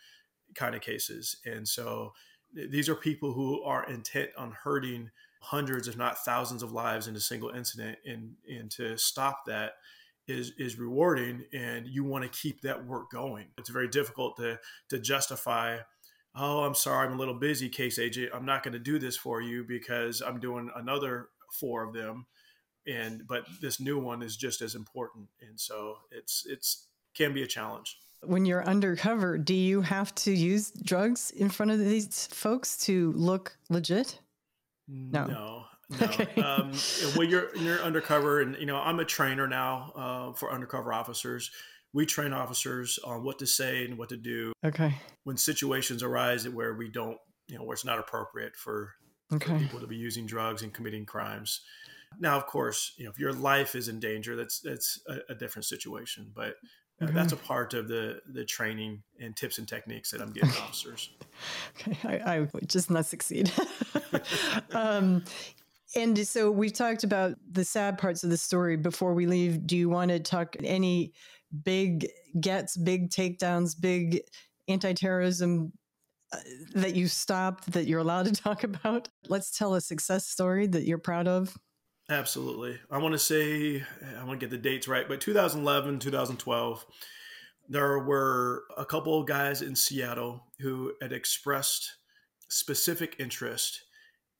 kind 0.56 0.74
of 0.74 0.80
cases, 0.80 1.36
and 1.44 1.68
so 1.68 2.14
these 2.52 2.88
are 2.88 2.94
people 2.94 3.32
who 3.32 3.62
are 3.62 3.88
intent 3.88 4.30
on 4.36 4.52
hurting 4.52 5.10
hundreds, 5.40 5.88
if 5.88 5.96
not 5.96 6.24
thousands, 6.24 6.62
of 6.62 6.72
lives 6.72 7.06
in 7.06 7.16
a 7.16 7.20
single 7.20 7.50
incident, 7.50 7.98
and 8.04 8.34
and 8.48 8.70
to 8.72 8.96
stop 8.96 9.44
that 9.46 9.72
is 10.26 10.52
is 10.58 10.78
rewarding, 10.78 11.44
and 11.52 11.86
you 11.86 12.04
want 12.04 12.24
to 12.24 12.30
keep 12.30 12.62
that 12.62 12.86
work 12.86 13.10
going. 13.10 13.46
It's 13.58 13.70
very 13.70 13.88
difficult 13.88 14.36
to 14.38 14.58
to 14.90 14.98
justify. 14.98 15.78
Oh, 16.38 16.64
I'm 16.64 16.74
sorry, 16.74 17.06
I'm 17.06 17.14
a 17.14 17.18
little 17.18 17.38
busy, 17.38 17.70
case 17.70 17.98
agent. 17.98 18.30
I'm 18.34 18.44
not 18.44 18.62
going 18.62 18.74
to 18.74 18.78
do 18.78 18.98
this 18.98 19.16
for 19.16 19.40
you 19.40 19.64
because 19.64 20.20
I'm 20.20 20.38
doing 20.38 20.70
another 20.76 21.28
four 21.50 21.82
of 21.82 21.94
them 21.94 22.26
and 22.86 23.26
but 23.26 23.44
this 23.60 23.80
new 23.80 23.98
one 23.98 24.22
is 24.22 24.36
just 24.36 24.62
as 24.62 24.74
important 24.74 25.28
and 25.46 25.58
so 25.58 25.96
it's 26.10 26.46
it's 26.48 26.88
can 27.14 27.32
be 27.32 27.42
a 27.42 27.46
challenge 27.46 27.98
when 28.22 28.44
you're 28.44 28.64
undercover 28.64 29.38
do 29.38 29.54
you 29.54 29.80
have 29.80 30.14
to 30.14 30.32
use 30.32 30.70
drugs 30.82 31.30
in 31.30 31.48
front 31.48 31.70
of 31.70 31.78
these 31.78 32.26
folks 32.28 32.76
to 32.76 33.12
look 33.12 33.56
legit 33.68 34.20
no 34.88 35.26
no 35.26 35.64
no. 35.88 36.06
Okay. 36.06 36.42
um, 36.42 36.72
when 37.14 37.30
you're 37.30 37.54
you're 37.56 37.80
undercover, 37.80 38.40
and 38.40 38.56
you 38.56 38.66
know 38.66 38.76
I'm 38.76 38.98
a 38.98 39.04
trainer 39.04 39.46
now 39.46 39.92
uh, 39.94 40.32
for 40.32 40.52
undercover 40.52 40.92
officers. 40.92 41.50
We 41.92 42.06
train 42.06 42.32
officers 42.32 42.98
on 43.04 43.24
what 43.24 43.38
to 43.38 43.46
say 43.46 43.84
and 43.84 43.96
what 43.96 44.10
to 44.10 44.16
do. 44.16 44.52
Okay. 44.64 44.94
When 45.24 45.36
situations 45.36 46.02
arise 46.02 46.46
where 46.48 46.74
we 46.74 46.90
don't, 46.90 47.16
you 47.48 47.56
know, 47.56 47.64
where 47.64 47.74
it's 47.74 47.84
not 47.84 47.98
appropriate 47.98 48.56
for 48.56 48.94
okay. 49.32 49.52
for 49.52 49.58
people 49.58 49.80
to 49.80 49.86
be 49.86 49.96
using 49.96 50.26
drugs 50.26 50.62
and 50.62 50.74
committing 50.74 51.06
crimes. 51.06 51.62
Now, 52.18 52.36
of 52.36 52.46
course, 52.46 52.92
you 52.96 53.04
know 53.04 53.10
if 53.10 53.18
your 53.18 53.32
life 53.32 53.74
is 53.74 53.88
in 53.88 54.00
danger, 54.00 54.34
that's 54.34 54.60
that's 54.60 55.00
a, 55.08 55.32
a 55.32 55.34
different 55.34 55.66
situation. 55.66 56.32
But 56.34 56.56
uh, 57.00 57.06
that's 57.10 57.32
a 57.32 57.36
part 57.36 57.74
of 57.74 57.88
the 57.88 58.20
the 58.26 58.44
training 58.44 59.02
and 59.20 59.36
tips 59.36 59.58
and 59.58 59.68
techniques 59.68 60.10
that 60.10 60.20
I'm 60.20 60.32
giving 60.32 60.50
officers. 60.62 61.10
Okay, 61.80 61.96
I, 62.04 62.36
I, 62.36 62.40
would 62.52 62.68
just 62.68 62.90
not 62.90 63.06
succeed. 63.06 63.52
um, 64.72 65.22
and 65.94 66.26
so 66.26 66.50
we've 66.50 66.72
talked 66.72 67.04
about 67.04 67.34
the 67.50 67.64
sad 67.64 67.98
parts 67.98 68.24
of 68.24 68.30
the 68.30 68.36
story. 68.36 68.76
Before 68.76 69.14
we 69.14 69.26
leave, 69.26 69.66
do 69.66 69.76
you 69.76 69.88
want 69.88 70.10
to 70.10 70.20
talk 70.20 70.56
any 70.62 71.12
big 71.64 72.06
gets, 72.40 72.76
big 72.76 73.10
takedowns, 73.10 73.78
big 73.78 74.22
anti-terrorism 74.68 75.72
uh, 76.32 76.38
that 76.74 76.96
you 76.96 77.08
stopped 77.08 77.72
that 77.72 77.86
you're 77.86 78.00
allowed 78.00 78.26
to 78.26 78.32
talk 78.42 78.64
about? 78.64 79.08
Let's 79.28 79.56
tell 79.56 79.74
a 79.74 79.80
success 79.80 80.26
story 80.26 80.66
that 80.68 80.84
you're 80.84 80.98
proud 80.98 81.28
of. 81.28 81.56
Absolutely. 82.08 82.78
I 82.88 82.98
want 82.98 83.14
to 83.14 83.18
say, 83.18 83.84
I 84.16 84.22
want 84.22 84.38
to 84.38 84.46
get 84.46 84.50
the 84.50 84.58
dates 84.58 84.86
right, 84.86 85.08
but 85.08 85.20
2011, 85.20 85.98
2012, 85.98 86.86
there 87.68 87.98
were 87.98 88.62
a 88.76 88.84
couple 88.84 89.20
of 89.20 89.26
guys 89.26 89.60
in 89.60 89.74
Seattle 89.74 90.44
who 90.60 90.92
had 91.02 91.12
expressed 91.12 91.96
specific 92.48 93.16
interest 93.18 93.82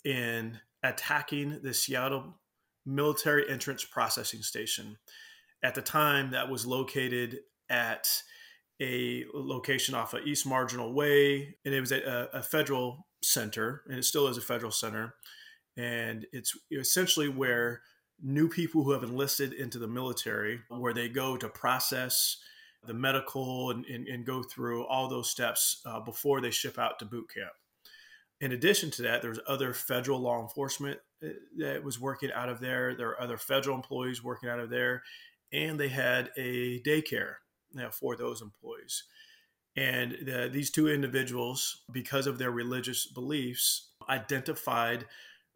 in 0.04 0.60
attacking 0.84 1.58
the 1.62 1.74
Seattle 1.74 2.38
military 2.84 3.50
entrance 3.50 3.84
processing 3.84 4.42
station. 4.42 4.96
At 5.64 5.74
the 5.74 5.82
time, 5.82 6.30
that 6.30 6.48
was 6.48 6.66
located 6.66 7.40
at 7.68 8.08
a 8.80 9.24
location 9.34 9.96
off 9.96 10.14
of 10.14 10.24
East 10.24 10.46
Marginal 10.46 10.92
Way, 10.92 11.56
and 11.64 11.74
it 11.74 11.80
was 11.80 11.90
a, 11.90 12.28
a 12.32 12.42
federal 12.44 13.08
center, 13.24 13.82
and 13.88 13.98
it 13.98 14.04
still 14.04 14.28
is 14.28 14.36
a 14.36 14.42
federal 14.42 14.70
center 14.70 15.14
and 15.76 16.26
it's 16.32 16.56
essentially 16.70 17.28
where 17.28 17.82
new 18.22 18.48
people 18.48 18.82
who 18.82 18.92
have 18.92 19.02
enlisted 19.02 19.52
into 19.52 19.78
the 19.78 19.88
military 19.88 20.60
where 20.68 20.94
they 20.94 21.08
go 21.08 21.36
to 21.36 21.48
process 21.48 22.38
the 22.86 22.94
medical 22.94 23.70
and, 23.70 23.84
and, 23.86 24.06
and 24.08 24.24
go 24.24 24.42
through 24.42 24.86
all 24.86 25.08
those 25.08 25.30
steps 25.30 25.82
uh, 25.84 26.00
before 26.00 26.40
they 26.40 26.50
ship 26.50 26.78
out 26.78 26.98
to 26.98 27.04
boot 27.04 27.28
camp. 27.34 27.52
In 28.40 28.52
addition 28.52 28.90
to 28.92 29.02
that 29.02 29.22
there's 29.22 29.40
other 29.46 29.74
federal 29.74 30.20
law 30.20 30.40
enforcement 30.40 30.98
uh, 31.22 31.28
that 31.58 31.82
was 31.82 32.00
working 32.00 32.30
out 32.32 32.48
of 32.48 32.60
there. 32.60 32.94
There 32.94 33.08
are 33.08 33.20
other 33.20 33.36
federal 33.36 33.76
employees 33.76 34.22
working 34.22 34.48
out 34.48 34.60
of 34.60 34.70
there 34.70 35.02
and 35.52 35.78
they 35.78 35.88
had 35.88 36.30
a 36.36 36.80
daycare 36.82 37.34
you 37.72 37.82
know, 37.82 37.90
for 37.90 38.16
those 38.16 38.40
employees. 38.40 39.04
And 39.76 40.16
the, 40.22 40.48
these 40.50 40.70
two 40.70 40.88
individuals 40.88 41.82
because 41.92 42.26
of 42.26 42.38
their 42.38 42.50
religious 42.50 43.06
beliefs 43.06 43.90
identified 44.08 45.04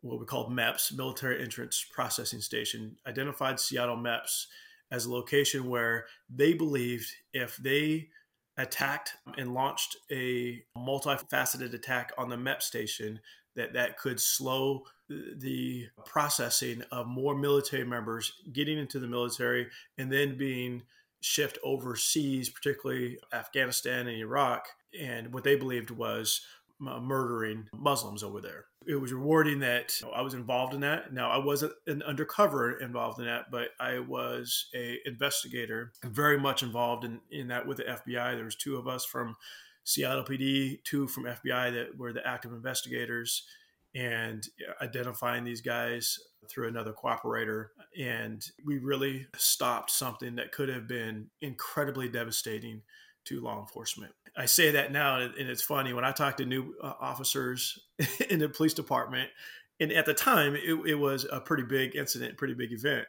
what 0.03 0.18
we 0.18 0.26
called 0.26 0.51
MEPS, 0.51 0.96
Military 0.96 1.42
Entrance 1.42 1.84
Processing 1.92 2.40
Station, 2.40 2.96
identified 3.07 3.61
Seattle 3.61 3.96
MEPS 3.96 4.46
as 4.90 5.05
a 5.05 5.12
location 5.12 5.68
where 5.68 6.07
they 6.28 6.53
believed 6.53 7.07
if 7.32 7.57
they 7.59 8.09
attacked 8.57 9.14
and 9.36 9.55
launched 9.55 9.96
a 10.11 10.62
multifaceted 10.76 11.74
attack 11.74 12.12
on 12.18 12.28
the 12.28 12.36
MEP 12.36 12.62
station, 12.62 13.20
that 13.57 13.72
that 13.72 13.98
could 13.98 14.20
slow 14.20 14.84
the 15.09 15.86
processing 16.07 16.82
of 16.92 17.07
more 17.07 17.34
military 17.34 17.84
members 17.84 18.32
getting 18.53 18.78
into 18.78 19.01
the 19.01 19.09
military 19.09 19.66
and 19.98 20.11
then 20.11 20.36
being 20.38 20.82
shipped 21.20 21.59
overseas, 21.64 22.48
particularly 22.48 23.18
Afghanistan 23.32 24.07
and 24.07 24.18
Iraq. 24.18 24.66
And 24.98 25.32
what 25.32 25.44
they 25.44 25.57
believed 25.57 25.90
was 25.90 26.40
murdering 26.78 27.68
Muslims 27.74 28.22
over 28.22 28.40
there. 28.40 28.66
It 28.87 28.95
was 28.97 29.12
rewarding 29.12 29.61
that 29.61 29.95
you 30.01 30.07
know, 30.07 30.12
I 30.12 30.22
was 30.22 30.35
involved 30.35 30.74
in 30.74 30.81
that. 30.81 31.12
Now 31.12 31.31
I 31.31 31.39
wasn't 31.39 31.72
an 31.87 32.03
undercover 32.03 32.78
involved 32.81 33.18
in 33.18 33.26
that, 33.26 33.51
but 33.51 33.68
I 33.78 33.99
was 33.99 34.68
a 34.74 34.99
investigator, 35.05 35.93
very 36.05 36.39
much 36.39 36.62
involved 36.62 37.05
in, 37.05 37.20
in 37.31 37.49
that 37.49 37.66
with 37.66 37.76
the 37.76 37.85
FBI. 37.85 38.35
There 38.35 38.45
was 38.45 38.57
two 38.57 38.76
of 38.76 38.89
us 38.89 39.05
from 39.05 39.37
Seattle 39.85 40.24
PD, 40.24 40.83
two 40.85 41.07
from 41.07 41.24
FBI 41.24 41.72
that 41.72 41.99
were 41.99 42.12
the 42.12 42.26
active 42.26 42.53
investigators, 42.53 43.47
and 43.95 44.47
identifying 44.81 45.45
these 45.45 45.61
guys 45.61 46.18
through 46.49 46.68
another 46.68 46.93
cooperator. 46.93 47.66
And 47.99 48.45
we 48.64 48.78
really 48.78 49.26
stopped 49.37 49.91
something 49.91 50.37
that 50.37 50.53
could 50.53 50.68
have 50.68 50.87
been 50.87 51.28
incredibly 51.41 52.09
devastating 52.09 52.83
to 53.26 53.41
law 53.41 53.61
enforcement. 53.61 54.12
I 54.37 54.47
say 54.47 54.72
that 54.72 54.93
now, 54.93 55.20
and 55.20 55.35
it's 55.37 55.62
funny 55.62 55.93
when 55.93 56.05
I 56.05 56.12
talk 56.12 56.37
to 56.39 56.45
new 56.45 56.74
uh, 56.83 56.93
officers 57.01 57.78
in 58.31 58.39
the 58.39 58.49
police 58.49 58.74
department, 58.74 59.31
and 59.78 59.93
at 59.93 60.07
the 60.07 60.14
time 60.14 60.55
it, 60.55 60.78
it, 60.87 60.95
was 60.95 61.26
a 61.31 61.41
pretty 61.41 61.62
big 61.62 61.97
incident, 61.97 62.37
pretty 62.37 62.55
big 62.55 62.72
event. 62.72 63.07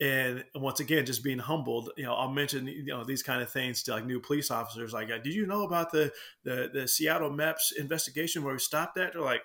And 0.00 0.44
once 0.54 0.80
again, 0.80 1.04
just 1.06 1.24
being 1.24 1.38
humbled, 1.38 1.90
you 1.96 2.04
know, 2.04 2.14
I'll 2.14 2.30
mention 2.30 2.66
you 2.66 2.86
know 2.86 3.04
these 3.04 3.22
kind 3.22 3.42
of 3.42 3.50
things 3.50 3.82
to 3.84 3.92
like 3.92 4.06
new 4.06 4.20
police 4.20 4.50
officers. 4.50 4.92
Like, 4.92 5.08
did 5.08 5.34
you 5.34 5.46
know 5.46 5.64
about 5.64 5.90
the 5.90 6.12
the, 6.44 6.70
the 6.72 6.88
Seattle 6.88 7.30
MEPS 7.30 7.76
investigation 7.78 8.42
where 8.42 8.54
we 8.54 8.60
stopped 8.60 8.94
that? 8.94 9.12
They're 9.12 9.22
like, 9.22 9.42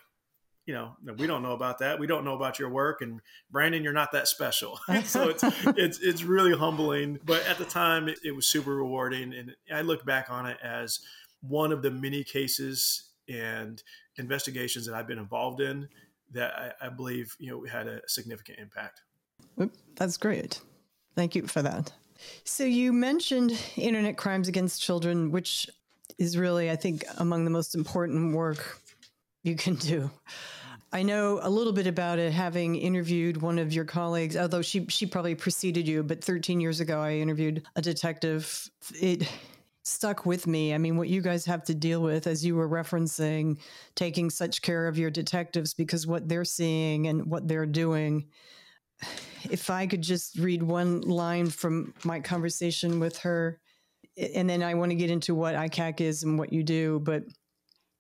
you 0.66 0.74
know, 0.74 0.95
we 1.18 1.28
don't 1.28 1.43
know 1.43 1.51
about 1.51 1.80
that. 1.80 1.99
We 1.99 2.07
don't 2.07 2.24
know 2.24 2.36
about 2.36 2.57
your 2.57 2.70
work, 2.70 3.01
and 3.01 3.20
Brandon, 3.51 3.84
you're 3.84 3.91
not 3.91 4.11
that 4.14 4.28
special. 4.28 4.80
so 5.03 5.30
it's 5.30 5.43
it's 5.78 5.99
it's 5.99 6.24
really 6.24 6.55
humbling. 6.57 7.20
But 7.26 7.45
at 7.47 7.57
the 7.57 7.66
time, 7.66 8.07
it, 8.07 8.20
it, 8.24 8.32
was 8.32 8.47
super 8.47 8.76
rewarding, 8.76 9.34
and 9.34 9.55
I 9.74 9.82
look 9.82 10.05
back 10.05 10.30
on 10.30 10.45
it 10.45 10.57
as 10.64 10.99
one 11.41 11.72
of 11.72 11.82
the 11.82 11.91
many 11.91 12.24
cases 12.24 13.09
and 13.28 13.84
investigations 14.18 14.86
that 14.86 14.95
I've 14.95 15.07
been 15.07 15.20
involved 15.20 15.59
in 15.59 15.89
that 16.32 16.53
I, 16.82 16.88
I 16.88 16.89
believe 16.89 17.36
you 17.39 17.51
know 17.51 17.66
had 17.66 17.88
a 17.88 18.01
significant 18.07 18.59
impact. 18.59 19.01
That's 19.95 20.18
great. 20.18 20.61
Thank 21.16 21.36
you 21.36 21.45
for 21.47 21.61
that. 21.61 21.91
So 22.45 22.64
you 22.64 22.93
mentioned 22.93 23.57
internet 23.76 24.18
crimes 24.18 24.47
against 24.47 24.82
children, 24.82 25.32
which 25.32 25.70
is 26.18 26.38
really, 26.38 26.72
I 26.72 26.76
think, 26.76 27.03
among 27.18 27.43
the 27.43 27.51
most 27.51 27.76
important 27.76 28.34
work 28.34 28.80
you 29.43 29.55
can 29.55 29.75
do. 29.75 30.09
I 30.91 31.01
know 31.01 31.39
a 31.41 31.49
little 31.49 31.73
bit 31.73 31.87
about 31.87 32.19
it, 32.19 32.31
having 32.31 32.75
interviewed 32.75 33.41
one 33.41 33.57
of 33.57 33.73
your 33.73 33.83
colleagues. 33.83 34.37
Although 34.37 34.61
she 34.61 34.85
she 34.89 35.05
probably 35.05 35.33
preceded 35.35 35.87
you, 35.87 36.03
but 36.03 36.23
13 36.23 36.61
years 36.61 36.79
ago, 36.79 36.99
I 36.99 37.13
interviewed 37.13 37.63
a 37.75 37.81
detective. 37.81 38.69
It 39.01 39.27
stuck 39.83 40.25
with 40.25 40.47
me. 40.47 40.73
I 40.73 40.77
mean, 40.77 40.95
what 40.95 41.09
you 41.09 41.21
guys 41.21 41.45
have 41.45 41.63
to 41.65 41.75
deal 41.75 42.01
with, 42.01 42.27
as 42.27 42.45
you 42.45 42.55
were 42.55 42.69
referencing, 42.69 43.57
taking 43.95 44.29
such 44.29 44.61
care 44.61 44.87
of 44.87 44.97
your 44.97 45.09
detectives 45.09 45.73
because 45.73 46.07
what 46.07 46.29
they're 46.29 46.45
seeing 46.45 47.07
and 47.07 47.25
what 47.25 47.47
they're 47.47 47.65
doing. 47.65 48.27
If 49.49 49.69
I 49.69 49.87
could 49.87 50.01
just 50.01 50.37
read 50.37 50.63
one 50.63 51.01
line 51.01 51.49
from 51.49 51.93
my 52.05 52.19
conversation 52.19 52.99
with 52.99 53.17
her, 53.19 53.59
and 54.35 54.49
then 54.49 54.63
I 54.63 54.75
want 54.75 54.91
to 54.91 54.95
get 54.95 55.09
into 55.09 55.35
what 55.35 55.55
ICAC 55.55 56.01
is 56.01 56.23
and 56.23 56.37
what 56.37 56.53
you 56.53 56.63
do, 56.63 57.01
but 57.03 57.23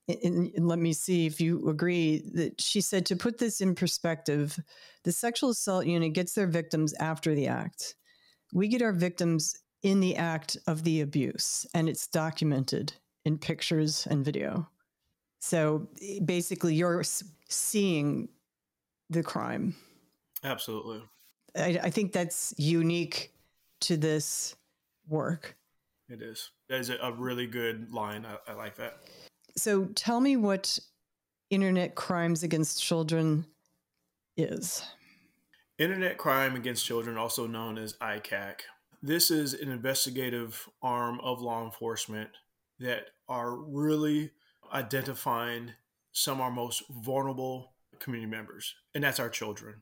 and, 0.07 0.67
let 0.67 0.79
me 0.79 0.93
see 0.93 1.25
if 1.25 1.39
you 1.39 1.69
agree 1.69 2.23
that 2.33 2.59
she 2.59 2.81
said 2.81 3.05
to 3.05 3.15
put 3.15 3.37
this 3.37 3.61
in 3.61 3.75
perspective 3.75 4.59
the 5.03 5.11
sexual 5.11 5.49
assault 5.49 5.85
unit 5.85 6.13
gets 6.13 6.33
their 6.33 6.47
victims 6.47 6.93
after 6.99 7.35
the 7.35 7.47
act. 7.47 7.95
We 8.53 8.67
get 8.67 8.81
our 8.81 8.93
victims 8.93 9.57
in 9.81 9.99
the 9.99 10.15
act 10.15 10.57
of 10.67 10.83
the 10.83 11.01
abuse 11.01 11.65
and 11.73 11.89
it's 11.89 12.07
documented 12.07 12.93
in 13.25 13.37
pictures 13.37 14.07
and 14.09 14.23
video. 14.23 14.69
So 15.39 15.87
eh, 16.01 16.19
basically 16.23 16.75
you're 16.75 17.03
seeing 17.49 18.29
the 19.09 19.23
crime. 19.23 19.75
Absolutely. 20.43 21.01
I, 21.55 21.79
I 21.83 21.89
think 21.89 22.13
that's 22.13 22.53
unique 22.57 23.33
to 23.81 23.97
this 23.97 24.55
work. 25.07 25.55
It 26.09 26.21
is. 26.21 26.51
That 26.69 26.79
is 26.79 26.89
a 26.89 27.13
really 27.17 27.47
good 27.47 27.91
line. 27.91 28.25
I, 28.25 28.51
I 28.51 28.55
like 28.55 28.75
that 28.77 28.99
so 29.55 29.85
tell 29.95 30.19
me 30.19 30.35
what 30.37 30.79
internet 31.49 31.95
crimes 31.95 32.43
against 32.43 32.81
children 32.81 33.45
is. 34.37 34.83
Internet 35.77 36.17
crime 36.17 36.55
against 36.55 36.85
children, 36.85 37.17
also 37.17 37.47
known 37.47 37.77
as 37.77 37.93
ICAC. 37.93 38.61
This 39.01 39.31
is 39.31 39.53
an 39.53 39.69
investigative 39.69 40.67
arm 40.81 41.19
of 41.21 41.41
law 41.41 41.63
enforcement 41.63 42.29
that 42.79 43.07
are 43.27 43.55
really 43.55 44.31
identifying 44.73 45.71
some 46.11 46.35
of 46.35 46.41
our 46.41 46.51
most 46.51 46.83
vulnerable 46.89 47.73
community 47.99 48.29
members, 48.29 48.75
and 48.95 49.03
that's 49.03 49.19
our 49.19 49.29
children. 49.29 49.81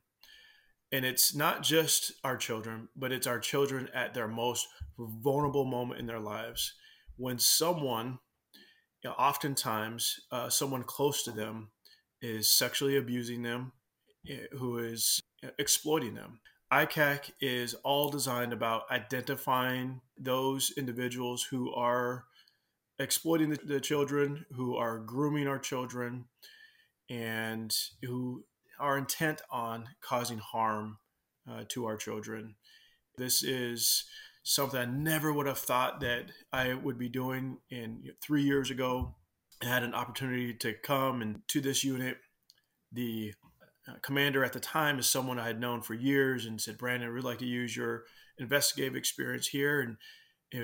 And 0.91 1.05
it's 1.05 1.33
not 1.33 1.63
just 1.63 2.11
our 2.23 2.35
children, 2.35 2.89
but 2.95 3.11
it's 3.11 3.27
our 3.27 3.39
children 3.39 3.89
at 3.93 4.13
their 4.13 4.27
most 4.27 4.67
vulnerable 4.97 5.63
moment 5.63 5.99
in 5.99 6.05
their 6.05 6.19
lives. 6.19 6.73
When 7.15 7.39
someone 7.39 8.19
you 9.03 9.09
know, 9.09 9.15
oftentimes 9.15 10.19
uh, 10.31 10.49
someone 10.49 10.83
close 10.83 11.23
to 11.23 11.31
them 11.31 11.69
is 12.21 12.49
sexually 12.49 12.97
abusing 12.97 13.41
them, 13.41 13.71
eh, 14.29 14.45
who 14.51 14.77
is 14.77 15.21
exploiting 15.57 16.13
them. 16.13 16.39
ICAC 16.71 17.31
is 17.41 17.73
all 17.83 18.09
designed 18.09 18.53
about 18.53 18.83
identifying 18.91 20.01
those 20.17 20.71
individuals 20.77 21.43
who 21.43 21.73
are 21.73 22.25
exploiting 22.99 23.49
the, 23.49 23.59
the 23.63 23.81
children, 23.81 24.45
who 24.51 24.75
are 24.75 24.99
grooming 24.99 25.47
our 25.47 25.59
children, 25.59 26.25
and 27.09 27.75
who 28.03 28.45
are 28.79 28.97
intent 28.97 29.41
on 29.51 29.89
causing 30.01 30.37
harm 30.37 30.97
uh, 31.49 31.63
to 31.69 31.85
our 31.85 31.97
children. 31.97 32.55
This 33.17 33.43
is 33.43 34.05
something 34.43 34.79
I 34.79 34.85
never 34.85 35.31
would 35.31 35.47
have 35.47 35.59
thought 35.59 35.99
that 36.01 36.31
I 36.51 36.73
would 36.73 36.97
be 36.97 37.09
doing. 37.09 37.57
And 37.71 38.11
three 38.21 38.43
years 38.43 38.71
ago, 38.71 39.15
I 39.61 39.67
had 39.67 39.83
an 39.83 39.93
opportunity 39.93 40.53
to 40.55 40.73
come 40.83 41.21
and 41.21 41.41
to 41.49 41.61
this 41.61 41.83
unit. 41.83 42.17
The 42.91 43.33
uh, 43.87 43.93
commander 44.01 44.43
at 44.43 44.53
the 44.53 44.59
time 44.59 44.99
is 44.99 45.07
someone 45.07 45.39
I 45.39 45.47
had 45.47 45.59
known 45.59 45.81
for 45.81 45.93
years 45.93 46.45
and 46.45 46.59
said, 46.59 46.77
Brandon, 46.77 47.07
I'd 47.07 47.13
really 47.13 47.29
like 47.29 47.39
to 47.39 47.45
use 47.45 47.75
your 47.75 48.03
investigative 48.37 48.95
experience 48.95 49.47
here. 49.47 49.81
And 49.81 49.97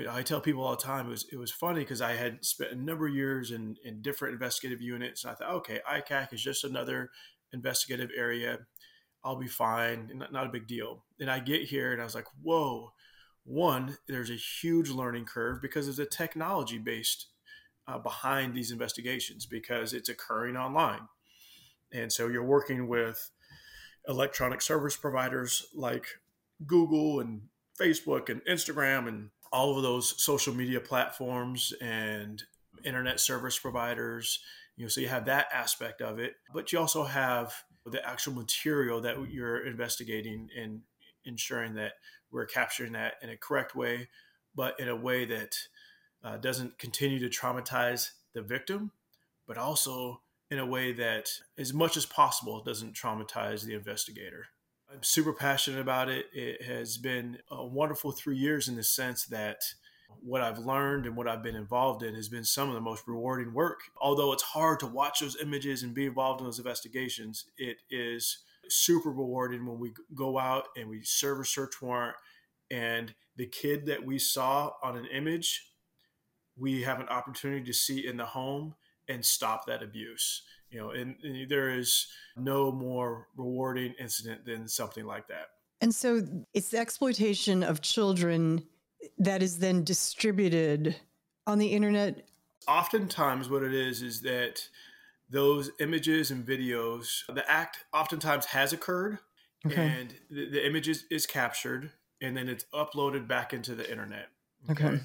I 0.08 0.22
tell 0.22 0.40
people 0.40 0.64
all 0.64 0.76
the 0.76 0.82
time 0.82 1.06
it 1.06 1.10
was 1.10 1.26
it 1.32 1.38
was 1.38 1.50
funny 1.50 1.80
because 1.80 2.02
I 2.02 2.12
had 2.12 2.44
spent 2.44 2.72
a 2.72 2.76
number 2.76 3.06
of 3.06 3.14
years 3.14 3.50
in 3.50 3.76
in 3.84 4.02
different 4.02 4.34
investigative 4.34 4.82
units, 4.82 5.24
and 5.24 5.30
I 5.30 5.34
thought, 5.34 5.54
okay, 5.56 5.80
ICAC 5.90 6.34
is 6.34 6.42
just 6.42 6.64
another 6.64 7.10
investigative 7.52 8.10
area. 8.14 8.58
I'll 9.24 9.38
be 9.38 9.48
fine, 9.48 10.10
not, 10.14 10.32
not 10.32 10.46
a 10.46 10.50
big 10.50 10.66
deal. 10.66 11.04
And 11.18 11.30
I 11.30 11.40
get 11.40 11.62
here, 11.62 11.92
and 11.92 12.00
I 12.00 12.04
was 12.04 12.14
like, 12.14 12.26
whoa. 12.42 12.92
One, 13.48 13.96
there's 14.06 14.28
a 14.28 14.34
huge 14.34 14.90
learning 14.90 15.24
curve 15.24 15.62
because 15.62 15.88
of 15.88 15.98
a 15.98 16.04
technology 16.04 16.76
based 16.76 17.28
uh, 17.86 17.98
behind 17.98 18.54
these 18.54 18.70
investigations 18.70 19.46
because 19.46 19.94
it's 19.94 20.10
occurring 20.10 20.54
online, 20.54 21.08
and 21.90 22.12
so 22.12 22.28
you're 22.28 22.44
working 22.44 22.88
with 22.88 23.30
electronic 24.06 24.60
service 24.60 24.98
providers 24.98 25.66
like 25.74 26.04
Google 26.66 27.20
and 27.20 27.40
Facebook 27.80 28.28
and 28.28 28.42
Instagram 28.44 29.08
and 29.08 29.30
all 29.50 29.78
of 29.78 29.82
those 29.82 30.22
social 30.22 30.52
media 30.54 30.80
platforms 30.80 31.72
and 31.80 32.42
internet 32.84 33.18
service 33.18 33.58
providers. 33.58 34.40
You 34.76 34.84
know, 34.84 34.88
so 34.90 35.00
you 35.00 35.08
have 35.08 35.24
that 35.24 35.46
aspect 35.54 36.02
of 36.02 36.18
it, 36.18 36.34
but 36.52 36.70
you 36.70 36.78
also 36.78 37.04
have 37.04 37.54
the 37.86 38.06
actual 38.06 38.34
material 38.34 39.00
that 39.00 39.30
you're 39.30 39.66
investigating 39.66 40.50
and 40.54 40.82
ensuring 41.24 41.74
that 41.76 41.92
we're 42.30 42.46
capturing 42.46 42.92
that 42.92 43.14
in 43.22 43.30
a 43.30 43.36
correct 43.36 43.74
way, 43.74 44.08
but 44.54 44.78
in 44.80 44.88
a 44.88 44.96
way 44.96 45.24
that 45.24 45.56
uh, 46.22 46.36
doesn't 46.36 46.78
continue 46.78 47.18
to 47.18 47.28
traumatize 47.28 48.10
the 48.34 48.42
victim, 48.42 48.90
but 49.46 49.56
also 49.56 50.22
in 50.50 50.58
a 50.58 50.66
way 50.66 50.92
that, 50.92 51.28
as 51.58 51.72
much 51.72 51.96
as 51.96 52.06
possible, 52.06 52.62
doesn't 52.62 52.94
traumatize 52.94 53.64
the 53.64 53.74
investigator. 53.74 54.46
I'm 54.90 55.02
super 55.02 55.34
passionate 55.34 55.80
about 55.80 56.08
it. 56.08 56.26
It 56.32 56.62
has 56.62 56.96
been 56.96 57.38
a 57.50 57.64
wonderful 57.64 58.10
three 58.10 58.36
years 58.36 58.68
in 58.68 58.76
the 58.76 58.82
sense 58.82 59.26
that 59.26 59.60
what 60.22 60.40
I've 60.40 60.58
learned 60.58 61.04
and 61.04 61.14
what 61.14 61.28
I've 61.28 61.42
been 61.42 61.54
involved 61.54 62.02
in 62.02 62.14
has 62.14 62.30
been 62.30 62.44
some 62.44 62.68
of 62.68 62.74
the 62.74 62.80
most 62.80 63.06
rewarding 63.06 63.52
work. 63.52 63.80
Although 64.00 64.32
it's 64.32 64.42
hard 64.42 64.80
to 64.80 64.86
watch 64.86 65.20
those 65.20 65.40
images 65.40 65.82
and 65.82 65.94
be 65.94 66.06
involved 66.06 66.40
in 66.40 66.46
those 66.46 66.58
investigations, 66.58 67.44
it 67.58 67.78
is 67.90 68.38
super 68.70 69.10
rewarding 69.10 69.66
when 69.66 69.78
we 69.78 69.92
go 70.14 70.38
out 70.38 70.64
and 70.76 70.88
we 70.88 71.02
serve 71.02 71.40
a 71.40 71.44
search 71.44 71.80
warrant 71.80 72.16
and 72.70 73.14
the 73.36 73.46
kid 73.46 73.86
that 73.86 74.04
we 74.04 74.18
saw 74.18 74.72
on 74.82 74.96
an 74.96 75.06
image, 75.06 75.72
we 76.56 76.82
have 76.82 77.00
an 77.00 77.08
opportunity 77.08 77.64
to 77.64 77.72
see 77.72 78.06
in 78.06 78.16
the 78.16 78.26
home 78.26 78.74
and 79.08 79.24
stop 79.24 79.66
that 79.66 79.82
abuse 79.82 80.42
you 80.70 80.78
know 80.78 80.90
and, 80.90 81.16
and 81.22 81.48
there 81.48 81.70
is 81.70 82.06
no 82.36 82.70
more 82.70 83.28
rewarding 83.36 83.94
incident 83.98 84.44
than 84.44 84.68
something 84.68 85.04
like 85.04 85.28
that. 85.28 85.48
And 85.80 85.94
so 85.94 86.22
it's 86.54 86.70
the 86.70 86.78
exploitation 86.78 87.62
of 87.62 87.80
children 87.80 88.64
that 89.18 89.42
is 89.42 89.58
then 89.58 89.84
distributed 89.84 90.96
on 91.46 91.58
the 91.58 91.68
internet? 91.68 92.26
Oftentimes 92.66 93.48
what 93.48 93.62
it 93.62 93.72
is 93.72 94.02
is 94.02 94.22
that 94.22 94.68
those 95.30 95.70
images 95.80 96.30
and 96.30 96.46
videos 96.46 97.24
the 97.32 97.48
act 97.50 97.84
oftentimes 97.92 98.46
has 98.46 98.72
occurred 98.72 99.18
okay. 99.66 99.94
and 100.00 100.14
the, 100.30 100.48
the 100.50 100.66
image 100.66 100.88
is, 100.88 101.04
is 101.10 101.26
captured 101.26 101.90
and 102.20 102.36
then 102.36 102.48
it's 102.48 102.64
uploaded 102.74 103.28
back 103.28 103.52
into 103.52 103.74
the 103.74 103.88
internet 103.90 104.28
okay. 104.70 104.86
okay. 104.86 105.00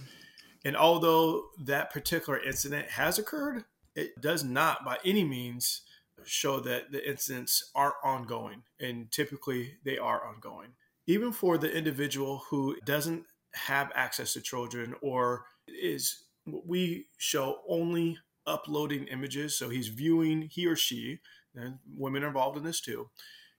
and 0.65 0.77
although 0.77 1.45
that 1.59 1.91
particular 1.91 2.41
incident 2.41 2.89
has 2.89 3.19
occurred 3.19 3.65
it 3.95 4.19
does 4.21 4.43
not 4.43 4.83
by 4.83 4.97
any 5.05 5.23
means 5.23 5.81
show 6.25 6.59
that 6.61 6.91
the 6.91 7.07
incidents 7.07 7.71
are 7.75 7.95
ongoing, 8.03 8.63
and 8.79 9.11
typically 9.11 9.75
they 9.83 9.97
are 9.97 10.25
ongoing. 10.25 10.69
Even 11.07 11.31
for 11.31 11.57
the 11.57 11.71
individual 11.75 12.43
who 12.49 12.77
doesn't 12.85 13.25
have 13.53 13.91
access 13.93 14.33
to 14.33 14.41
children 14.41 14.95
or 15.01 15.45
is 15.67 16.23
we 16.45 17.07
show 17.17 17.59
only 17.67 18.17
uploading 18.45 19.07
images, 19.07 19.57
so 19.57 19.69
he's 19.69 19.87
viewing 19.87 20.49
he 20.51 20.65
or 20.67 20.75
she, 20.75 21.19
and 21.55 21.79
women 21.95 22.23
are 22.23 22.27
involved 22.27 22.57
in 22.57 22.63
this 22.63 22.81
too. 22.81 23.09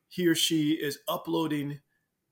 He 0.09 0.27
or 0.27 0.35
she 0.35 0.73
is 0.73 0.99
uploading 1.09 1.81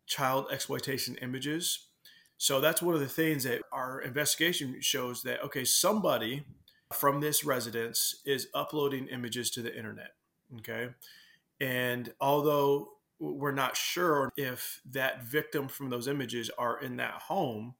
child 0.07 0.47
exploitation 0.53 1.17
images. 1.17 1.89
So 2.37 2.61
that's 2.61 2.83
one 2.83 2.95
of 2.95 3.01
the 3.01 3.09
things 3.09 3.45
that 3.45 3.63
our 3.73 4.01
investigation 4.01 4.81
shows 4.81 5.23
that 5.23 5.43
okay, 5.45 5.65
somebody 5.65 6.45
from 6.93 7.21
this 7.21 7.45
residence 7.45 8.21
is 8.25 8.49
uploading 8.55 9.09
images 9.09 9.51
to 9.53 9.63
the 9.63 9.77
internet. 9.77 10.11
Okay. 10.59 10.89
And 11.61 12.13
although 12.21 12.89
we're 13.19 13.53
not 13.53 13.77
sure 13.77 14.33
if 14.37 14.81
that 14.91 15.25
victim 15.25 15.69
from 15.69 15.91
those 15.91 16.09
images 16.09 16.51
are 16.59 16.81
in 16.81 16.97
that 16.97 17.23
home, 17.29 17.75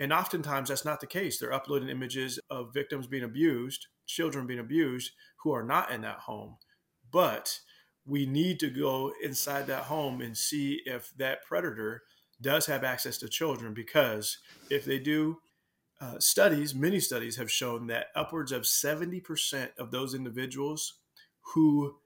and 0.00 0.12
oftentimes 0.12 0.68
that's 0.68 0.84
not 0.84 1.00
the 1.00 1.06
case. 1.06 1.38
They're 1.38 1.52
uploading 1.52 1.88
images 1.88 2.40
of 2.50 2.74
victims 2.74 3.06
being 3.06 3.22
abused, 3.22 3.86
children 4.06 4.46
being 4.46 4.60
abused, 4.60 5.12
who 5.42 5.52
are 5.52 5.64
not 5.64 5.90
in 5.90 6.02
that 6.02 6.20
home. 6.20 6.56
But 7.10 7.60
we 8.06 8.26
need 8.26 8.60
to 8.60 8.70
go 8.70 9.12
inside 9.22 9.66
that 9.66 9.84
home 9.84 10.20
and 10.20 10.36
see 10.36 10.80
if 10.84 11.12
that 11.16 11.44
predator 11.44 12.02
does 12.40 12.66
have 12.66 12.84
access 12.84 13.18
to 13.18 13.28
children 13.28 13.72
because 13.72 14.38
if 14.70 14.84
they 14.84 14.98
do, 14.98 15.38
uh, 16.00 16.18
studies, 16.18 16.74
many 16.74 17.00
studies 17.00 17.36
have 17.36 17.50
shown 17.50 17.86
that 17.86 18.08
upwards 18.14 18.52
of 18.52 18.62
70% 18.62 19.70
of 19.78 19.90
those 19.90 20.14
individuals 20.14 20.94
who 21.54 21.96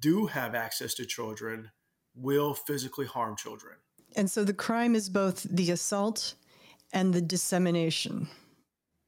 do 0.00 0.26
have 0.26 0.54
access 0.54 0.94
to 0.94 1.04
children 1.04 1.70
will 2.14 2.54
physically 2.54 3.06
harm 3.06 3.36
children. 3.36 3.76
And 4.14 4.30
so 4.30 4.44
the 4.44 4.54
crime 4.54 4.94
is 4.94 5.08
both 5.08 5.42
the 5.42 5.70
assault 5.70 6.34
and 6.92 7.12
the 7.12 7.22
dissemination. 7.22 8.28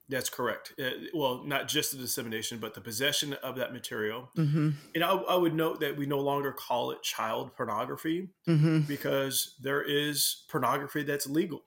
That's 0.09 0.29
correct. 0.29 0.75
Uh, 0.79 0.91
well, 1.15 1.43
not 1.45 1.67
just 1.67 1.93
the 1.93 1.99
dissemination, 1.99 2.59
but 2.59 2.75
the 2.75 2.81
possession 2.81 3.35
of 3.43 3.57
that 3.57 3.73
material. 3.73 4.31
Mm-hmm. 4.37 4.71
And 4.95 5.05
I, 5.05 5.15
I, 5.15 5.37
would 5.37 5.55
note 5.55 5.81
that 5.81 5.97
we 5.97 6.05
no 6.05 6.21
longer 6.21 6.53
call 6.53 6.91
it 6.91 7.03
child 7.03 7.57
pornography 7.57 8.29
mm-hmm. 8.47 8.81
because 8.81 9.55
there 9.63 9.83
is 9.83 10.45
pornography 10.51 11.05
that's 11.05 11.27
legal. 11.27 11.65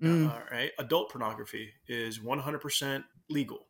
Mm. 0.00 0.30
Uh, 0.30 0.40
right, 0.50 0.70
adult 0.78 1.10
pornography 1.10 1.70
is 1.86 2.18
100% 2.18 3.04
legal, 3.30 3.68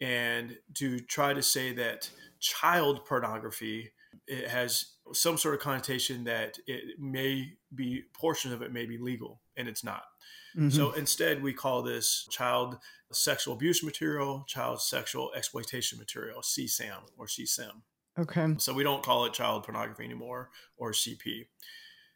and 0.00 0.56
to 0.74 0.98
try 0.98 1.34
to 1.34 1.42
say 1.42 1.74
that 1.74 2.08
child 2.40 3.04
pornography 3.04 3.92
it 4.26 4.48
has 4.48 4.94
some 5.12 5.36
sort 5.36 5.54
of 5.54 5.60
connotation 5.60 6.24
that 6.24 6.58
it 6.66 6.98
may 6.98 7.52
be 7.74 8.02
portions 8.14 8.54
of 8.54 8.62
it 8.62 8.72
may 8.72 8.86
be 8.86 8.98
legal, 8.98 9.40
and 9.56 9.68
it's 9.68 9.84
not. 9.84 10.04
Mm-hmm. 10.56 10.70
So 10.70 10.92
instead, 10.92 11.42
we 11.42 11.52
call 11.52 11.82
this 11.82 12.26
child 12.30 12.78
sexual 13.12 13.54
abuse 13.54 13.82
material, 13.82 14.44
child 14.46 14.80
sexual 14.80 15.32
exploitation 15.34 15.98
material, 15.98 16.40
CSAM 16.40 17.10
or 17.18 17.26
CSEM. 17.26 17.82
Okay. 18.18 18.54
So 18.58 18.74
we 18.74 18.82
don't 18.82 19.02
call 19.02 19.24
it 19.24 19.32
child 19.32 19.64
pornography 19.64 20.04
anymore 20.04 20.50
or 20.76 20.92
CP. 20.92 21.46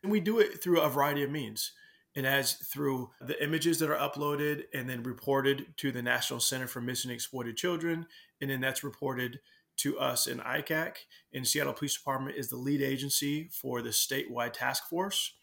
And 0.03 0.13
we 0.13 0.21
do 0.21 0.39
it 0.39 0.63
through 0.63 0.81
a 0.81 0.91
variety 0.91 1.23
of 1.23 1.31
means. 1.31 1.73
And 2.15 2.27
as 2.27 2.55
through 2.55 3.11
the 3.21 3.43
images 3.43 3.79
that 3.79 3.91
are 3.91 3.97
uploaded 3.97 4.65
and 4.73 4.89
then 4.89 5.03
reported 5.03 5.67
to 5.79 5.93
the 5.93 6.03
National 6.03 6.41
Center 6.41 6.67
for 6.67 6.81
Missing 6.81 7.11
and 7.11 7.15
Exploited 7.15 7.57
Children, 7.57 8.07
and 8.41 8.51
then 8.51 8.61
that's 8.61 8.85
reported 8.85 9.41
to 9.79 9.99
us 9.99 10.27
in 10.27 10.39
ICAC. 10.39 10.97
And 11.35 11.47
Seattle 11.47 11.75
Police 11.75 11.97
Department 11.97 12.37
is 12.37 12.49
the 12.49 12.57
lead 12.57 12.81
agency 12.81 13.51
for 13.53 13.83
the 13.83 13.91
statewide 13.91 14.55
task 14.55 14.89
force. 14.89 15.35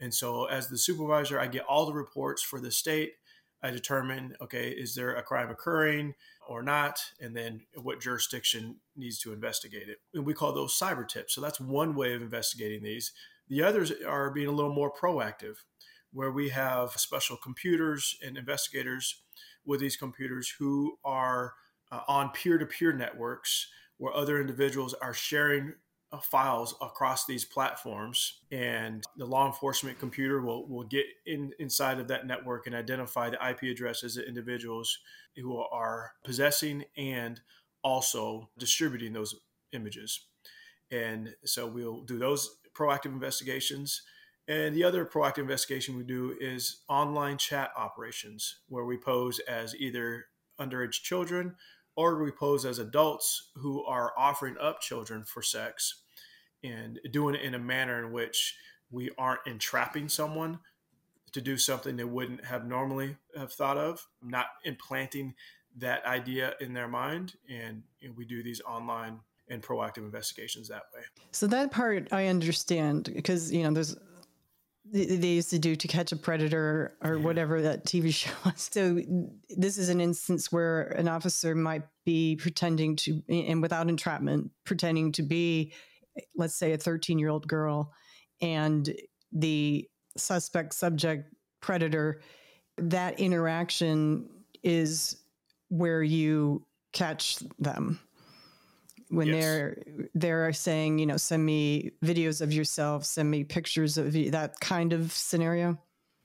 And 0.00 0.14
so, 0.14 0.46
as 0.46 0.68
the 0.68 0.78
supervisor, 0.78 1.38
I 1.38 1.46
get 1.46 1.64
all 1.64 1.86
the 1.86 1.92
reports 1.92 2.42
for 2.42 2.60
the 2.60 2.70
state. 2.70 3.12
I 3.62 3.70
determine, 3.70 4.34
okay, 4.40 4.70
is 4.70 4.94
there 4.94 5.14
a 5.14 5.22
crime 5.22 5.50
occurring 5.50 6.14
or 6.48 6.62
not? 6.62 6.98
And 7.20 7.36
then 7.36 7.60
what 7.74 8.00
jurisdiction 8.00 8.76
needs 8.96 9.18
to 9.20 9.34
investigate 9.34 9.88
it. 9.88 9.98
And 10.14 10.24
we 10.24 10.32
call 10.32 10.52
those 10.52 10.78
cyber 10.78 11.06
tips. 11.06 11.34
So, 11.34 11.40
that's 11.40 11.60
one 11.60 11.94
way 11.94 12.14
of 12.14 12.22
investigating 12.22 12.82
these. 12.82 13.12
The 13.48 13.62
others 13.62 13.92
are 14.06 14.30
being 14.30 14.48
a 14.48 14.52
little 14.52 14.74
more 14.74 14.92
proactive 14.92 15.56
where 16.12 16.30
we 16.32 16.48
have 16.48 16.92
special 16.92 17.36
computers 17.36 18.16
and 18.24 18.36
investigators 18.36 19.22
with 19.64 19.80
these 19.80 19.96
computers 19.96 20.54
who 20.58 20.98
are 21.04 21.54
uh, 21.92 22.00
on 22.08 22.30
peer 22.30 22.58
to 22.58 22.66
peer 22.66 22.92
networks 22.92 23.68
where 23.98 24.14
other 24.14 24.40
individuals 24.40 24.94
are 24.94 25.12
sharing 25.12 25.74
Uh, 26.12 26.18
files 26.18 26.74
across 26.80 27.24
these 27.26 27.44
platforms 27.44 28.40
and 28.50 29.04
the 29.16 29.24
law 29.24 29.46
enforcement 29.46 29.96
computer 30.00 30.40
will, 30.40 30.66
will 30.66 30.82
get 30.82 31.06
in 31.24 31.52
inside 31.60 32.00
of 32.00 32.08
that 32.08 32.26
network 32.26 32.66
and 32.66 32.74
identify 32.74 33.30
the 33.30 33.38
ip 33.48 33.62
addresses 33.62 34.16
of 34.16 34.24
individuals 34.24 34.98
who 35.36 35.56
are 35.58 36.12
possessing 36.24 36.84
and 36.96 37.40
also 37.84 38.50
distributing 38.58 39.12
those 39.12 39.36
images 39.72 40.26
And 40.90 41.34
so 41.44 41.68
we'll 41.68 42.02
do 42.02 42.18
those 42.18 42.56
proactive 42.74 43.06
investigations. 43.06 44.02
And 44.48 44.74
the 44.74 44.84
other 44.84 45.06
proactive 45.06 45.38
investigation 45.38 45.96
we 45.96 46.04
do 46.04 46.36
is 46.40 46.82
online 46.88 47.38
chat 47.38 47.70
operations, 47.76 48.60
where 48.68 48.84
we 48.84 48.96
pose 48.96 49.38
as 49.40 49.76
either 49.76 50.26
underage 50.60 51.02
children 51.02 51.56
or 51.96 52.22
we 52.22 52.30
pose 52.30 52.64
as 52.64 52.78
adults 52.78 53.50
who 53.56 53.84
are 53.84 54.12
offering 54.16 54.56
up 54.60 54.80
children 54.80 55.24
for 55.24 55.42
sex 55.42 56.02
and 56.62 56.98
doing 57.10 57.34
it 57.34 57.42
in 57.42 57.54
a 57.54 57.58
manner 57.58 58.04
in 58.04 58.12
which 58.12 58.56
we 58.90 59.10
aren't 59.18 59.46
entrapping 59.46 60.08
someone 60.08 60.58
to 61.32 61.40
do 61.40 61.56
something 61.56 61.96
they 61.96 62.04
wouldn't 62.04 62.44
have 62.44 62.66
normally 62.66 63.16
have 63.36 63.52
thought 63.52 63.78
of, 63.78 64.06
not 64.22 64.46
implanting 64.64 65.34
that 65.76 66.04
idea 66.04 66.54
in 66.60 66.74
their 66.74 66.88
mind. 66.88 67.34
And 67.48 67.82
you 68.00 68.08
know, 68.08 68.14
we 68.16 68.24
do 68.24 68.42
these 68.42 68.60
online 68.62 69.20
and 69.48 69.62
proactive 69.62 69.98
investigations 69.98 70.68
that 70.68 70.82
way. 70.94 71.02
So 71.32 71.46
that 71.48 71.70
part 71.70 72.08
I 72.12 72.26
understand 72.26 73.10
because 73.14 73.52
you 73.52 73.64
know 73.64 73.72
there's 73.72 73.96
they 74.92 75.28
used 75.28 75.50
to 75.50 75.58
do 75.58 75.76
to 75.76 75.88
catch 75.88 76.12
a 76.12 76.16
predator 76.16 76.96
or 77.02 77.16
yeah. 77.16 77.24
whatever 77.24 77.62
that 77.62 77.84
TV 77.84 78.12
show 78.14 78.30
was. 78.44 78.68
So 78.72 79.00
this 79.48 79.78
is 79.78 79.88
an 79.88 80.00
instance 80.00 80.50
where 80.50 80.82
an 80.82 81.08
officer 81.08 81.54
might 81.54 81.82
be 82.04 82.36
pretending 82.36 82.96
to 82.96 83.22
and 83.28 83.62
without 83.62 83.88
entrapment 83.88 84.50
pretending 84.64 85.12
to 85.12 85.22
be 85.22 85.72
let's 86.34 86.54
say 86.54 86.72
a 86.72 86.78
13 86.78 87.18
year 87.18 87.28
old 87.28 87.46
girl 87.46 87.92
and 88.40 88.92
the 89.32 89.88
suspect 90.16 90.74
subject 90.74 91.32
predator 91.60 92.20
that 92.78 93.20
interaction 93.20 94.28
is 94.62 95.22
where 95.68 96.02
you 96.02 96.66
catch 96.92 97.36
them 97.58 98.00
when 99.10 99.26
yes. 99.26 99.44
they're 99.44 99.76
they're 100.14 100.52
saying 100.52 100.98
you 100.98 101.06
know 101.06 101.16
send 101.16 101.44
me 101.44 101.90
videos 102.04 102.40
of 102.40 102.52
yourself 102.52 103.04
send 103.04 103.30
me 103.30 103.44
pictures 103.44 103.98
of 103.98 104.14
you 104.14 104.30
that 104.30 104.58
kind 104.60 104.92
of 104.92 105.12
scenario? 105.12 105.78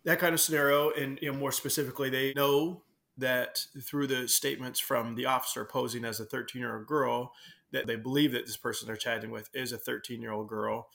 That 0.05 0.19
kind 0.19 0.33
of 0.33 0.39
scenario 0.39 0.91
and 0.91 1.19
you 1.21 1.31
know, 1.31 1.38
more 1.38 1.51
specifically 1.51 2.09
they 2.09 2.33
know 2.36 2.83
that 3.17 3.65
through 3.81 4.07
the 4.07 4.27
statements 4.27 4.79
from 4.79 5.15
the 5.15 5.25
officer 5.25 5.65
posing 5.65 6.05
as 6.05 6.19
a 6.19 6.25
13 6.25 6.61
year 6.61 6.77
old 6.77 6.88
girl 6.88 7.31
that 7.71 7.88
they 7.88 7.95
believe 7.95 8.31
that 8.33 8.45
this 8.45 8.57
person 8.57 8.88
they're 8.88 8.95
chatting 8.95 9.31
with 9.31 9.49
is 9.53 9.71
a 9.71 9.77
13 9.77 10.21
year 10.21 10.31
old 10.31 10.47
girl. 10.47 10.88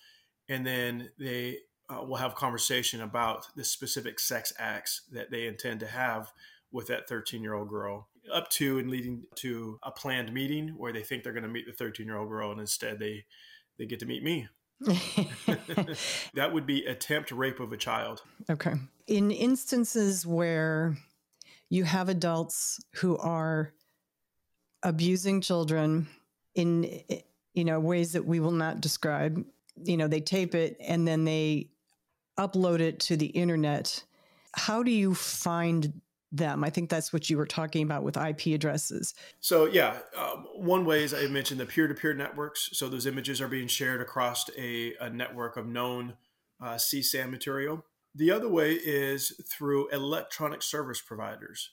And 0.49 0.67
then 0.67 1.11
they 1.19 1.59
uh, 1.89 2.03
will 2.03 2.17
have 2.17 2.35
conversation 2.35 3.01
about 3.03 3.47
the 3.57 3.65
specific 3.65 4.21
sex 4.21 4.53
acts 4.59 5.03
that 5.13 5.31
they 5.31 5.47
intend 5.47 5.81
to 5.81 5.87
have 5.87 6.33
with 6.73 6.87
that 6.89 7.09
13 7.09 7.43
year 7.43 7.55
old 7.55 7.69
girl 7.69 8.09
up 8.33 8.49
to 8.51 8.79
and 8.79 8.91
leading 8.91 9.25
to 9.37 9.79
a 9.83 9.91
planned 9.91 10.33
meeting 10.33 10.69
where 10.77 10.93
they 10.93 11.03
think 11.03 11.25
they're 11.25 11.33
going 11.33 11.43
to 11.43 11.49
meet 11.49 11.67
the 11.67 11.73
13 11.73 12.07
year 12.07 12.17
old 12.17 12.29
girl 12.29 12.51
and 12.51 12.61
instead 12.61 12.99
they 12.99 13.25
they 13.79 13.87
get 13.87 14.01
to 14.01 14.07
meet 14.07 14.23
me. 14.23 14.49
That 16.35 16.53
would 16.53 16.67
be 16.67 16.85
attempt 16.87 17.33
rape 17.33 17.61
of 17.61 17.73
a 17.73 17.77
child. 17.77 18.23
Okay. 18.49 18.75
In 19.07 19.31
instances 19.31 20.27
where 20.27 20.97
you 21.69 21.85
have 21.85 22.09
adults 22.09 22.81
who 22.97 23.17
are 23.19 23.73
abusing 24.83 25.41
children 25.41 26.09
in 26.55 27.03
you 27.55 27.65
know 27.65 27.81
ways 27.81 28.13
that 28.13 28.25
we 28.25 28.41
will 28.41 28.51
not 28.51 28.81
describe 28.81 29.45
you 29.85 29.97
know 29.97 30.09
they 30.09 30.21
tape 30.21 30.55
it 30.55 30.77
and 30.81 31.07
then 31.07 31.25
they 31.25 31.69
upload 32.39 32.81
it 32.81 32.99
to 32.99 33.17
the 33.17 33.27
internet 33.27 34.03
how 34.55 34.83
do 34.83 34.91
you 34.91 35.15
find 35.15 36.01
them. 36.33 36.63
I 36.63 36.71
think 36.71 36.91
that's 36.91 37.13
what 37.13 37.29
you 37.29 37.37
were 37.37 37.47
talking 37.47 37.83
about 37.83 38.03
with 38.03 38.17
IP 38.17 38.47
addresses. 38.47 39.15
So, 39.41 39.67
yeah, 39.67 39.99
um, 40.17 40.47
one 40.55 40.85
way 40.85 41.05
is 41.05 41.13
I 41.13 41.27
mentioned 41.27 41.61
the 41.61 41.67
peer 41.67 41.89
to 41.89 41.95
peer 41.95 42.15
networks. 42.15 42.71
So, 42.73 42.89
those 42.89 43.07
images 43.07 43.41
are 43.41 43.49
being 43.49 43.69
shared 43.69 44.01
across 44.01 44.49
a, 44.57 44.95
a 45.01 45.11
network 45.11 45.57
of 45.57 45.67
known 45.67 46.15
uh, 46.63 46.75
CSAM 46.75 47.31
material. 47.31 47.85
The 48.15 48.31
other 48.31 48.49
way 48.49 48.73
is 48.73 49.33
through 49.49 49.89
electronic 49.89 50.63
service 50.63 51.01
providers. 51.01 51.71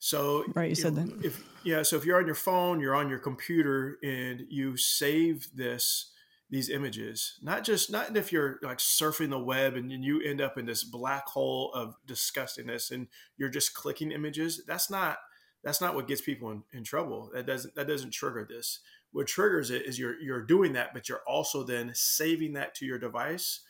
So, 0.00 0.44
right, 0.54 0.70
you, 0.70 0.74
said 0.74 0.94
know, 0.94 1.06
that. 1.06 1.24
If 1.24 1.44
yeah, 1.64 1.82
so 1.82 1.96
if 1.96 2.04
you're 2.04 2.18
on 2.18 2.26
your 2.26 2.34
phone, 2.34 2.80
you're 2.80 2.94
on 2.94 3.08
your 3.08 3.18
computer, 3.18 3.98
and 4.02 4.42
you 4.48 4.76
save 4.76 5.48
this 5.54 6.12
these 6.50 6.70
images 6.70 7.38
not 7.42 7.62
just 7.62 7.90
not 7.90 8.16
if 8.16 8.32
you're 8.32 8.58
like 8.62 8.78
surfing 8.78 9.30
the 9.30 9.38
web 9.38 9.74
and 9.74 9.90
you 10.04 10.20
end 10.22 10.40
up 10.40 10.56
in 10.56 10.64
this 10.64 10.82
black 10.82 11.26
hole 11.26 11.70
of 11.74 11.94
disgustingness 12.06 12.90
and 12.90 13.06
you're 13.36 13.50
just 13.50 13.74
clicking 13.74 14.12
images 14.12 14.62
that's 14.66 14.90
not 14.90 15.18
that's 15.62 15.80
not 15.80 15.94
what 15.94 16.08
gets 16.08 16.20
people 16.20 16.50
in, 16.50 16.62
in 16.72 16.84
trouble. 16.84 17.30
That 17.34 17.46
doesn't 17.46 17.74
that 17.74 17.88
doesn't 17.88 18.12
trigger 18.12 18.46
this. 18.48 18.80
What 19.12 19.26
triggers 19.26 19.70
it 19.70 19.86
is 19.86 19.98
you're 19.98 20.20
you're 20.20 20.44
doing 20.44 20.74
that 20.74 20.92
but 20.92 21.08
you're 21.08 21.22
also 21.26 21.62
then 21.62 21.92
saving 21.94 22.52
that 22.54 22.74
to 22.76 22.86
your 22.86 22.98
device 22.98 23.60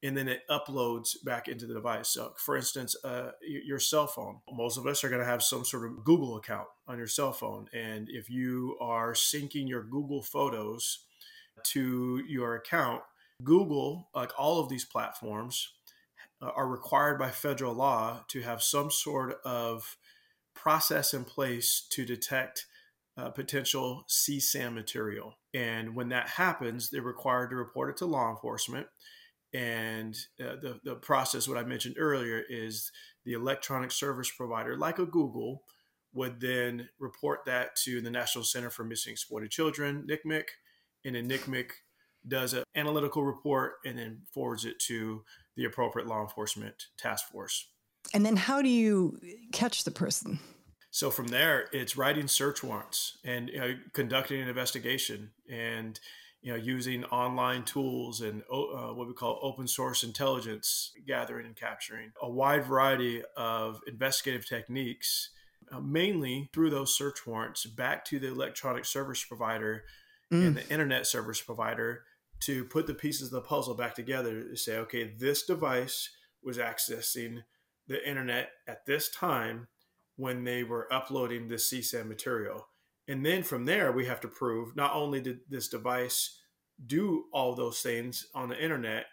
and 0.00 0.16
then 0.16 0.28
it 0.28 0.42
uploads 0.48 1.16
back 1.24 1.48
into 1.48 1.66
the 1.66 1.74
device. 1.74 2.08
So 2.08 2.34
for 2.36 2.56
instance 2.56 2.94
uh, 3.04 3.30
your 3.42 3.78
cell 3.78 4.06
phone. 4.06 4.40
Most 4.52 4.76
of 4.76 4.86
us 4.86 5.02
are 5.04 5.08
going 5.08 5.22
to 5.22 5.28
have 5.28 5.42
some 5.42 5.64
sort 5.64 5.86
of 5.86 6.04
google 6.04 6.36
account 6.36 6.68
on 6.86 6.98
your 6.98 7.06
cell 7.06 7.32
phone 7.32 7.66
and 7.72 8.08
if 8.10 8.28
you 8.28 8.76
are 8.80 9.12
syncing 9.12 9.68
your 9.68 9.82
google 9.82 10.22
photos 10.22 11.04
to 11.64 12.22
your 12.26 12.54
account, 12.54 13.02
Google, 13.42 14.08
like 14.14 14.32
all 14.38 14.60
of 14.60 14.68
these 14.68 14.84
platforms, 14.84 15.72
uh, 16.40 16.50
are 16.54 16.68
required 16.68 17.18
by 17.18 17.30
federal 17.30 17.74
law 17.74 18.24
to 18.28 18.42
have 18.42 18.62
some 18.62 18.90
sort 18.90 19.38
of 19.44 19.96
process 20.54 21.14
in 21.14 21.24
place 21.24 21.86
to 21.90 22.04
detect 22.04 22.66
uh, 23.16 23.30
potential 23.30 24.04
CSAM 24.08 24.74
material. 24.74 25.34
And 25.52 25.94
when 25.94 26.08
that 26.10 26.28
happens, 26.28 26.90
they're 26.90 27.02
required 27.02 27.50
to 27.50 27.56
report 27.56 27.90
it 27.90 27.96
to 27.98 28.06
law 28.06 28.30
enforcement. 28.30 28.86
And 29.52 30.16
uh, 30.40 30.56
the, 30.60 30.80
the 30.84 30.94
process, 30.94 31.48
what 31.48 31.58
I 31.58 31.64
mentioned 31.64 31.96
earlier, 31.98 32.42
is 32.48 32.92
the 33.24 33.32
electronic 33.32 33.90
service 33.90 34.30
provider, 34.30 34.76
like 34.76 34.98
a 34.98 35.06
Google, 35.06 35.62
would 36.12 36.40
then 36.40 36.88
report 36.98 37.40
that 37.46 37.76
to 37.76 38.00
the 38.00 38.10
National 38.10 38.44
Center 38.44 38.70
for 38.70 38.84
Missing 38.84 39.12
Exploited 39.12 39.50
Children, 39.50 40.06
NCMEC, 40.08 40.44
and 41.08 41.30
then 41.30 41.38
NCMEC 41.38 41.70
does 42.26 42.52
an 42.52 42.64
analytical 42.74 43.24
report 43.24 43.74
and 43.84 43.98
then 43.98 44.22
forwards 44.32 44.64
it 44.64 44.78
to 44.80 45.22
the 45.56 45.64
appropriate 45.64 46.06
law 46.06 46.22
enforcement 46.22 46.86
task 46.98 47.28
force. 47.30 47.68
And 48.14 48.24
then 48.24 48.36
how 48.36 48.62
do 48.62 48.68
you 48.68 49.18
catch 49.52 49.84
the 49.84 49.90
person? 49.90 50.38
So 50.90 51.10
from 51.10 51.28
there, 51.28 51.68
it's 51.72 51.96
writing 51.96 52.28
search 52.28 52.62
warrants 52.62 53.18
and 53.24 53.48
you 53.50 53.58
know, 53.58 53.76
conducting 53.92 54.40
an 54.40 54.48
investigation 54.48 55.30
and 55.50 55.98
you 56.40 56.52
know 56.52 56.58
using 56.58 57.04
online 57.06 57.64
tools 57.64 58.20
and 58.20 58.42
uh, 58.50 58.94
what 58.94 59.08
we 59.08 59.12
call 59.12 59.38
open 59.42 59.66
source 59.66 60.04
intelligence 60.04 60.92
gathering 61.06 61.46
and 61.46 61.56
capturing 61.56 62.12
a 62.22 62.30
wide 62.30 62.64
variety 62.64 63.22
of 63.36 63.80
investigative 63.86 64.46
techniques 64.46 65.30
uh, 65.72 65.80
mainly 65.80 66.48
through 66.52 66.70
those 66.70 66.96
search 66.96 67.26
warrants 67.26 67.66
back 67.66 68.04
to 68.04 68.18
the 68.18 68.28
electronic 68.28 68.84
service 68.84 69.24
provider 69.24 69.84
mm. 70.32 70.46
and 70.46 70.56
the 70.56 70.68
internet 70.70 71.06
service 71.06 71.40
provider 71.40 72.04
to 72.40 72.64
put 72.64 72.86
the 72.86 72.94
pieces 72.94 73.28
of 73.28 73.32
the 73.32 73.48
puzzle 73.48 73.74
back 73.74 73.94
together 73.94 74.42
to 74.44 74.56
say, 74.56 74.76
okay, 74.78 75.12
this 75.18 75.44
device 75.44 76.10
was 76.42 76.58
accessing 76.58 77.42
the 77.88 78.08
internet 78.08 78.50
at 78.66 78.86
this 78.86 79.10
time 79.10 79.66
when 80.16 80.44
they 80.44 80.62
were 80.62 80.92
uploading 80.92 81.48
this 81.48 81.72
CSAM 81.72 82.06
material. 82.06 82.68
And 83.08 83.24
then 83.24 83.42
from 83.42 83.64
there, 83.64 83.90
we 83.90 84.04
have 84.06 84.20
to 84.20 84.28
prove 84.28 84.76
not 84.76 84.94
only 84.94 85.20
did 85.20 85.40
this 85.48 85.68
device 85.68 86.40
do 86.86 87.24
all 87.32 87.54
those 87.54 87.80
things 87.80 88.26
on 88.34 88.48
the 88.48 88.62
internet, 88.62 89.06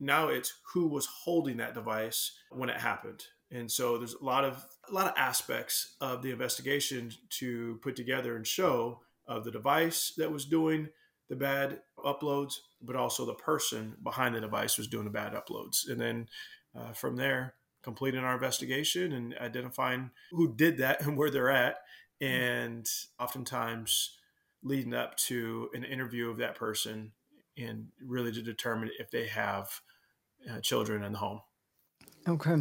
now 0.00 0.28
it's 0.28 0.52
who 0.72 0.88
was 0.88 1.06
holding 1.06 1.58
that 1.58 1.74
device 1.74 2.32
when 2.50 2.68
it 2.68 2.80
happened. 2.80 3.22
And 3.50 3.70
so 3.70 3.98
there's 3.98 4.14
a 4.14 4.24
lot 4.24 4.44
of 4.44 4.64
a 4.88 4.92
lot 4.92 5.06
of 5.06 5.12
aspects 5.16 5.96
of 6.00 6.22
the 6.22 6.30
investigation 6.30 7.12
to 7.38 7.78
put 7.82 7.94
together 7.94 8.34
and 8.34 8.46
show 8.46 9.02
of 9.36 9.44
the 9.44 9.50
device 9.50 10.12
that 10.16 10.32
was 10.32 10.44
doing 10.44 10.88
the 11.28 11.36
bad 11.36 11.80
uploads, 11.98 12.54
but 12.80 12.96
also 12.96 13.24
the 13.24 13.34
person 13.34 13.96
behind 14.02 14.34
the 14.34 14.40
device 14.40 14.76
was 14.76 14.88
doing 14.88 15.04
the 15.04 15.10
bad 15.10 15.32
uploads. 15.32 15.88
And 15.88 16.00
then 16.00 16.28
uh, 16.76 16.92
from 16.92 17.16
there, 17.16 17.54
completing 17.82 18.20
our 18.20 18.34
investigation 18.34 19.12
and 19.12 19.34
identifying 19.38 20.10
who 20.30 20.54
did 20.54 20.78
that 20.78 21.02
and 21.02 21.16
where 21.16 21.30
they're 21.30 21.50
at, 21.50 21.76
and 22.20 22.86
oftentimes 23.18 24.16
leading 24.62 24.94
up 24.94 25.16
to 25.16 25.68
an 25.74 25.84
interview 25.84 26.30
of 26.30 26.36
that 26.38 26.54
person 26.54 27.12
and 27.56 27.88
really 28.00 28.32
to 28.32 28.42
determine 28.42 28.90
if 28.98 29.10
they 29.10 29.26
have 29.26 29.68
uh, 30.50 30.60
children 30.60 31.02
in 31.02 31.12
the 31.12 31.18
home. 31.18 31.40
Okay. 32.28 32.56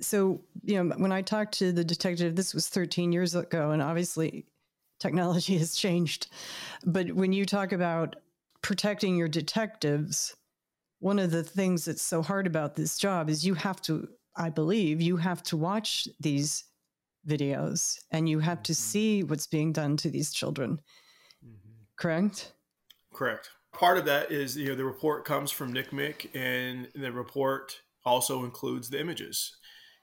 So, 0.00 0.40
you 0.62 0.82
know, 0.82 0.94
when 0.96 1.12
I 1.12 1.22
talked 1.22 1.54
to 1.58 1.72
the 1.72 1.84
detective, 1.84 2.36
this 2.36 2.54
was 2.54 2.68
13 2.68 3.12
years 3.12 3.34
ago, 3.34 3.70
and 3.70 3.82
obviously 3.82 4.46
technology 5.00 5.58
has 5.58 5.74
changed. 5.74 6.28
But 6.84 7.12
when 7.12 7.32
you 7.32 7.44
talk 7.44 7.72
about 7.72 8.16
protecting 8.62 9.16
your 9.16 9.28
detectives, 9.28 10.36
one 11.00 11.18
of 11.18 11.30
the 11.30 11.42
things 11.42 11.86
that's 11.86 12.02
so 12.02 12.22
hard 12.22 12.46
about 12.46 12.76
this 12.76 12.98
job 12.98 13.28
is 13.28 13.44
you 13.44 13.54
have 13.54 13.80
to, 13.82 14.08
I 14.36 14.50
believe, 14.50 15.00
you 15.00 15.16
have 15.16 15.42
to 15.44 15.56
watch 15.56 16.06
these 16.20 16.64
videos 17.26 17.98
and 18.10 18.28
you 18.28 18.38
have 18.38 18.62
to 18.62 18.72
mm-hmm. 18.72 18.78
see 18.78 19.22
what's 19.22 19.46
being 19.46 19.72
done 19.72 19.96
to 19.98 20.10
these 20.10 20.32
children. 20.32 20.80
Mm-hmm. 21.44 21.82
Correct? 21.96 22.52
Correct. 23.12 23.50
Part 23.72 23.98
of 23.98 24.04
that 24.06 24.30
is 24.30 24.56
you 24.56 24.68
know 24.68 24.74
the 24.74 24.84
report 24.84 25.24
comes 25.24 25.50
from 25.50 25.72
NCMEC, 25.72 26.34
and 26.34 26.88
the 26.94 27.12
report 27.12 27.80
also 28.04 28.44
includes 28.44 28.90
the 28.90 29.00
images 29.00 29.56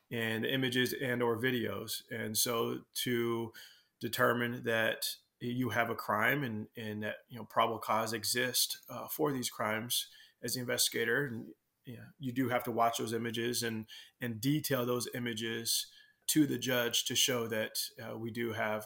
and 0.09 0.45
images 0.45 0.93
and 0.93 1.21
or 1.21 1.37
videos. 1.37 2.01
And 2.09 2.37
so 2.37 2.79
to 3.03 3.51
determine 3.99 4.63
that 4.65 5.05
you 5.39 5.69
have 5.69 5.89
a 5.89 5.95
crime 5.95 6.43
and, 6.43 6.67
and 6.75 7.03
that 7.03 7.17
you 7.29 7.37
know 7.37 7.45
probable 7.45 7.79
cause 7.79 8.13
exists 8.13 8.79
uh, 8.89 9.07
for 9.07 9.31
these 9.31 9.49
crimes 9.49 10.07
as 10.43 10.53
the 10.53 10.59
investigator 10.59 11.25
and 11.25 11.45
you, 11.85 11.95
know, 11.95 12.03
you 12.19 12.31
do 12.31 12.49
have 12.49 12.63
to 12.65 12.71
watch 12.71 12.97
those 12.97 13.13
images 13.13 13.63
and 13.63 13.85
and 14.21 14.41
detail 14.41 14.85
those 14.85 15.07
images 15.15 15.87
to 16.27 16.45
the 16.45 16.57
judge 16.57 17.05
to 17.05 17.15
show 17.15 17.47
that 17.47 17.79
uh, 18.03 18.17
we 18.17 18.31
do 18.31 18.53
have 18.53 18.85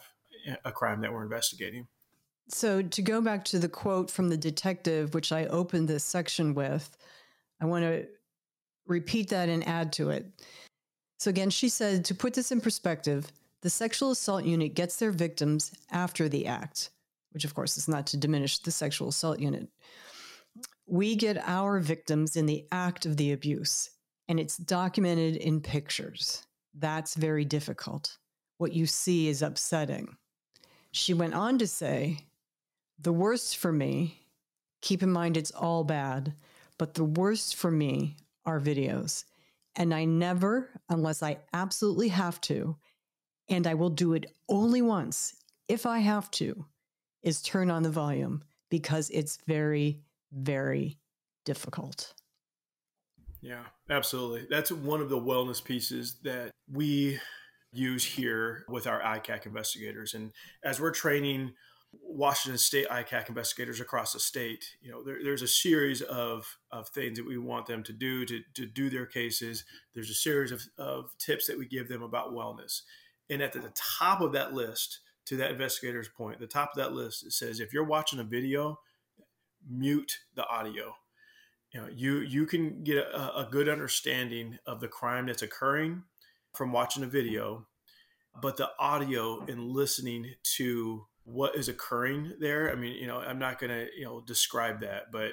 a 0.64 0.72
crime 0.72 1.00
that 1.00 1.12
we're 1.12 1.22
investigating. 1.22 1.86
So, 2.48 2.82
to 2.82 3.02
go 3.02 3.20
back 3.20 3.44
to 3.46 3.58
the 3.58 3.68
quote 3.68 4.10
from 4.10 4.28
the 4.28 4.36
detective, 4.36 5.14
which 5.14 5.32
I 5.32 5.46
opened 5.46 5.88
this 5.88 6.04
section 6.04 6.54
with, 6.54 6.96
I 7.60 7.66
want 7.66 7.84
to 7.84 8.06
repeat 8.86 9.30
that 9.30 9.48
and 9.48 9.66
add 9.66 9.92
to 9.94 10.10
it. 10.10 10.26
So, 11.18 11.30
again, 11.30 11.50
she 11.50 11.68
said 11.68 12.04
to 12.06 12.14
put 12.14 12.34
this 12.34 12.52
in 12.52 12.60
perspective, 12.60 13.30
the 13.62 13.70
sexual 13.70 14.10
assault 14.10 14.44
unit 14.44 14.74
gets 14.74 14.96
their 14.96 15.12
victims 15.12 15.72
after 15.90 16.28
the 16.28 16.46
act, 16.46 16.90
which, 17.30 17.44
of 17.44 17.54
course, 17.54 17.76
is 17.76 17.88
not 17.88 18.06
to 18.08 18.16
diminish 18.16 18.58
the 18.58 18.72
sexual 18.72 19.08
assault 19.08 19.38
unit. 19.38 19.68
We 20.86 21.14
get 21.14 21.38
our 21.38 21.78
victims 21.78 22.36
in 22.36 22.46
the 22.46 22.66
act 22.72 23.06
of 23.06 23.16
the 23.16 23.32
abuse, 23.32 23.88
and 24.28 24.38
it's 24.40 24.56
documented 24.56 25.36
in 25.36 25.60
pictures. 25.60 26.44
That's 26.74 27.14
very 27.14 27.44
difficult. 27.44 28.18
What 28.58 28.72
you 28.72 28.86
see 28.86 29.28
is 29.28 29.42
upsetting. 29.42 30.16
She 30.90 31.14
went 31.14 31.34
on 31.34 31.58
to 31.58 31.66
say, 31.66 32.18
The 32.98 33.12
worst 33.12 33.56
for 33.56 33.72
me, 33.72 34.26
keep 34.80 35.02
in 35.02 35.12
mind 35.12 35.36
it's 35.36 35.50
all 35.52 35.84
bad, 35.84 36.34
but 36.78 36.94
the 36.94 37.04
worst 37.04 37.54
for 37.54 37.70
me 37.70 38.16
are 38.44 38.60
videos. 38.60 39.24
And 39.76 39.94
I 39.94 40.04
never, 40.04 40.68
unless 40.88 41.22
I 41.22 41.38
absolutely 41.52 42.08
have 42.08 42.40
to, 42.42 42.76
and 43.48 43.66
I 43.66 43.74
will 43.74 43.90
do 43.90 44.14
it 44.14 44.26
only 44.48 44.82
once 44.82 45.34
if 45.68 45.86
I 45.86 46.00
have 46.00 46.30
to, 46.32 46.66
is 47.22 47.40
turn 47.40 47.70
on 47.70 47.82
the 47.82 47.90
volume 47.90 48.42
because 48.68 49.10
it's 49.10 49.38
very, 49.46 50.00
very 50.32 50.98
difficult. 51.44 52.14
Yeah, 53.40 53.64
absolutely. 53.90 54.46
That's 54.48 54.70
one 54.70 55.00
of 55.00 55.08
the 55.08 55.20
wellness 55.20 55.62
pieces 55.62 56.16
that 56.22 56.52
we 56.70 57.18
use 57.72 58.04
here 58.04 58.64
with 58.68 58.86
our 58.86 59.00
ICAC 59.00 59.46
investigators. 59.46 60.14
And 60.14 60.32
as 60.64 60.80
we're 60.80 60.92
training 60.92 61.52
Washington 61.92 62.58
State 62.58 62.88
ICAC 62.88 63.28
investigators 63.28 63.80
across 63.80 64.12
the 64.12 64.20
state, 64.20 64.64
you 64.80 64.90
know, 64.90 65.02
there, 65.02 65.18
there's 65.22 65.42
a 65.42 65.48
series 65.48 66.02
of, 66.02 66.46
of 66.70 66.88
things 66.88 67.18
that 67.18 67.26
we 67.26 67.38
want 67.38 67.66
them 67.66 67.82
to 67.82 67.92
do 67.92 68.24
to, 68.26 68.40
to 68.54 68.66
do 68.66 68.88
their 68.88 69.06
cases. 69.06 69.64
There's 69.94 70.10
a 70.10 70.14
series 70.14 70.52
of, 70.52 70.62
of 70.78 71.10
tips 71.18 71.46
that 71.46 71.58
we 71.58 71.66
give 71.66 71.88
them 71.88 72.02
about 72.02 72.32
wellness. 72.32 72.82
And 73.30 73.42
at 73.42 73.52
the 73.52 73.72
top 73.74 74.20
of 74.20 74.32
that 74.32 74.52
list, 74.52 75.00
to 75.26 75.36
that 75.36 75.52
investigator's 75.52 76.08
point, 76.08 76.40
the 76.40 76.46
top 76.46 76.70
of 76.72 76.76
that 76.76 76.92
list, 76.92 77.24
it 77.24 77.32
says 77.32 77.60
if 77.60 77.72
you're 77.72 77.84
watching 77.84 78.18
a 78.18 78.24
video, 78.24 78.78
mute 79.68 80.18
the 80.34 80.46
audio. 80.46 80.94
You 81.72 81.80
know, 81.80 81.88
you 81.88 82.18
you 82.18 82.44
can 82.44 82.82
get 82.84 82.98
a, 82.98 83.38
a 83.38 83.48
good 83.50 83.68
understanding 83.68 84.58
of 84.66 84.80
the 84.80 84.88
crime 84.88 85.26
that's 85.26 85.42
occurring 85.42 86.02
from 86.54 86.72
watching 86.72 87.02
a 87.02 87.06
video, 87.06 87.66
but 88.40 88.56
the 88.56 88.70
audio 88.78 89.40
and 89.48 89.70
listening 89.70 90.34
to 90.56 91.06
what 91.24 91.54
is 91.54 91.68
occurring 91.68 92.34
there. 92.40 92.70
I 92.70 92.74
mean, 92.74 92.96
you 92.96 93.06
know, 93.06 93.18
I'm 93.18 93.38
not 93.38 93.58
going 93.58 93.70
to, 93.70 93.86
you 93.96 94.04
know, 94.04 94.20
describe 94.26 94.80
that, 94.80 95.12
but 95.12 95.32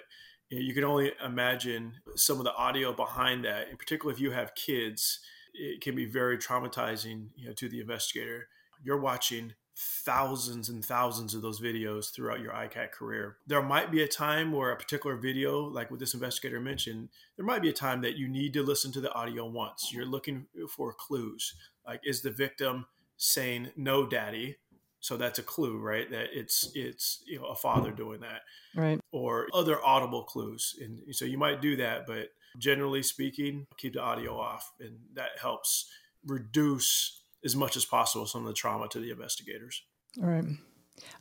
you 0.50 0.74
can 0.74 0.84
only 0.84 1.12
imagine 1.24 1.94
some 2.16 2.38
of 2.38 2.44
the 2.44 2.54
audio 2.54 2.94
behind 2.94 3.44
that. 3.46 3.70
In 3.70 3.78
particular, 3.78 4.14
if 4.14 4.20
you 4.20 4.32
have 4.32 4.56
kids, 4.56 5.20
it 5.60 5.82
can 5.82 5.96
be 5.96 6.06
very 6.06 6.38
traumatizing, 6.38 7.28
you 7.36 7.48
know, 7.48 7.54
to 7.54 7.70
the 7.70 7.82
investigator. 7.82 8.48
You're 8.82 9.00
watching 9.00 9.54
thousands 9.76 10.68
and 10.68 10.84
thousands 10.84 11.34
of 11.34 11.42
those 11.42 11.62
videos 11.62 12.12
throughout 12.12 12.42
your 12.42 12.52
ICAC 12.52 12.92
career. 12.92 13.38
There 13.48 13.62
might 13.62 13.92
be 13.92 14.04
a 14.04 14.08
time 14.08 14.52
where 14.52 14.72
a 14.72 14.78
particular 14.78 15.16
video, 15.16 15.62
like 15.62 15.90
what 15.90 16.00
this 16.00 16.14
investigator 16.14 16.60
mentioned, 16.60 17.10
there 17.38 17.46
might 17.46 17.62
be 17.62 17.70
a 17.70 17.74
time 17.74 18.02
that 18.02 18.18
you 18.18 18.28
need 18.28 18.54
to 18.54 18.64
listen 18.64 18.92
to 18.94 19.02
the 19.02 19.14
audio 19.14 19.48
once. 19.48 19.92
You're 19.94 20.06
looking 20.06 20.48
for 20.70 20.94
clues. 20.94 21.54
Like, 21.88 22.02
is 22.04 22.22
the 22.22 22.32
victim 22.32 22.88
saying, 23.16 23.72
no, 23.78 24.06
daddy? 24.06 24.58
So 25.02 25.16
that's 25.16 25.40
a 25.40 25.44
clue, 25.44 25.78
right? 25.78 26.12
That 26.12 26.28
it's 26.34 26.72
it's 26.76 27.24
you 27.26 27.40
know 27.40 27.46
a 27.46 27.56
father 27.56 27.92
doing 27.92 28.20
that, 28.20 28.42
right? 28.76 29.00
Or 29.14 29.48
other 29.54 29.82
audible 29.82 30.24
clues, 30.24 30.76
and 30.82 31.16
so 31.16 31.24
you 31.24 31.38
might 31.38 31.62
do 31.62 31.78
that, 31.78 32.06
but 32.06 32.34
generally 32.58 33.04
speaking, 33.04 33.66
keep 33.78 33.94
the 33.94 34.02
audio 34.02 34.40
off, 34.40 34.72
and 34.80 34.98
that 35.14 35.40
helps 35.42 35.90
reduce 36.26 37.22
as 37.44 37.56
much 37.56 37.78
as 37.78 37.86
possible 37.86 38.26
some 38.26 38.42
of 38.42 38.48
the 38.48 38.54
trauma 38.54 38.88
to 38.90 39.00
the 39.00 39.12
investigators. 39.12 39.84
All 40.22 40.28
right. 40.28 40.46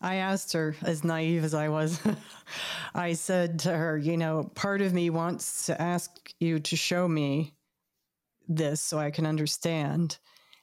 I 0.01 0.17
asked 0.17 0.53
her, 0.55 0.75
as 0.83 1.05
naive 1.05 1.45
as 1.45 1.55
I 1.55 1.69
was, 1.69 2.01
I 2.95 3.13
said 3.13 3.61
to 3.61 3.71
her, 3.71 3.97
you 3.97 4.17
know, 4.17 4.51
part 4.55 4.81
of 4.81 4.93
me 4.93 5.11
wants 5.11 5.67
to 5.67 5.81
ask 5.81 6.11
you 6.41 6.59
to 6.61 6.77
show 6.77 7.07
me 7.07 7.55
this 8.49 8.81
so 8.81 8.99
I 8.99 9.11
can 9.11 9.27
understand. 9.27 10.19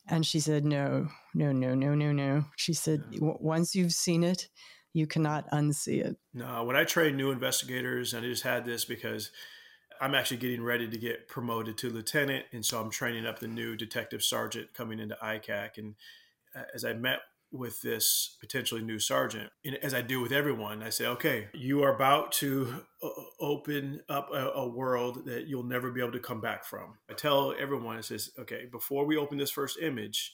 And 0.08 0.26
she 0.26 0.40
said, 0.40 0.66
no, 0.66 1.08
no, 1.34 1.52
no, 1.52 1.76
no, 1.76 1.96
no, 1.96 2.12
no. 2.12 2.46
She 2.58 2.74
said, 2.74 3.04
once 3.20 3.74
you've 3.74 3.94
seen 3.94 4.24
it, 4.24 4.50
you 4.94 5.08
cannot 5.08 5.50
unsee 5.52 6.04
it. 6.06 6.16
No, 6.34 6.64
when 6.64 6.76
I 6.76 6.84
train 6.84 7.18
new 7.18 7.32
investigators, 7.32 8.14
and 8.14 8.26
I 8.26 8.30
just 8.30 8.44
had 8.44 8.66
this 8.66 8.86
because 8.86 9.32
I'm 10.02 10.16
actually 10.16 10.38
getting 10.38 10.64
ready 10.64 10.88
to 10.88 10.98
get 10.98 11.28
promoted 11.28 11.78
to 11.80 11.90
lieutenant, 11.90 12.46
and 12.52 12.66
so 12.66 12.80
I'm 12.80 12.90
training 12.90 13.26
up 13.26 13.40
the 13.40 13.48
new 13.48 13.76
detective 13.76 14.24
sergeant 14.24 14.74
coming 14.74 15.00
into 15.00 15.18
ICAC. 15.24 15.78
And 15.78 15.96
uh, 16.56 16.64
as 16.74 16.86
I 16.86 16.94
met 16.94 17.20
with 17.52 17.82
this 17.82 18.36
potentially 18.40 18.82
new 18.82 19.00
sergeant, 19.00 19.50
and 19.64 19.76
as 19.78 19.94
I 19.94 20.02
do 20.02 20.22
with 20.22 20.32
everyone, 20.32 20.84
I 20.84 20.90
say, 20.90 21.06
"Okay, 21.06 21.48
you 21.54 21.84
are 21.84 21.96
about 21.96 22.32
to 22.34 22.86
uh, 23.04 23.10
open 23.40 24.02
up 24.10 24.30
a, 24.34 24.52
a 24.52 24.68
world 24.68 25.26
that 25.26 25.48
you'll 25.48 25.64
never 25.64 25.92
be 25.92 26.02
able 26.02 26.14
to 26.14 26.20
come 26.20 26.42
back 26.42 26.66
from." 26.66 26.98
I 27.10 27.14
tell 27.14 27.54
everyone, 27.58 27.98
"I 27.98 28.02
says, 28.02 28.32
okay, 28.40 28.66
before 28.72 29.06
we 29.06 29.18
open 29.18 29.38
this 29.38 29.52
first 29.52 29.80
image, 29.80 30.34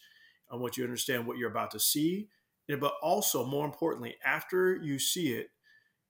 I 0.50 0.56
want 0.56 0.78
you 0.78 0.84
to 0.84 0.88
understand 0.90 1.28
what 1.28 1.38
you're 1.38 1.52
about 1.52 1.72
to 1.72 1.80
see, 1.80 2.30
but 2.68 2.94
also 3.02 3.46
more 3.46 3.66
importantly, 3.66 4.16
after 4.26 4.76
you 4.76 5.00
see 5.00 5.34
it, 5.34 5.50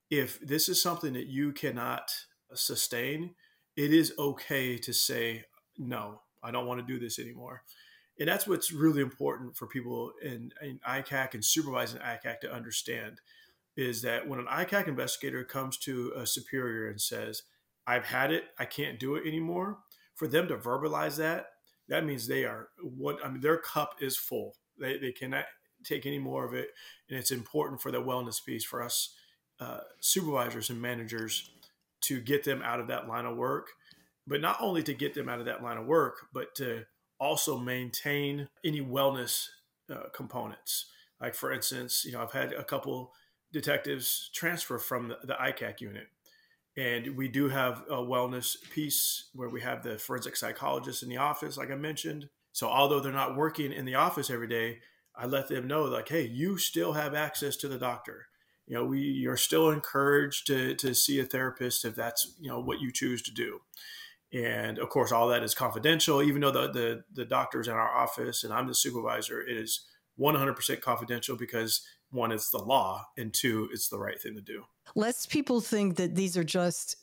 if 0.10 0.40
this 0.40 0.70
is 0.70 0.82
something 0.82 1.14
that 1.14 1.28
you 1.28 1.52
cannot." 1.52 2.12
sustain, 2.54 3.36
it 3.82 3.92
is 3.92 4.14
okay 4.20 4.78
to 4.78 4.94
say, 4.94 5.44
no, 5.76 6.22
I 6.44 6.52
don't 6.52 6.68
want 6.68 6.86
to 6.86 6.94
do 6.94 7.00
this 7.00 7.18
anymore. 7.18 7.64
And 8.20 8.28
that's 8.28 8.48
what's 8.48 8.72
really 8.72 9.02
important 9.02 9.58
for 9.58 9.66
people 9.66 10.12
in, 10.22 10.52
in 10.62 10.80
ICAC 10.88 11.34
and 11.34 11.44
supervising 11.44 12.00
ICAC 12.00 12.42
to 12.42 12.54
understand 12.54 13.22
is 13.76 14.04
that 14.04 14.28
when 14.28 14.40
an 14.40 14.46
ICAC 14.46 14.88
investigator 14.88 15.44
comes 15.44 15.78
to 15.78 16.14
a 16.16 16.28
superior 16.28 16.90
and 16.90 17.02
says, 17.02 17.42
I've 17.88 18.06
had 18.06 18.32
it, 18.32 18.44
I 18.60 18.66
can't 18.66 19.00
do 19.00 19.16
it 19.16 19.26
anymore, 19.26 19.80
for 20.14 20.28
them 20.28 20.48
to 20.50 20.58
verbalize 20.58 21.18
that, 21.18 21.48
that 21.88 22.06
means 22.06 22.28
they 22.28 22.46
are 22.46 22.68
what 22.84 23.18
I 23.26 23.30
mean, 23.30 23.42
their 23.42 23.58
cup 23.58 23.96
is 24.00 24.16
full. 24.16 24.58
They, 24.80 25.00
they 25.00 25.12
cannot 25.12 25.46
take 25.84 26.06
any 26.06 26.20
more 26.20 26.46
of 26.46 26.54
it. 26.54 26.70
And 27.10 27.18
it's 27.18 27.32
important 27.32 27.82
for 27.82 27.92
the 27.92 28.02
wellness 28.02 28.46
piece 28.46 28.64
for 28.64 28.84
us 28.84 29.16
uh, 29.60 29.80
supervisors 30.00 30.70
and 30.70 30.80
managers 30.80 31.50
to 32.02 32.20
get 32.20 32.44
them 32.44 32.62
out 32.62 32.80
of 32.80 32.88
that 32.88 33.08
line 33.08 33.26
of 33.26 33.38
work, 33.38 33.68
but 34.28 34.42
not 34.42 34.58
only 34.60 34.84
to 34.84 34.94
get 34.94 35.14
them 35.14 35.30
out 35.30 35.40
of 35.40 35.46
that 35.46 35.64
line 35.64 35.78
of 35.78 35.86
work, 35.86 36.28
but 36.34 36.54
to 36.56 36.84
also 37.20 37.58
maintain 37.58 38.50
any 38.66 38.82
wellness 38.82 39.48
uh, 39.92 40.10
components. 40.14 40.88
Like 41.20 41.36
for 41.36 41.52
instance, 41.52 42.04
you 42.06 42.14
know, 42.14 42.22
I've 42.22 42.32
had 42.32 42.54
a 42.54 42.64
couple 42.64 43.14
detectives 43.54 44.30
transfer 44.34 44.80
from 44.80 45.10
the, 45.10 45.18
the 45.24 45.34
ICAC 45.34 45.82
unit. 45.82 46.08
And 46.78 47.18
we 47.18 47.28
do 47.28 47.50
have 47.50 47.84
a 47.90 47.98
wellness 47.98 48.56
piece 48.72 49.30
where 49.34 49.50
we 49.50 49.62
have 49.62 49.84
the 49.84 49.98
forensic 49.98 50.38
psychologist 50.38 51.04
in 51.04 51.10
the 51.10 51.18
office, 51.18 51.58
like 51.58 51.70
I 51.70 51.76
mentioned. 51.76 52.30
So 52.54 52.68
although 52.68 53.00
they're 53.00 53.12
not 53.12 53.36
working 53.36 53.74
in 53.74 53.86
the 53.86 53.96
office 53.96 54.30
every 54.30 54.48
day, 54.48 54.80
I 55.16 55.26
let 55.26 55.50
them 55.50 55.68
know 55.68 55.84
like, 55.84 56.08
hey, 56.08 56.26
you 56.26 56.58
still 56.58 56.94
have 56.94 57.14
access 57.14 57.58
to 57.58 57.68
the 57.68 57.78
doctor 57.78 58.28
you 58.72 58.78
know, 58.78 58.86
we 58.86 59.00
you're 59.00 59.36
still 59.36 59.70
encouraged 59.70 60.48
to, 60.48 60.74
to 60.76 60.96
see 60.96 61.20
a 61.20 61.26
therapist 61.26 61.84
if 61.84 61.94
that's, 61.94 62.36
you 62.40 62.50
know, 62.50 62.62
what 62.62 62.80
you 62.80 62.90
choose 62.90 63.22
to 63.24 63.32
do. 63.34 63.60
And 64.32 64.80
of 64.80 64.88
course, 64.88 65.12
all 65.12 65.28
that 65.28 65.44
is 65.44 65.54
confidential, 65.54 66.24
even 66.24 66.40
though 66.40 66.52
the, 66.52 66.72
the, 66.72 67.04
the 67.14 67.26
doctor's 67.26 67.68
in 67.68 67.74
our 67.74 67.94
office 67.94 68.46
and 68.46 68.54
I'm 68.54 68.68
the 68.68 68.74
supervisor, 68.74 69.42
it 69.42 69.58
is 69.58 69.86
100% 70.18 70.80
confidential 70.80 71.36
because 71.36 71.86
one, 72.12 72.32
it's 72.32 72.50
the 72.50 72.60
law, 72.60 73.08
and 73.18 73.34
two, 73.34 73.68
it's 73.74 73.90
the 73.90 74.00
right 74.00 74.22
thing 74.22 74.36
to 74.36 74.42
do. 74.42 74.64
Lest 74.96 75.30
people 75.30 75.60
think 75.60 75.98
that 75.98 76.16
these 76.16 76.38
are 76.38 76.44
just 76.44 76.96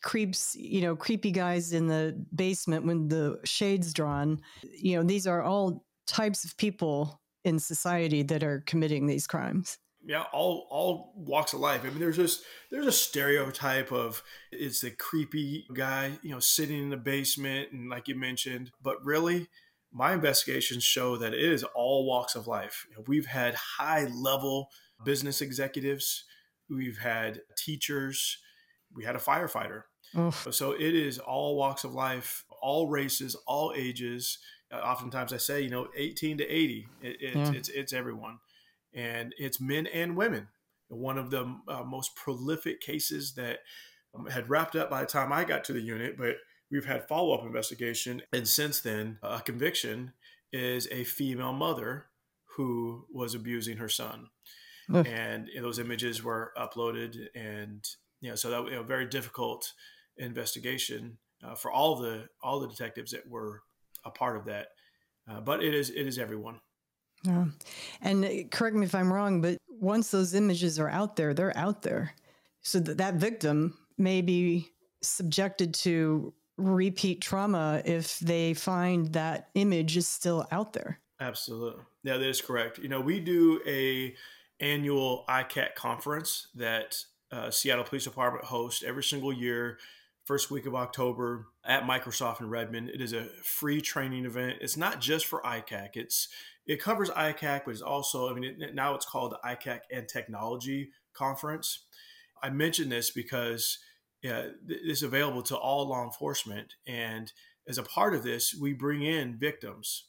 creeps, 0.00 0.54
you 0.54 0.82
know, 0.82 0.94
creepy 0.94 1.32
guys 1.32 1.72
in 1.72 1.88
the 1.88 2.24
basement 2.32 2.86
when 2.86 3.08
the 3.08 3.40
shade's 3.44 3.92
drawn. 3.92 4.40
You 4.62 4.96
know, 4.98 5.02
these 5.02 5.26
are 5.26 5.42
all 5.42 5.84
types 6.06 6.44
of 6.44 6.56
people 6.56 7.20
in 7.42 7.58
society 7.58 8.22
that 8.22 8.44
are 8.44 8.62
committing 8.64 9.06
these 9.06 9.26
crimes 9.26 9.78
yeah, 10.06 10.24
all 10.32 10.66
all 10.70 11.12
walks 11.16 11.52
of 11.52 11.60
life. 11.60 11.82
I 11.84 11.88
mean, 11.88 11.98
there's 11.98 12.16
just 12.16 12.42
there's 12.70 12.86
a 12.86 12.92
stereotype 12.92 13.92
of 13.92 14.22
it's 14.52 14.80
the 14.80 14.90
creepy 14.90 15.66
guy, 15.74 16.12
you 16.22 16.30
know, 16.30 16.40
sitting 16.40 16.82
in 16.82 16.90
the 16.90 16.96
basement 16.96 17.72
and 17.72 17.88
like 17.88 18.08
you 18.08 18.14
mentioned, 18.14 18.70
but 18.82 19.02
really 19.04 19.48
my 19.92 20.12
investigations 20.12 20.82
show 20.82 21.16
that 21.16 21.32
it 21.32 21.40
is 21.40 21.64
all 21.74 22.04
walks 22.06 22.34
of 22.34 22.46
life. 22.46 22.86
We've 23.06 23.26
had 23.26 23.54
high 23.54 24.06
level 24.06 24.68
business 25.04 25.40
executives, 25.40 26.24
we've 26.68 26.98
had 26.98 27.40
teachers, 27.56 28.38
we 28.94 29.04
had 29.04 29.16
a 29.16 29.20
firefighter. 29.20 29.82
Oof. 30.18 30.48
So 30.50 30.72
it 30.72 30.94
is 30.94 31.18
all 31.18 31.56
walks 31.56 31.84
of 31.84 31.94
life, 31.94 32.44
all 32.60 32.88
races, 32.88 33.36
all 33.46 33.72
ages. 33.76 34.38
Uh, 34.72 34.76
oftentimes 34.76 35.32
I 35.32 35.36
say, 35.36 35.60
you 35.62 35.70
know, 35.70 35.88
18 35.96 36.38
to 36.38 36.44
80, 36.44 36.88
it, 37.02 37.08
it, 37.08 37.36
yeah. 37.36 37.52
it's, 37.52 37.68
it's 37.68 37.92
everyone. 37.92 38.38
And 38.94 39.34
it's 39.38 39.60
men 39.60 39.86
and 39.86 40.16
women. 40.16 40.48
One 40.88 41.18
of 41.18 41.30
the 41.30 41.56
uh, 41.66 41.82
most 41.84 42.14
prolific 42.14 42.80
cases 42.80 43.34
that 43.34 43.60
um, 44.14 44.26
had 44.26 44.48
wrapped 44.48 44.76
up 44.76 44.90
by 44.90 45.00
the 45.00 45.06
time 45.06 45.32
I 45.32 45.44
got 45.44 45.64
to 45.64 45.72
the 45.72 45.80
unit, 45.80 46.16
but 46.16 46.36
We've 46.74 46.84
had 46.84 47.06
follow 47.06 47.34
up 47.34 47.44
investigation, 47.44 48.22
and 48.32 48.48
since 48.48 48.80
then, 48.80 49.18
a 49.22 49.40
conviction 49.40 50.12
is 50.52 50.88
a 50.90 51.04
female 51.04 51.52
mother 51.52 52.06
who 52.56 53.06
was 53.12 53.34
abusing 53.34 53.76
her 53.76 53.88
son. 53.88 54.28
And 55.06 55.48
those 55.60 55.78
images 55.78 56.24
were 56.24 56.52
uploaded, 56.58 57.28
and 57.34 57.84
you 58.20 58.30
know, 58.30 58.34
so 58.34 58.50
that 58.50 58.64
you 58.64 58.76
know, 58.76 58.82
very 58.82 59.06
difficult 59.06 59.72
investigation 60.16 61.18
uh, 61.44 61.54
for 61.54 61.70
all 61.70 61.94
the 61.94 62.28
all 62.42 62.58
the 62.58 62.68
detectives 62.68 63.12
that 63.12 63.28
were 63.28 63.62
a 64.04 64.10
part 64.10 64.36
of 64.36 64.46
that. 64.46 64.68
Uh, 65.30 65.40
but 65.40 65.62
it 65.62 65.74
is 65.74 65.90
it 65.90 66.06
is 66.08 66.18
everyone. 66.18 66.60
Yeah. 67.24 67.46
And 68.00 68.24
uh, 68.24 68.28
correct 68.50 68.76
me 68.76 68.84
if 68.86 68.94
I'm 68.94 69.12
wrong, 69.12 69.40
but 69.40 69.58
once 69.68 70.10
those 70.10 70.34
images 70.34 70.78
are 70.78 70.88
out 70.88 71.16
there, 71.16 71.34
they're 71.34 71.56
out 71.56 71.82
there. 71.82 72.14
So 72.62 72.78
that 72.80 72.98
that 72.98 73.14
victim 73.14 73.76
may 73.98 74.22
be 74.22 74.70
subjected 75.02 75.74
to 75.74 76.32
repeat 76.56 77.20
trauma 77.20 77.82
if 77.84 78.18
they 78.20 78.54
find 78.54 79.12
that 79.12 79.48
image 79.54 79.96
is 79.96 80.08
still 80.08 80.46
out 80.50 80.72
there. 80.72 81.00
Absolutely. 81.20 81.82
Yeah, 82.02 82.18
that 82.18 82.28
is 82.28 82.40
correct. 82.40 82.78
You 82.78 82.88
know, 82.88 83.00
we 83.00 83.20
do 83.20 83.60
a 83.66 84.14
annual 84.60 85.24
ICAC 85.28 85.74
conference 85.74 86.48
that 86.54 87.04
uh, 87.32 87.50
Seattle 87.50 87.84
Police 87.84 88.04
Department 88.04 88.44
hosts 88.44 88.82
every 88.84 89.02
single 89.02 89.32
year, 89.32 89.78
first 90.24 90.50
week 90.50 90.66
of 90.66 90.74
October 90.74 91.46
at 91.64 91.84
Microsoft 91.84 92.40
in 92.40 92.48
Redmond. 92.48 92.90
It 92.90 93.00
is 93.00 93.12
a 93.12 93.24
free 93.42 93.80
training 93.80 94.24
event. 94.24 94.58
It's 94.60 94.76
not 94.76 95.00
just 95.00 95.26
for 95.26 95.40
ICAC. 95.42 95.96
It's 95.96 96.28
it 96.66 96.80
covers 96.80 97.10
ICAC, 97.10 97.62
but 97.64 97.72
it's 97.72 97.82
also 97.82 98.30
I 98.30 98.34
mean 98.34 98.56
it, 98.60 98.74
now 98.74 98.94
it's 98.94 99.06
called 99.06 99.32
the 99.32 99.48
ICAC 99.48 99.80
and 99.92 100.08
Technology 100.08 100.90
Conference. 101.14 101.84
I 102.42 102.50
mention 102.50 102.88
this 102.88 103.10
because 103.10 103.78
yeah, 104.22 104.48
is 104.66 105.02
available 105.02 105.42
to 105.42 105.56
all 105.56 105.88
law 105.88 106.02
enforcement. 106.02 106.72
And 106.86 107.30
as 107.68 107.76
a 107.76 107.82
part 107.82 108.14
of 108.14 108.22
this, 108.22 108.56
we 108.58 108.72
bring 108.72 109.02
in 109.02 109.38
victims, 109.38 110.06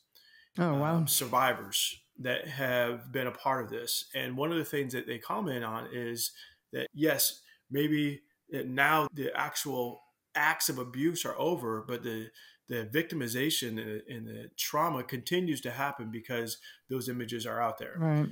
oh 0.57 0.75
wow, 0.75 0.95
um, 0.95 1.07
survivors 1.07 1.99
that 2.19 2.47
have 2.47 3.11
been 3.11 3.27
a 3.27 3.31
part 3.31 3.65
of 3.65 3.69
this. 3.69 4.05
And 4.15 4.37
one 4.37 4.53
of 4.53 4.57
the 4.57 4.63
things 4.63 4.93
that 4.93 5.05
they 5.05 5.17
comment 5.17 5.65
on 5.65 5.89
is 5.91 6.31
that 6.71 6.87
yes, 6.93 7.41
maybe 7.69 8.21
now 8.49 9.07
the 9.13 9.31
actual 9.35 10.01
acts 10.33 10.69
of 10.69 10.77
abuse 10.77 11.25
are 11.25 11.37
over, 11.37 11.83
but 11.85 12.03
the 12.03 12.27
the 12.67 12.85
victimization 12.85 14.01
and 14.09 14.27
the 14.27 14.49
trauma 14.57 15.03
continues 15.03 15.61
to 15.61 15.71
happen 15.71 16.09
because 16.11 16.57
those 16.89 17.09
images 17.09 17.45
are 17.45 17.61
out 17.61 17.77
there. 17.77 17.95
Right. 17.97 18.27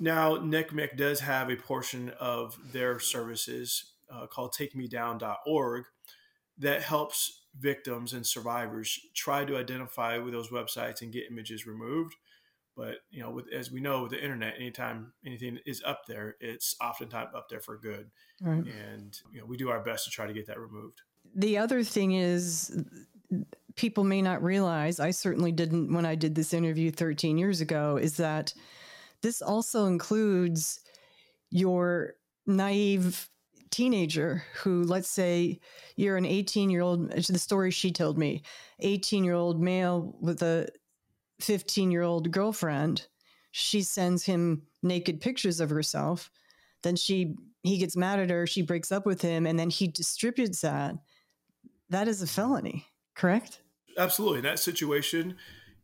Now, 0.00 0.36
NCMEC 0.36 0.96
does 0.96 1.20
have 1.20 1.50
a 1.50 1.56
portion 1.56 2.10
of 2.18 2.58
their 2.72 2.98
services 2.98 3.92
uh, 4.10 4.26
called 4.26 4.54
takemedown.org 4.54 5.84
that 6.58 6.82
helps 6.82 7.42
victims 7.58 8.12
and 8.12 8.26
survivors 8.26 8.98
try 9.14 9.44
to 9.44 9.56
identify 9.56 10.18
with 10.18 10.32
those 10.32 10.48
websites 10.48 11.02
and 11.02 11.12
get 11.12 11.30
images 11.30 11.66
removed. 11.66 12.14
But 12.76 12.96
you 13.10 13.22
know, 13.22 13.30
with, 13.30 13.46
as 13.52 13.70
we 13.70 13.80
know, 13.80 14.02
with 14.02 14.10
the 14.10 14.22
internet, 14.22 14.54
anytime 14.56 15.12
anything 15.24 15.58
is 15.64 15.80
up 15.86 16.02
there, 16.08 16.34
it's 16.40 16.74
oftentimes 16.82 17.30
up 17.34 17.48
there 17.48 17.60
for 17.60 17.78
good. 17.78 18.10
Right. 18.40 18.64
And 18.64 19.16
you 19.32 19.40
know, 19.40 19.46
we 19.46 19.56
do 19.56 19.70
our 19.70 19.82
best 19.82 20.04
to 20.06 20.10
try 20.10 20.26
to 20.26 20.32
get 20.32 20.46
that 20.48 20.58
removed. 20.58 21.02
The 21.36 21.58
other 21.58 21.84
thing 21.84 22.12
is, 22.12 22.84
people 23.76 24.04
may 24.04 24.22
not 24.22 24.42
realize. 24.42 25.00
I 25.00 25.10
certainly 25.10 25.52
didn't 25.52 25.92
when 25.92 26.06
I 26.06 26.14
did 26.14 26.34
this 26.34 26.54
interview 26.54 26.90
13 26.90 27.38
years 27.38 27.60
ago. 27.60 27.96
Is 27.96 28.16
that 28.18 28.54
this 29.22 29.42
also 29.42 29.86
includes 29.86 30.80
your 31.50 32.14
naive 32.46 33.28
teenager 33.70 34.44
who, 34.62 34.84
let's 34.84 35.08
say, 35.08 35.58
you're 35.96 36.16
an 36.16 36.26
18 36.26 36.70
year 36.70 36.82
old, 36.82 37.10
the 37.10 37.38
story 37.38 37.70
she 37.70 37.90
told 37.90 38.18
me, 38.18 38.42
18 38.80 39.24
year 39.24 39.34
old 39.34 39.60
male 39.60 40.16
with 40.20 40.42
a 40.42 40.68
15 41.40 41.90
year 41.90 42.02
old 42.02 42.30
girlfriend. 42.30 43.06
She 43.50 43.82
sends 43.82 44.24
him 44.24 44.62
naked 44.82 45.20
pictures 45.20 45.60
of 45.60 45.70
herself. 45.70 46.30
Then 46.82 46.96
she 46.96 47.36
he 47.62 47.78
gets 47.78 47.96
mad 47.96 48.20
at 48.20 48.30
her. 48.30 48.46
She 48.46 48.62
breaks 48.62 48.92
up 48.92 49.06
with 49.06 49.22
him, 49.22 49.46
and 49.46 49.58
then 49.58 49.70
he 49.70 49.88
distributes 49.88 50.60
that. 50.60 50.96
That 51.88 52.08
is 52.08 52.20
a 52.20 52.26
felony, 52.26 52.86
correct? 53.14 53.60
Absolutely. 53.98 54.38
In 54.38 54.44
that 54.44 54.58
situation, 54.58 55.36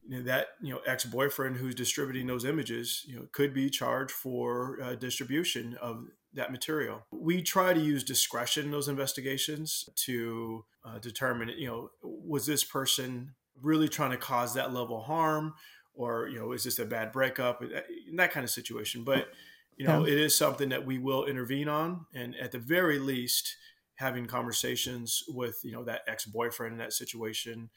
you 0.08 0.18
know, 0.18 0.22
that 0.24 0.48
you 0.60 0.72
know 0.72 0.80
ex 0.86 1.04
boyfriend 1.04 1.56
who's 1.56 1.74
distributing 1.74 2.26
those 2.26 2.44
images, 2.44 3.04
you 3.06 3.16
know, 3.16 3.26
could 3.32 3.54
be 3.54 3.70
charged 3.70 4.12
for 4.12 4.78
uh, 4.82 4.94
distribution 4.94 5.76
of 5.80 6.06
that 6.34 6.52
material. 6.52 7.02
We 7.12 7.42
try 7.42 7.72
to 7.72 7.80
use 7.80 8.04
discretion 8.04 8.66
in 8.66 8.70
those 8.70 8.88
investigations 8.88 9.88
to 10.04 10.64
uh, 10.84 10.98
determine, 10.98 11.50
you 11.50 11.66
know, 11.66 11.90
was 12.02 12.46
this 12.46 12.64
person 12.64 13.34
really 13.60 13.88
trying 13.88 14.12
to 14.12 14.16
cause 14.16 14.54
that 14.54 14.72
level 14.72 14.98
of 14.98 15.04
harm, 15.04 15.54
or 15.94 16.28
you 16.28 16.38
know, 16.38 16.52
is 16.52 16.64
this 16.64 16.78
a 16.78 16.84
bad 16.84 17.12
breakup, 17.12 17.62
in 17.62 18.16
that 18.16 18.32
kind 18.32 18.44
of 18.44 18.50
situation. 18.50 19.04
But 19.04 19.28
you 19.76 19.86
know, 19.86 20.04
yeah. 20.04 20.12
it 20.12 20.18
is 20.18 20.36
something 20.36 20.70
that 20.70 20.84
we 20.84 20.98
will 20.98 21.24
intervene 21.24 21.68
on, 21.68 22.06
and 22.14 22.34
at 22.36 22.52
the 22.52 22.58
very 22.58 22.98
least, 22.98 23.56
having 23.94 24.26
conversations 24.26 25.22
with 25.28 25.60
you 25.62 25.72
know 25.72 25.84
that 25.84 26.02
ex 26.08 26.24
boyfriend 26.24 26.72
in 26.72 26.78
that 26.78 26.92
situation 26.92 27.70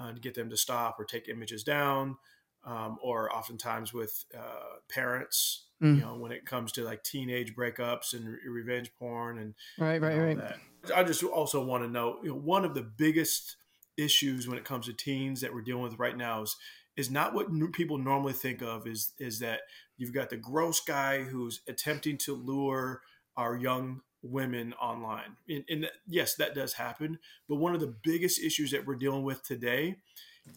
uh, 0.00 0.12
to 0.12 0.20
get 0.20 0.34
them 0.34 0.50
to 0.50 0.56
stop 0.56 0.98
or 0.98 1.04
take 1.04 1.28
images 1.28 1.62
down, 1.62 2.16
um, 2.64 2.98
or 3.02 3.32
oftentimes 3.34 3.92
with 3.92 4.24
uh, 4.36 4.78
parents 4.88 5.66
mm. 5.82 5.96
you 5.96 6.00
know, 6.00 6.16
when 6.16 6.32
it 6.32 6.44
comes 6.44 6.72
to 6.72 6.84
like 6.84 7.02
teenage 7.02 7.54
breakups 7.54 8.12
and 8.12 8.28
re- 8.28 8.38
revenge 8.48 8.92
porn 8.98 9.38
and 9.38 9.54
right, 9.78 10.00
right, 10.00 10.18
right. 10.18 10.38
That. 10.38 10.58
I 10.94 11.04
just 11.04 11.22
also 11.22 11.64
want 11.64 11.84
to 11.84 11.90
know, 11.90 12.18
you 12.22 12.30
know, 12.30 12.36
one 12.36 12.64
of 12.64 12.74
the 12.74 12.82
biggest 12.82 13.56
issues 13.96 14.48
when 14.48 14.58
it 14.58 14.64
comes 14.64 14.86
to 14.86 14.92
teens 14.92 15.40
that 15.40 15.52
we're 15.52 15.62
dealing 15.62 15.82
with 15.82 15.98
right 15.98 16.16
now 16.16 16.42
is 16.42 16.56
is 16.96 17.10
not 17.10 17.34
what 17.34 17.48
people 17.72 17.98
normally 17.98 18.32
think 18.32 18.62
of 18.62 18.86
is 18.86 19.12
is 19.18 19.38
that 19.40 19.60
you've 19.96 20.12
got 20.12 20.30
the 20.30 20.36
gross 20.36 20.80
guy 20.80 21.22
who's 21.22 21.60
attempting 21.68 22.16
to 22.18 22.34
lure 22.34 23.02
our 23.36 23.56
young 23.56 24.00
women 24.22 24.74
online. 24.74 25.36
And, 25.48 25.64
and 25.68 25.90
yes 26.06 26.34
that 26.36 26.54
does 26.54 26.74
happen. 26.74 27.18
But 27.48 27.56
one 27.56 27.74
of 27.74 27.80
the 27.80 27.94
biggest 28.02 28.40
issues 28.40 28.70
that 28.72 28.86
we're 28.86 28.96
dealing 28.96 29.24
with 29.24 29.42
today 29.42 29.96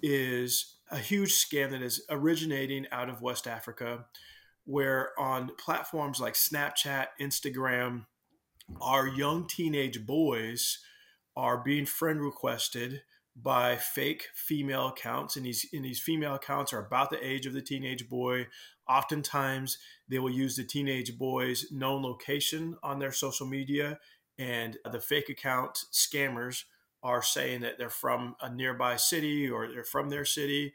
is 0.02 0.76
a 0.92 0.98
huge 0.98 1.32
scam 1.32 1.72
that 1.72 1.82
is 1.82 2.06
originating 2.10 2.88
out 2.92 3.10
of 3.10 3.22
west 3.22 3.48
africa 3.48 4.06
where 4.66 5.18
on 5.20 5.52
platforms 5.58 6.20
like 6.20 6.34
Snapchat, 6.34 7.08
Instagram, 7.20 8.06
our 8.82 9.08
young 9.08 9.48
teenage 9.48 10.06
boys 10.06 10.80
are 11.36 11.58
being 11.58 11.86
friend 11.86 12.22
requested 12.22 13.02
by 13.36 13.76
fake 13.76 14.28
female 14.36 14.90
accounts 14.90 15.36
and 15.36 15.46
these 15.46 15.66
and 15.74 15.84
these 15.84 16.00
female 16.00 16.36
accounts 16.36 16.72
are 16.72 16.86
about 16.86 17.10
the 17.10 17.26
age 17.26 17.46
of 17.46 17.54
the 17.54 17.62
teenage 17.62 18.08
boy. 18.08 18.48
Oftentimes 18.88 19.78
they 20.08 20.20
will 20.20 20.30
use 20.30 20.56
the 20.56 20.64
teenage 20.64 21.18
boy's 21.18 21.72
known 21.72 22.04
location 22.04 22.78
on 22.84 23.00
their 23.00 23.12
social 23.12 23.48
media 23.48 24.00
and 24.38 24.78
the 24.92 25.00
fake 25.00 25.30
account 25.30 25.80
scammers 25.92 26.64
are 27.02 27.22
saying 27.22 27.62
that 27.62 27.78
they're 27.78 27.90
from 27.90 28.36
a 28.42 28.54
nearby 28.54 28.96
city 28.96 29.50
or 29.50 29.68
they're 29.68 29.84
from 29.84 30.10
their 30.10 30.26
city 30.26 30.74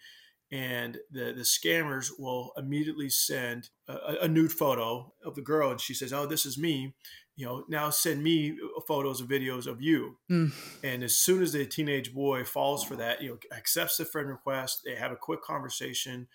and 0.50 0.98
the 1.10 1.32
the 1.32 1.42
scammers 1.42 2.10
will 2.18 2.52
immediately 2.56 3.08
send 3.08 3.68
a, 3.86 4.16
a, 4.22 4.28
nude 4.28 4.52
photo 4.52 5.12
of 5.24 5.34
the 5.34 5.42
girl 5.42 5.70
and 5.70 5.80
she 5.80 5.94
says 5.94 6.12
oh 6.12 6.26
this 6.26 6.46
is 6.46 6.56
me 6.56 6.94
you 7.38 7.46
know 7.46 7.64
now 7.68 7.88
send 7.88 8.22
me 8.22 8.58
photos 8.86 9.20
and 9.20 9.30
videos 9.30 9.66
of 9.66 9.80
you. 9.80 10.16
Mm. 10.30 10.52
and 10.82 11.02
as 11.02 11.16
soon 11.16 11.42
as 11.42 11.52
the 11.52 11.64
teenage 11.64 12.12
boy 12.12 12.44
falls 12.44 12.84
for 12.84 12.96
that 12.96 13.22
you 13.22 13.30
know 13.30 13.38
accepts 13.56 13.96
the 13.96 14.04
friend 14.04 14.28
request 14.28 14.82
they 14.84 14.96
have 14.96 15.12
a 15.12 15.16
quick 15.16 15.40
conversation 15.40 16.26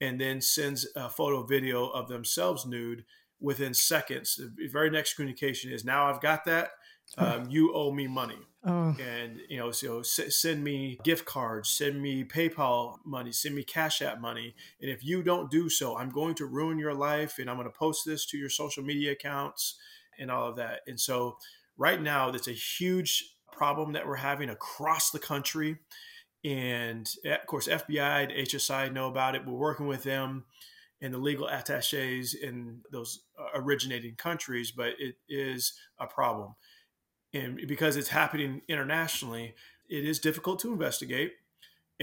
and 0.00 0.20
then 0.20 0.40
sends 0.40 0.86
a 0.96 1.10
photo 1.10 1.42
video 1.42 1.88
of 1.88 2.08
themselves 2.08 2.64
nude 2.64 3.04
within 3.40 3.74
seconds. 3.74 4.36
The 4.36 4.68
very 4.68 4.88
next 4.88 5.14
communication 5.14 5.72
is 5.72 5.84
now 5.84 6.06
i've 6.06 6.20
got 6.20 6.44
that 6.46 6.70
um, 7.18 7.50
you 7.50 7.74
owe 7.74 7.92
me 7.92 8.06
money. 8.06 8.38
Oh. 8.64 8.96
And 9.00 9.40
you 9.48 9.58
know, 9.58 9.72
so 9.72 10.00
s- 10.00 10.36
send 10.40 10.62
me 10.62 10.98
gift 11.02 11.24
cards, 11.24 11.68
send 11.68 12.00
me 12.00 12.24
PayPal 12.24 12.98
money, 13.04 13.32
send 13.32 13.54
me 13.54 13.64
Cash 13.64 14.00
App 14.02 14.20
money, 14.20 14.54
and 14.80 14.88
if 14.90 15.04
you 15.04 15.22
don't 15.22 15.50
do 15.50 15.68
so, 15.68 15.96
I'm 15.96 16.10
going 16.10 16.34
to 16.36 16.46
ruin 16.46 16.78
your 16.78 16.94
life, 16.94 17.38
and 17.38 17.50
I'm 17.50 17.56
going 17.56 17.68
to 17.68 17.76
post 17.76 18.06
this 18.06 18.24
to 18.26 18.38
your 18.38 18.48
social 18.48 18.84
media 18.84 19.12
accounts 19.12 19.76
and 20.18 20.30
all 20.30 20.48
of 20.48 20.56
that. 20.56 20.80
And 20.86 20.98
so, 20.98 21.36
right 21.76 22.00
now, 22.00 22.30
that's 22.30 22.48
a 22.48 22.52
huge 22.52 23.24
problem 23.50 23.92
that 23.92 24.06
we're 24.06 24.16
having 24.16 24.50
across 24.50 25.10
the 25.10 25.18
country. 25.18 25.78
And 26.44 27.08
eh, 27.24 27.34
of 27.34 27.46
course, 27.46 27.68
FBI 27.68 28.24
and 28.24 28.32
HSI 28.32 28.92
know 28.92 29.08
about 29.08 29.34
it. 29.34 29.46
We're 29.46 29.52
working 29.52 29.86
with 29.86 30.02
them 30.02 30.44
and 31.00 31.12
the 31.12 31.18
legal 31.18 31.48
attaches 31.48 32.34
in 32.34 32.80
those 32.90 33.24
uh, 33.38 33.58
originating 33.58 34.14
countries, 34.14 34.70
but 34.70 34.94
it 34.98 35.16
is 35.28 35.74
a 35.98 36.06
problem. 36.06 36.54
And 37.34 37.60
because 37.66 37.96
it's 37.96 38.08
happening 38.08 38.62
internationally, 38.68 39.54
it 39.88 40.04
is 40.04 40.20
difficult 40.20 40.60
to 40.60 40.72
investigate. 40.72 41.32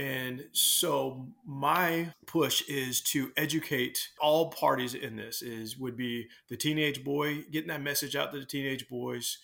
And 0.00 0.46
so 0.52 1.26
my 1.44 2.14
push 2.26 2.62
is 2.68 3.02
to 3.02 3.32
educate 3.36 4.08
all 4.18 4.48
parties 4.50 4.94
in 4.94 5.16
this 5.16 5.42
is 5.42 5.76
would 5.76 5.94
be 5.94 6.28
the 6.48 6.56
teenage 6.56 7.04
boy 7.04 7.44
getting 7.50 7.68
that 7.68 7.82
message 7.82 8.16
out 8.16 8.32
to 8.32 8.38
the 8.38 8.46
teenage 8.46 8.88
boys, 8.88 9.36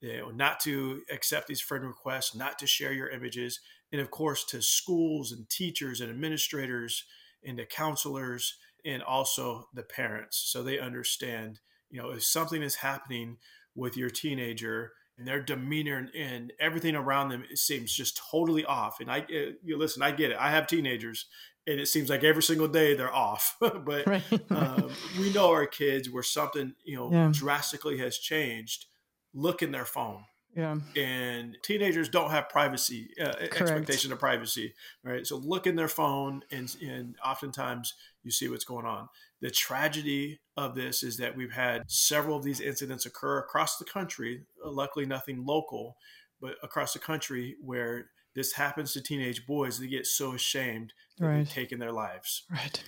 you 0.00 0.16
know, 0.16 0.30
not 0.30 0.58
to 0.60 1.02
accept 1.12 1.46
these 1.46 1.60
friend 1.60 1.84
requests, 1.84 2.34
not 2.34 2.58
to 2.58 2.66
share 2.66 2.92
your 2.92 3.08
images, 3.08 3.60
and 3.92 4.00
of 4.00 4.10
course 4.10 4.42
to 4.46 4.60
schools 4.60 5.30
and 5.30 5.48
teachers 5.48 6.00
and 6.00 6.10
administrators 6.10 7.04
and 7.44 7.58
to 7.58 7.64
counselors 7.64 8.56
and 8.84 9.04
also 9.04 9.68
the 9.74 9.84
parents 9.84 10.36
so 10.36 10.64
they 10.64 10.80
understand, 10.80 11.60
you 11.88 12.02
know, 12.02 12.10
if 12.10 12.24
something 12.24 12.64
is 12.64 12.76
happening 12.76 13.36
with 13.76 13.96
your 13.96 14.10
teenager 14.10 14.90
and 15.20 15.28
their 15.28 15.40
demeanor 15.40 16.08
and, 16.16 16.52
everything 16.58 16.96
around 16.96 17.28
them 17.28 17.44
it 17.50 17.58
seems 17.58 17.92
just 17.92 18.20
totally 18.30 18.64
off. 18.64 19.00
And 19.00 19.10
I, 19.10 19.20
eh, 19.30 19.52
you 19.62 19.76
listen, 19.78 20.02
I 20.02 20.10
get 20.10 20.30
it. 20.30 20.36
I 20.40 20.50
have 20.50 20.66
teenagers, 20.66 21.26
and 21.66 21.78
it 21.78 21.86
seems 21.86 22.08
like 22.08 22.24
every 22.24 22.42
single 22.42 22.68
day 22.68 22.94
they're 22.94 23.14
off. 23.14 23.56
but 23.60 24.06
right. 24.06 24.22
um, 24.50 24.90
we 25.18 25.32
know 25.32 25.50
our 25.50 25.66
kids 25.66 26.10
where 26.10 26.22
something 26.22 26.74
you 26.84 26.96
know 26.96 27.12
yeah. 27.12 27.30
drastically 27.32 27.98
has 27.98 28.18
changed. 28.18 28.86
Look 29.32 29.62
in 29.62 29.70
their 29.70 29.84
phone. 29.84 30.24
Yeah. 30.56 30.76
And 30.96 31.56
teenagers 31.62 32.08
don't 32.08 32.30
have 32.30 32.48
privacy 32.48 33.10
uh, 33.20 33.34
expectation 33.40 34.12
of 34.12 34.18
privacy, 34.18 34.74
right? 35.04 35.24
So 35.24 35.36
look 35.36 35.66
in 35.66 35.76
their 35.76 35.88
phone, 35.88 36.42
and 36.50 36.74
and 36.82 37.14
oftentimes 37.24 37.94
you 38.24 38.30
see 38.30 38.48
what's 38.48 38.64
going 38.64 38.86
on. 38.86 39.08
The 39.40 39.50
tragedy 39.50 40.40
of 40.56 40.74
this 40.74 41.02
is 41.02 41.16
that 41.16 41.36
we've 41.36 41.52
had 41.52 41.82
several 41.86 42.36
of 42.36 42.44
these 42.44 42.60
incidents 42.60 43.06
occur 43.06 43.38
across 43.38 43.78
the 43.78 43.84
country. 43.84 44.42
Uh, 44.64 44.70
luckily, 44.70 45.06
nothing 45.06 45.44
local, 45.46 45.96
but 46.40 46.56
across 46.62 46.92
the 46.92 46.98
country 46.98 47.56
where 47.62 48.10
this 48.34 48.52
happens 48.52 48.92
to 48.92 49.02
teenage 49.02 49.46
boys, 49.46 49.78
they 49.78 49.86
get 49.86 50.06
so 50.06 50.34
ashamed 50.34 50.92
that 51.18 51.26
right. 51.26 51.36
they've 51.38 51.48
taken 51.48 51.78
their 51.78 51.92
lives. 51.92 52.44
Right. 52.50 52.82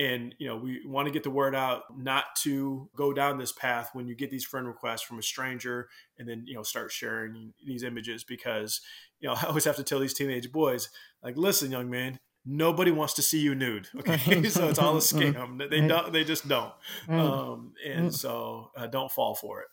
And 0.00 0.34
you 0.38 0.46
know, 0.46 0.56
we 0.56 0.80
want 0.86 1.06
to 1.06 1.12
get 1.12 1.24
the 1.24 1.30
word 1.30 1.54
out 1.54 1.82
not 1.96 2.24
to 2.42 2.88
go 2.96 3.12
down 3.12 3.38
this 3.38 3.52
path 3.52 3.90
when 3.92 4.06
you 4.06 4.14
get 4.14 4.30
these 4.30 4.44
friend 4.44 4.66
requests 4.66 5.02
from 5.02 5.18
a 5.18 5.22
stranger 5.22 5.88
and 6.18 6.28
then, 6.28 6.44
you 6.46 6.54
know, 6.54 6.62
start 6.62 6.92
sharing 6.92 7.52
these 7.66 7.82
images 7.82 8.22
because, 8.22 8.80
you 9.20 9.28
know, 9.28 9.34
I 9.42 9.46
always 9.46 9.64
have 9.64 9.76
to 9.76 9.84
tell 9.84 9.98
these 9.98 10.14
teenage 10.14 10.52
boys, 10.52 10.88
like, 11.22 11.36
listen, 11.36 11.72
young 11.72 11.90
man, 11.90 12.18
nobody 12.48 12.90
wants 12.90 13.14
to 13.14 13.22
see 13.22 13.40
you 13.40 13.54
nude. 13.54 13.88
Okay, 13.98 14.42
so 14.48 14.68
it's 14.68 14.78
all 14.78 14.96
a 14.96 15.00
scam. 15.00 15.58
They 15.70 15.86
don't. 15.86 16.12
They 16.12 16.24
just 16.24 16.48
don't. 16.48 16.72
Um, 17.08 17.72
and 17.86 18.14
so 18.14 18.70
uh, 18.76 18.86
don't 18.86 19.10
fall 19.10 19.34
for 19.34 19.60
it. 19.60 19.68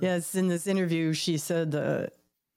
Yes, 0.00 0.34
in 0.34 0.48
this 0.48 0.66
interview, 0.66 1.12
she 1.12 1.38
said 1.38 1.74
uh, 1.74 2.06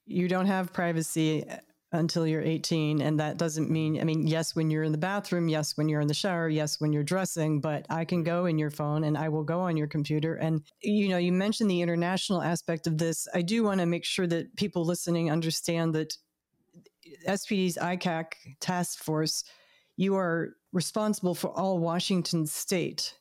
you 0.06 0.28
don't 0.28 0.48
have 0.48 0.74
privacy 0.74 1.46
until 1.94 2.26
you're 2.26 2.42
18 2.42 3.02
and 3.02 3.20
that 3.20 3.38
doesn't 3.38 3.70
mean 3.70 4.00
i 4.00 4.04
mean 4.06 4.26
yes 4.26 4.56
when 4.56 4.70
you're 4.70 4.84
in 4.84 4.94
the 4.94 4.98
bathroom 4.98 5.50
yes 5.50 5.76
when 5.76 5.90
you're 5.90 6.00
in 6.00 6.08
the 6.08 6.14
shower 6.14 6.48
yes 6.48 6.80
when 6.80 6.94
you're 6.94 7.04
dressing 7.04 7.60
but 7.60 7.86
i 7.90 8.06
can 8.06 8.24
go 8.24 8.46
in 8.46 8.58
your 8.58 8.70
phone 8.70 9.04
and 9.04 9.18
i 9.18 9.28
will 9.28 9.44
go 9.44 9.60
on 9.60 9.76
your 9.76 9.88
computer 9.88 10.36
and 10.36 10.64
you 10.82 11.10
know 11.10 11.18
you 11.18 11.34
mentioned 11.34 11.70
the 11.70 11.82
international 11.82 12.42
aspect 12.42 12.88
of 12.88 12.98
this 12.98 13.28
i 13.34 13.42
do 13.42 13.64
want 13.64 13.82
to 13.82 13.86
make 13.86 14.06
sure 14.06 14.26
that 14.26 14.56
people 14.56 14.86
listening 14.86 15.30
understand 15.30 15.94
that 15.94 16.14
spd's 17.28 17.78
icac 17.78 18.34
task 18.62 19.04
force 19.04 19.44
you 19.98 20.16
are 20.16 20.56
responsible 20.74 21.36
for 21.36 21.50
all 21.50 21.80
Washington 21.80 22.46
State 22.48 23.16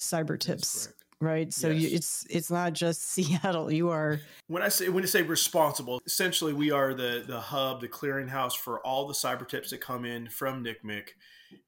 cyber 0.00 0.38
tips 0.38 0.88
right? 1.20 1.52
So 1.52 1.68
yes. 1.68 1.82
you, 1.82 1.96
it's 1.96 2.26
it's 2.30 2.50
not 2.50 2.72
just 2.72 3.02
seattle 3.12 3.72
you 3.72 3.90
are 3.90 4.20
when 4.48 4.62
i 4.62 4.68
say 4.68 4.88
when 4.88 5.04
i 5.04 5.06
say 5.06 5.22
responsible 5.22 6.00
essentially 6.06 6.52
we 6.52 6.70
are 6.70 6.94
the 6.94 7.24
the 7.26 7.40
hub 7.40 7.80
the 7.80 7.88
clearinghouse 7.88 8.56
for 8.56 8.84
all 8.86 9.06
the 9.06 9.14
cyber 9.14 9.46
tips 9.46 9.70
that 9.70 9.80
come 9.80 10.04
in 10.04 10.28
from 10.28 10.64
NCMEC 10.64 11.08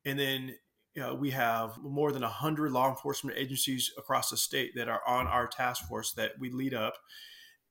and 0.05 0.19
then 0.19 0.55
uh, 1.03 1.15
we 1.15 1.31
have 1.31 1.79
more 1.83 2.13
than 2.13 2.23
100 2.23 2.71
law 2.71 2.91
enforcement 2.91 3.39
agencies 3.39 3.91
across 3.97 4.29
the 4.29 4.37
state 4.37 4.73
that 4.77 4.89
are 4.89 5.01
on 5.07 5.27
our 5.27 5.47
task 5.47 5.87
force 5.89 6.13
that 6.13 6.33
we 6.39 6.51
lead 6.51 6.75
up 6.75 6.95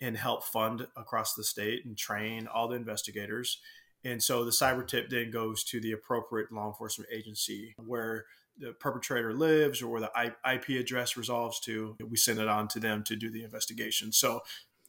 and 0.02 0.18
help 0.18 0.44
fund 0.44 0.88
across 0.98 1.36
the 1.36 1.44
state 1.44 1.86
and 1.86 1.96
train 1.96 2.48
all 2.48 2.68
the 2.68 2.76
investigators 2.76 3.60
and 4.04 4.22
so 4.22 4.44
the 4.44 4.52
cyber 4.52 4.88
tip 4.88 5.10
then 5.10 5.32
goes 5.32 5.64
to 5.66 5.80
the 5.80 5.92
appropriate 5.92 6.52
law 6.52 6.68
enforcement 6.68 7.10
agency 7.14 7.74
where 7.78 8.26
the 8.58 8.74
perpetrator 8.74 9.34
lives 9.34 9.82
or 9.82 9.88
where 9.88 10.02
the 10.02 10.34
IP 10.52 10.70
address 10.80 11.18
resolves 11.18 11.60
to. 11.62 11.96
We 12.08 12.18
send 12.18 12.40
it 12.40 12.48
on 12.48 12.68
to 12.70 12.80
them 12.80 13.04
to 13.06 13.16
do 13.16 13.30
the 13.30 13.44
investigation. 13.44 14.12
So 14.12 14.42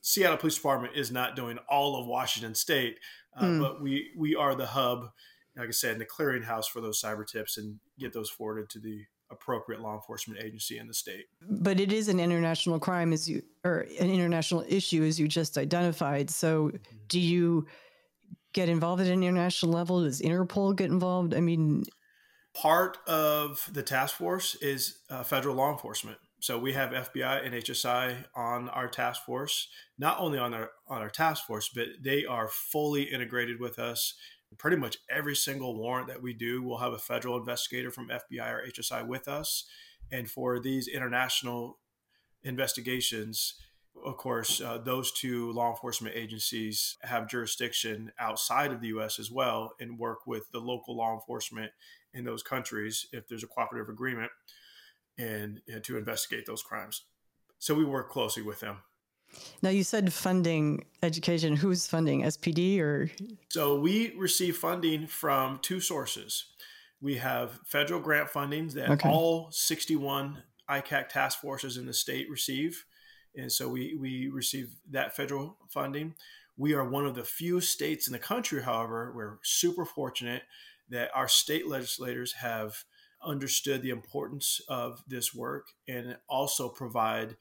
Seattle 0.02 0.36
Police 0.36 0.56
Department 0.56 0.96
is 0.96 1.10
not 1.10 1.36
doing 1.36 1.58
all 1.68 2.00
of 2.00 2.06
Washington 2.06 2.54
State, 2.54 2.98
uh, 3.36 3.44
mm. 3.44 3.60
but 3.60 3.80
we 3.80 4.10
we 4.16 4.34
are 4.34 4.54
the 4.54 4.66
hub, 4.66 5.10
like 5.56 5.68
I 5.68 5.72
said, 5.72 5.92
in 5.92 5.98
the 5.98 6.06
clearinghouse 6.06 6.66
for 6.66 6.80
those 6.80 7.00
cyber 7.00 7.26
tips 7.26 7.56
and 7.56 7.78
get 7.98 8.12
those 8.12 8.28
forwarded 8.28 8.68
to 8.70 8.80
the 8.80 9.04
appropriate 9.30 9.80
law 9.80 9.94
enforcement 9.94 10.42
agency 10.42 10.78
in 10.78 10.86
the 10.86 10.94
state. 10.94 11.26
But 11.40 11.80
it 11.80 11.92
is 11.92 12.08
an 12.08 12.20
international 12.20 12.78
crime, 12.78 13.12
as 13.12 13.28
you 13.28 13.42
or 13.64 13.86
an 14.00 14.10
international 14.10 14.64
issue, 14.68 15.04
as 15.04 15.18
you 15.18 15.28
just 15.28 15.56
identified. 15.56 16.30
So, 16.30 16.68
mm-hmm. 16.68 16.96
do 17.08 17.20
you? 17.20 17.66
Get 18.52 18.68
involved 18.68 19.02
at 19.02 19.08
an 19.08 19.22
international 19.22 19.72
level? 19.72 20.02
Does 20.02 20.20
Interpol 20.20 20.76
get 20.76 20.90
involved? 20.90 21.34
I 21.34 21.40
mean, 21.40 21.84
part 22.54 22.98
of 23.06 23.68
the 23.72 23.82
task 23.82 24.16
force 24.16 24.54
is 24.56 24.98
uh, 25.10 25.22
federal 25.22 25.56
law 25.56 25.72
enforcement. 25.72 26.18
So 26.40 26.58
we 26.58 26.72
have 26.72 26.90
FBI 26.90 27.46
and 27.46 27.54
HSI 27.54 28.24
on 28.34 28.68
our 28.70 28.88
task 28.88 29.24
force, 29.24 29.68
not 29.96 30.18
only 30.18 30.38
on 30.38 30.52
our 30.52 30.70
on 30.88 31.00
our 31.00 31.08
task 31.08 31.46
force, 31.46 31.70
but 31.72 31.86
they 32.02 32.24
are 32.24 32.48
fully 32.48 33.04
integrated 33.04 33.60
with 33.60 33.78
us. 33.78 34.14
Pretty 34.58 34.76
much 34.76 34.98
every 35.08 35.36
single 35.36 35.78
warrant 35.78 36.08
that 36.08 36.20
we 36.20 36.34
do, 36.34 36.62
we'll 36.62 36.78
have 36.78 36.92
a 36.92 36.98
federal 36.98 37.38
investigator 37.38 37.90
from 37.90 38.08
FBI 38.08 38.52
or 38.52 38.66
HSI 38.68 39.06
with 39.06 39.28
us. 39.28 39.64
And 40.10 40.28
for 40.28 40.58
these 40.60 40.88
international 40.88 41.78
investigations, 42.42 43.54
of 44.04 44.16
course, 44.16 44.60
uh, 44.60 44.78
those 44.78 45.12
two 45.12 45.52
law 45.52 45.70
enforcement 45.70 46.16
agencies 46.16 46.96
have 47.02 47.28
jurisdiction 47.28 48.12
outside 48.18 48.72
of 48.72 48.80
the 48.80 48.88
U.S. 48.88 49.18
as 49.18 49.30
well 49.30 49.74
and 49.80 49.98
work 49.98 50.26
with 50.26 50.50
the 50.50 50.58
local 50.58 50.96
law 50.96 51.14
enforcement 51.14 51.72
in 52.14 52.24
those 52.24 52.42
countries 52.42 53.06
if 53.12 53.28
there's 53.28 53.44
a 53.44 53.46
cooperative 53.46 53.88
agreement 53.88 54.30
and, 55.18 55.60
and 55.68 55.84
to 55.84 55.96
investigate 55.96 56.46
those 56.46 56.62
crimes. 56.62 57.02
So 57.58 57.74
we 57.74 57.84
work 57.84 58.10
closely 58.10 58.42
with 58.42 58.60
them. 58.60 58.78
Now 59.62 59.70
you 59.70 59.84
said 59.84 60.12
funding 60.12 60.84
education. 61.02 61.56
Who's 61.56 61.86
funding 61.86 62.22
SPD 62.22 62.80
or? 62.80 63.10
So 63.48 63.78
we 63.78 64.14
receive 64.16 64.56
funding 64.56 65.06
from 65.06 65.58
two 65.62 65.80
sources. 65.80 66.46
We 67.00 67.16
have 67.16 67.60
federal 67.64 68.00
grant 68.00 68.28
funding 68.28 68.68
that 68.68 68.90
okay. 68.90 69.08
all 69.08 69.48
61 69.52 70.42
ICAC 70.68 71.08
task 71.08 71.40
forces 71.40 71.76
in 71.76 71.86
the 71.86 71.94
state 71.94 72.28
receive 72.30 72.84
and 73.36 73.50
so 73.50 73.68
we 73.68 73.96
we 73.98 74.28
receive 74.28 74.74
that 74.90 75.16
federal 75.16 75.56
funding. 75.68 76.14
We 76.56 76.74
are 76.74 76.88
one 76.88 77.06
of 77.06 77.14
the 77.14 77.24
few 77.24 77.60
states 77.60 78.06
in 78.06 78.12
the 78.12 78.18
country, 78.18 78.62
however, 78.62 79.12
we're 79.14 79.38
super 79.42 79.84
fortunate 79.84 80.42
that 80.90 81.10
our 81.14 81.28
state 81.28 81.66
legislators 81.66 82.32
have 82.32 82.84
understood 83.24 83.82
the 83.82 83.90
importance 83.90 84.60
of 84.68 85.02
this 85.06 85.34
work 85.34 85.68
and 85.88 86.16
also 86.28 86.68
provide 86.68 87.36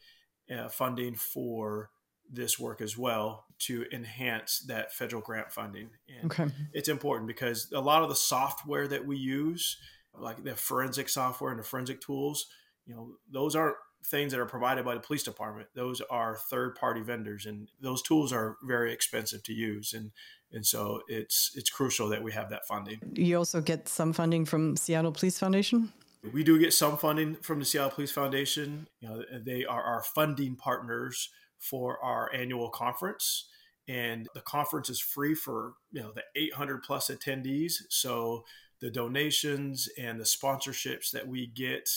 uh, 0.56 0.70
funding 0.70 1.16
for 1.16 1.89
this 2.32 2.58
work 2.58 2.82
as 2.82 2.98
well 2.98 3.46
to 3.60 3.86
enhance 3.92 4.60
that 4.68 4.94
federal 4.94 5.22
grant 5.22 5.52
funding. 5.52 5.89
And 6.08 6.32
okay. 6.32 6.48
it's 6.74 6.88
important 6.88 7.28
because 7.28 7.70
a 7.74 7.82
lot 7.82 8.04
of 8.04 8.10
the 8.10 8.16
software 8.16 8.88
that 8.88 9.06
we 9.06 9.18
use, 9.18 9.78
like 10.14 10.44
the 10.44 10.56
forensic 10.56 11.10
software 11.10 11.52
and 11.52 11.60
the 11.60 11.64
forensic 11.64 12.00
tools, 12.00 12.48
you 12.86 12.96
know, 12.96 13.14
those 13.32 13.56
aren't 13.56 13.76
things 14.06 14.32
that 14.32 14.39
are 14.39 14.45
provided 14.45 14.84
by 14.86 14.95
the 14.95 14.99
police 14.99 15.24
department. 15.24 15.70
Those 15.76 16.02
are 16.10 16.38
third 16.49 16.76
party 16.76 17.02
vendors, 17.02 17.45
and 17.45 17.70
those 17.80 18.02
tools 18.02 18.34
are 18.34 18.58
very 18.64 18.91
expensive 18.93 19.43
to 19.43 19.54
use. 19.54 19.93
And 19.93 20.12
and 20.52 20.66
so 20.66 21.02
it's 21.08 21.52
it's 21.56 21.70
crucial 21.70 22.10
that 22.10 22.24
we 22.24 22.32
have 22.34 22.49
that 22.49 22.68
funding. 22.68 22.99
You 23.14 23.38
also 23.38 23.62
get 23.62 23.88
some 23.88 24.14
funding 24.14 24.45
from 24.45 24.76
Seattle 24.76 25.12
Police 25.12 25.39
Foundation. 25.39 25.93
We 26.34 26.43
do 26.43 26.60
get 26.60 26.74
some 26.74 26.97
funding 26.97 27.36
from 27.36 27.60
the 27.60 27.66
Seattle 27.66 27.91
Police 27.91 28.12
Foundation. 28.12 28.88
You 28.99 29.10
know, 29.10 29.24
they 29.43 29.66
are 29.66 29.82
our 29.82 30.04
funding 30.04 30.56
partners 30.56 31.30
for 31.58 32.04
our 32.04 32.32
annual 32.34 32.70
conference. 32.70 33.47
and 33.88 34.28
the 34.36 34.41
conference 34.41 34.89
is 34.89 34.99
free 34.99 35.34
for 35.36 35.74
you 35.91 36.02
know 36.02 36.12
the 36.14 36.24
800 36.36 36.84
plus 36.84 37.10
attendees 37.10 37.74
so 37.89 38.43
the 38.80 38.91
donations 38.91 39.89
and 39.97 40.20
the 40.20 40.24
sponsorships 40.24 41.12
that 41.12 41.28
we 41.28 41.47
get 41.47 41.89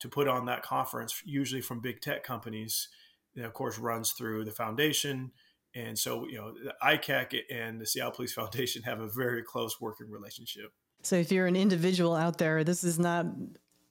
to 0.00 0.08
put 0.08 0.28
on 0.28 0.46
that 0.46 0.62
conference 0.62 1.22
usually 1.24 1.60
from 1.60 1.80
big 1.80 2.00
tech 2.00 2.22
companies 2.22 2.88
That 3.34 3.46
of 3.46 3.54
course 3.54 3.78
runs 3.78 4.12
through 4.12 4.44
the 4.44 4.50
foundation 4.50 5.32
and 5.74 5.98
so 5.98 6.26
you 6.26 6.36
know 6.36 6.52
the 6.52 6.74
icac 6.82 7.38
and 7.50 7.80
the 7.80 7.86
seattle 7.86 8.12
police 8.12 8.32
foundation 8.40 8.82
have 8.82 9.00
a 9.00 9.08
very 9.08 9.42
close 9.42 9.80
working 9.80 10.10
relationship 10.10 10.72
so 11.02 11.16
if 11.16 11.30
you're 11.30 11.46
an 11.46 11.56
individual 11.56 12.14
out 12.14 12.38
there 12.38 12.64
this 12.64 12.84
is 12.84 12.98
not 12.98 13.26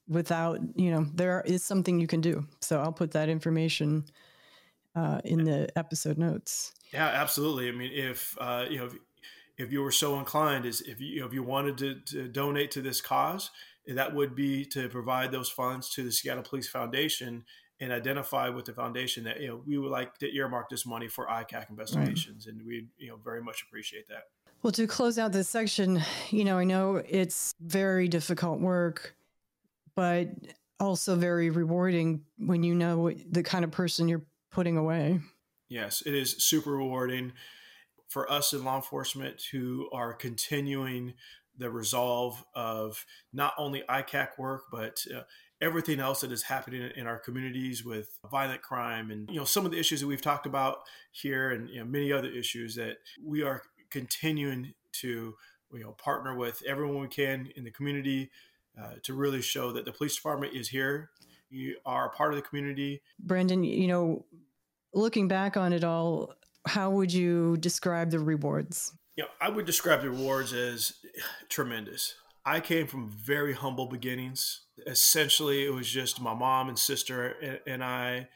without 0.07 0.59
you 0.75 0.91
know 0.91 1.07
there 1.15 1.41
is 1.45 1.63
something 1.63 1.99
you 1.99 2.07
can 2.07 2.21
do 2.21 2.45
so 2.61 2.79
i'll 2.79 2.91
put 2.91 3.11
that 3.11 3.29
information 3.29 4.05
uh, 4.95 5.19
in 5.23 5.43
the 5.43 5.67
episode 5.77 6.17
notes. 6.17 6.73
Yeah, 6.93 7.07
absolutely. 7.07 7.67
I 7.67 7.71
mean, 7.71 7.91
if 7.93 8.37
uh, 8.39 8.65
you 8.69 8.77
know, 8.77 8.85
if, 8.85 8.93
if, 9.57 9.71
you 9.71 9.81
were 9.81 9.91
so 9.91 10.17
inclined, 10.19 10.65
is 10.65 10.81
if 10.81 11.01
you, 11.01 11.07
you 11.07 11.19
know, 11.19 11.27
if 11.27 11.33
you 11.33 11.43
wanted 11.43 11.77
to, 11.79 11.95
to, 12.13 12.27
donate 12.27 12.71
to 12.71 12.81
this 12.81 13.01
cause, 13.01 13.51
that 13.87 14.13
would 14.15 14.35
be 14.35 14.65
to 14.65 14.89
provide 14.89 15.31
those 15.31 15.49
funds 15.49 15.89
to 15.91 16.03
the 16.03 16.11
Seattle 16.11 16.43
Police 16.43 16.67
Foundation 16.67 17.45
and 17.79 17.91
identify 17.91 18.49
with 18.49 18.65
the 18.65 18.73
foundation 18.73 19.23
that 19.25 19.41
you 19.41 19.47
know 19.47 19.61
we 19.65 19.77
would 19.77 19.91
like 19.91 20.17
to 20.19 20.33
earmark 20.33 20.69
this 20.69 20.85
money 20.85 21.07
for 21.07 21.27
ICAC 21.27 21.69
investigations, 21.69 22.47
and 22.47 22.65
we 22.65 22.87
you 22.97 23.09
know 23.09 23.17
very 23.23 23.41
much 23.41 23.63
appreciate 23.67 24.07
that. 24.07 24.23
Well, 24.63 24.71
to 24.71 24.87
close 24.87 25.19
out 25.19 25.31
this 25.31 25.49
section, 25.49 26.01
you 26.31 26.43
know, 26.43 26.57
I 26.57 26.63
know 26.63 27.03
it's 27.07 27.53
very 27.59 28.07
difficult 28.07 28.59
work, 28.59 29.15
but 29.95 30.29
also 30.79 31.15
very 31.15 31.49
rewarding 31.49 32.21
when 32.37 32.63
you 32.63 32.73
know 32.73 33.11
the 33.29 33.43
kind 33.43 33.63
of 33.63 33.71
person 33.71 34.07
you're 34.07 34.25
putting 34.51 34.77
away. 34.77 35.19
Yes, 35.69 36.01
it 36.05 36.13
is 36.13 36.43
super 36.43 36.71
rewarding 36.71 37.33
for 38.07 38.31
us 38.31 38.53
in 38.53 38.63
law 38.63 38.77
enforcement 38.77 39.41
who 39.51 39.89
are 39.91 40.13
continuing 40.13 41.13
the 41.57 41.69
resolve 41.69 42.43
of 42.53 43.05
not 43.33 43.53
only 43.57 43.83
ICAC 43.89 44.37
work, 44.37 44.63
but 44.71 45.03
uh, 45.15 45.21
everything 45.61 45.99
else 45.99 46.21
that 46.21 46.31
is 46.31 46.43
happening 46.43 46.89
in 46.95 47.07
our 47.07 47.17
communities 47.17 47.85
with 47.85 48.19
violent 48.29 48.61
crime 48.61 49.09
and 49.09 49.29
you 49.29 49.37
know 49.37 49.45
some 49.45 49.65
of 49.65 49.71
the 49.71 49.79
issues 49.79 50.01
that 50.01 50.07
we've 50.07 50.21
talked 50.21 50.45
about 50.45 50.79
here 51.11 51.51
and 51.51 51.69
you 51.69 51.79
know, 51.79 51.85
many 51.85 52.11
other 52.11 52.29
issues 52.29 52.75
that 52.75 52.97
we 53.23 53.41
are 53.41 53.61
continuing 53.89 54.73
to 54.91 55.33
you 55.73 55.83
know 55.83 55.91
partner 55.91 56.35
with 56.35 56.61
everyone 56.67 57.01
we 57.01 57.07
can 57.07 57.49
in 57.55 57.63
the 57.63 57.71
community 57.71 58.29
uh, 58.81 58.95
to 59.01 59.13
really 59.13 59.41
show 59.41 59.71
that 59.71 59.85
the 59.85 59.93
police 59.93 60.15
department 60.15 60.53
is 60.53 60.67
here 60.67 61.09
you 61.49 61.77
are 61.85 62.07
a 62.07 62.09
part 62.09 62.33
of 62.33 62.35
the 62.35 62.41
community 62.41 63.01
brandon 63.19 63.63
you 63.63 63.87
know 63.87 64.25
looking 64.95 65.27
back 65.27 65.57
on 65.57 65.73
it 65.73 65.83
all, 65.83 66.33
how 66.65 66.89
would 66.89 67.13
you 67.13 67.57
describe 67.57 68.09
the 68.09 68.19
rewards? 68.19 68.93
Yeah, 69.15 69.25
I 69.39 69.49
would 69.49 69.65
describe 69.65 70.01
the 70.01 70.09
rewards 70.09 70.53
as 70.53 70.93
tremendous. 71.49 72.15
I 72.45 72.59
came 72.59 72.85
from 72.85 73.09
very 73.09 73.53
humble 73.53 73.87
beginnings. 73.87 74.61
Essentially, 74.85 75.65
it 75.65 75.73
was 75.73 75.89
just 75.89 76.21
my 76.21 76.33
mom 76.33 76.69
and 76.69 76.77
sister 76.77 77.29
and, 77.41 77.59
and 77.65 77.83
I. 77.83 78.27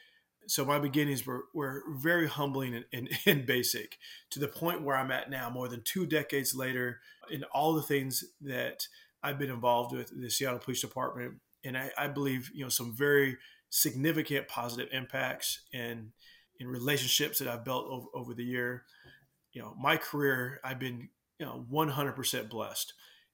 So 0.47 0.65
my 0.65 0.79
beginnings 0.79 1.27
were, 1.27 1.43
were 1.53 1.83
very 1.89 2.27
humbling 2.27 2.73
and, 2.73 2.85
and, 2.91 3.09
and, 3.25 3.45
basic 3.45 3.97
to 4.31 4.39
the 4.39 4.47
point 4.47 4.81
where 4.81 4.95
I'm 4.95 5.11
at 5.11 5.29
now, 5.29 5.49
more 5.49 5.67
than 5.67 5.83
two 5.83 6.07
decades 6.07 6.55
later, 6.55 7.01
in 7.29 7.43
all 7.53 7.73
the 7.73 7.83
things 7.83 8.23
that 8.41 8.87
I've 9.21 9.37
been 9.37 9.51
involved 9.51 9.95
with 9.95 10.11
the 10.19 10.29
Seattle 10.29 10.59
Police 10.59 10.81
Department. 10.81 11.35
And 11.63 11.77
I, 11.77 11.91
I 11.97 12.07
believe, 12.07 12.49
you 12.53 12.63
know, 12.63 12.69
some 12.69 12.95
very 12.95 13.37
significant 13.69 14.47
positive 14.47 14.89
impacts 14.91 15.61
and 15.73 16.11
in 16.59 16.67
relationships 16.67 17.39
that 17.39 17.47
I've 17.47 17.63
built 17.63 17.85
over, 17.89 18.07
over 18.13 18.33
the 18.33 18.43
year. 18.43 18.83
You 19.53 19.61
know, 19.61 19.75
my 19.79 19.97
career, 19.97 20.59
I've 20.63 20.79
been, 20.79 21.09
you 21.39 21.45
know, 21.45 21.65
100% 21.71 22.49
blessed. 22.49 22.93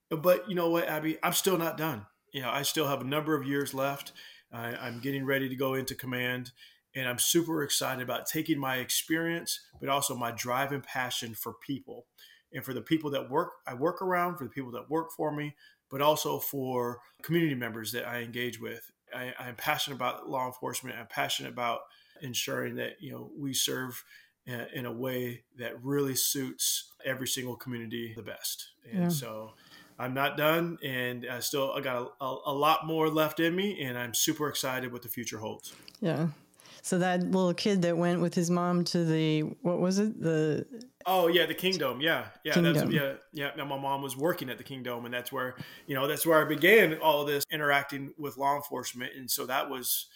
But 0.10 0.48
you 0.50 0.56
know 0.56 0.70
what, 0.70 0.88
Abby, 0.88 1.18
I'm 1.24 1.34
still 1.34 1.58
not 1.58 1.78
done. 1.78 2.06
You 2.32 2.42
know, 2.42 2.50
I 2.50 2.62
still 2.62 2.88
have 2.88 3.02
a 3.02 3.06
number 3.06 3.36
of 3.36 3.48
years 3.48 3.74
left. 3.74 4.12
I, 4.52 4.76
I'm 4.76 5.00
getting 5.00 5.26
ready 5.26 5.50
to 5.50 5.56
go 5.56 5.74
into 5.74 5.96
command, 5.96 6.52
and 6.96 7.08
I'm 7.08 7.20
super 7.20 7.64
excited 7.64 8.02
about 8.02 8.28
taking 8.28 8.60
my 8.60 8.78
experience, 8.78 9.60
but 9.80 9.90
also 9.90 10.16
my 10.16 10.32
drive 10.32 10.72
and 10.72 10.84
passion 10.84 11.34
for 11.34 11.54
people, 11.66 12.06
and 12.54 12.64
for 12.64 12.74
the 12.74 12.82
people 12.82 13.10
that 13.12 13.30
work 13.30 13.52
I 13.68 13.74
work 13.74 14.02
around, 14.02 14.38
for 14.38 14.44
the 14.44 14.50
people 14.50 14.72
that 14.72 14.90
work 14.90 15.12
for 15.16 15.36
me, 15.36 15.56
but 15.90 16.02
also 16.02 16.40
for 16.40 17.00
community 17.22 17.56
members 17.56 17.92
that 17.92 18.08
I 18.08 18.22
engage 18.22 18.60
with. 18.60 18.92
I, 19.14 19.34
I'm 19.40 19.56
passionate 19.56 19.96
about 19.96 20.30
law 20.30 20.46
enforcement. 20.46 20.98
I'm 20.98 21.08
passionate 21.08 21.52
about 21.52 21.82
ensuring 22.22 22.76
that 22.76 22.94
you 23.02 23.12
know 23.12 23.32
we 23.38 23.54
serve 23.54 24.04
in 24.46 24.86
a 24.86 24.92
way 24.92 25.44
that 25.58 25.84
really 25.84 26.16
suits 26.16 26.92
every 27.04 27.28
single 27.28 27.56
community 27.56 28.14
the 28.16 28.22
best. 28.22 28.70
And 28.92 29.04
yeah. 29.04 29.10
so 29.10 29.54
I'm 29.98 30.14
not 30.14 30.38
done, 30.38 30.78
and 30.84 31.26
I 31.30 31.40
still 31.40 31.72
I 31.74 31.82
got 31.82 32.14
a, 32.20 32.24
a, 32.24 32.42
a, 32.48 32.54
lot 32.54 32.86
more 32.86 33.10
left 33.10 33.40
in 33.40 33.56
me, 33.56 33.82
and 33.84 33.98
I'm 33.98 34.14
super 34.14 34.48
excited 34.48 34.92
what 34.92 35.02
the 35.02 35.10
future 35.10 35.40
holds. 35.40 35.74
Yeah. 36.02 36.28
So 36.82 37.00
that 37.00 37.22
little 37.24 37.54
kid 37.54 37.82
that 37.82 37.98
went 37.98 38.22
with 38.22 38.36
his 38.36 38.52
mom 38.52 38.84
to 38.86 39.04
the 39.04 39.42
what 39.62 39.80
was 39.80 39.98
it 39.98 40.22
the 40.22 40.68
Oh 41.08 41.28
yeah, 41.28 41.46
the 41.46 41.54
Kingdome. 41.54 42.02
Yeah, 42.02 42.26
yeah, 42.44 42.54
Kingdome. 42.54 42.74
that's 42.74 42.92
yeah, 42.92 43.14
yeah. 43.32 43.52
Now 43.56 43.66
my 43.66 43.78
mom 43.78 44.02
was 44.02 44.18
working 44.18 44.50
at 44.50 44.58
the 44.58 44.64
Kingdome, 44.64 45.06
and 45.06 45.14
that's 45.14 45.32
where 45.32 45.56
you 45.88 45.96
know 45.96 46.08
that's 46.08 46.26
where 46.26 46.44
I 46.44 46.48
began 46.48 46.98
all 46.98 47.22
of 47.22 47.28
this 47.28 47.44
interacting 47.52 48.14
with 48.18 48.38
law 48.38 48.56
enforcement, 48.56 49.14
and 49.16 49.30
so 49.30 49.46
that 49.46 49.70
was 49.70 50.08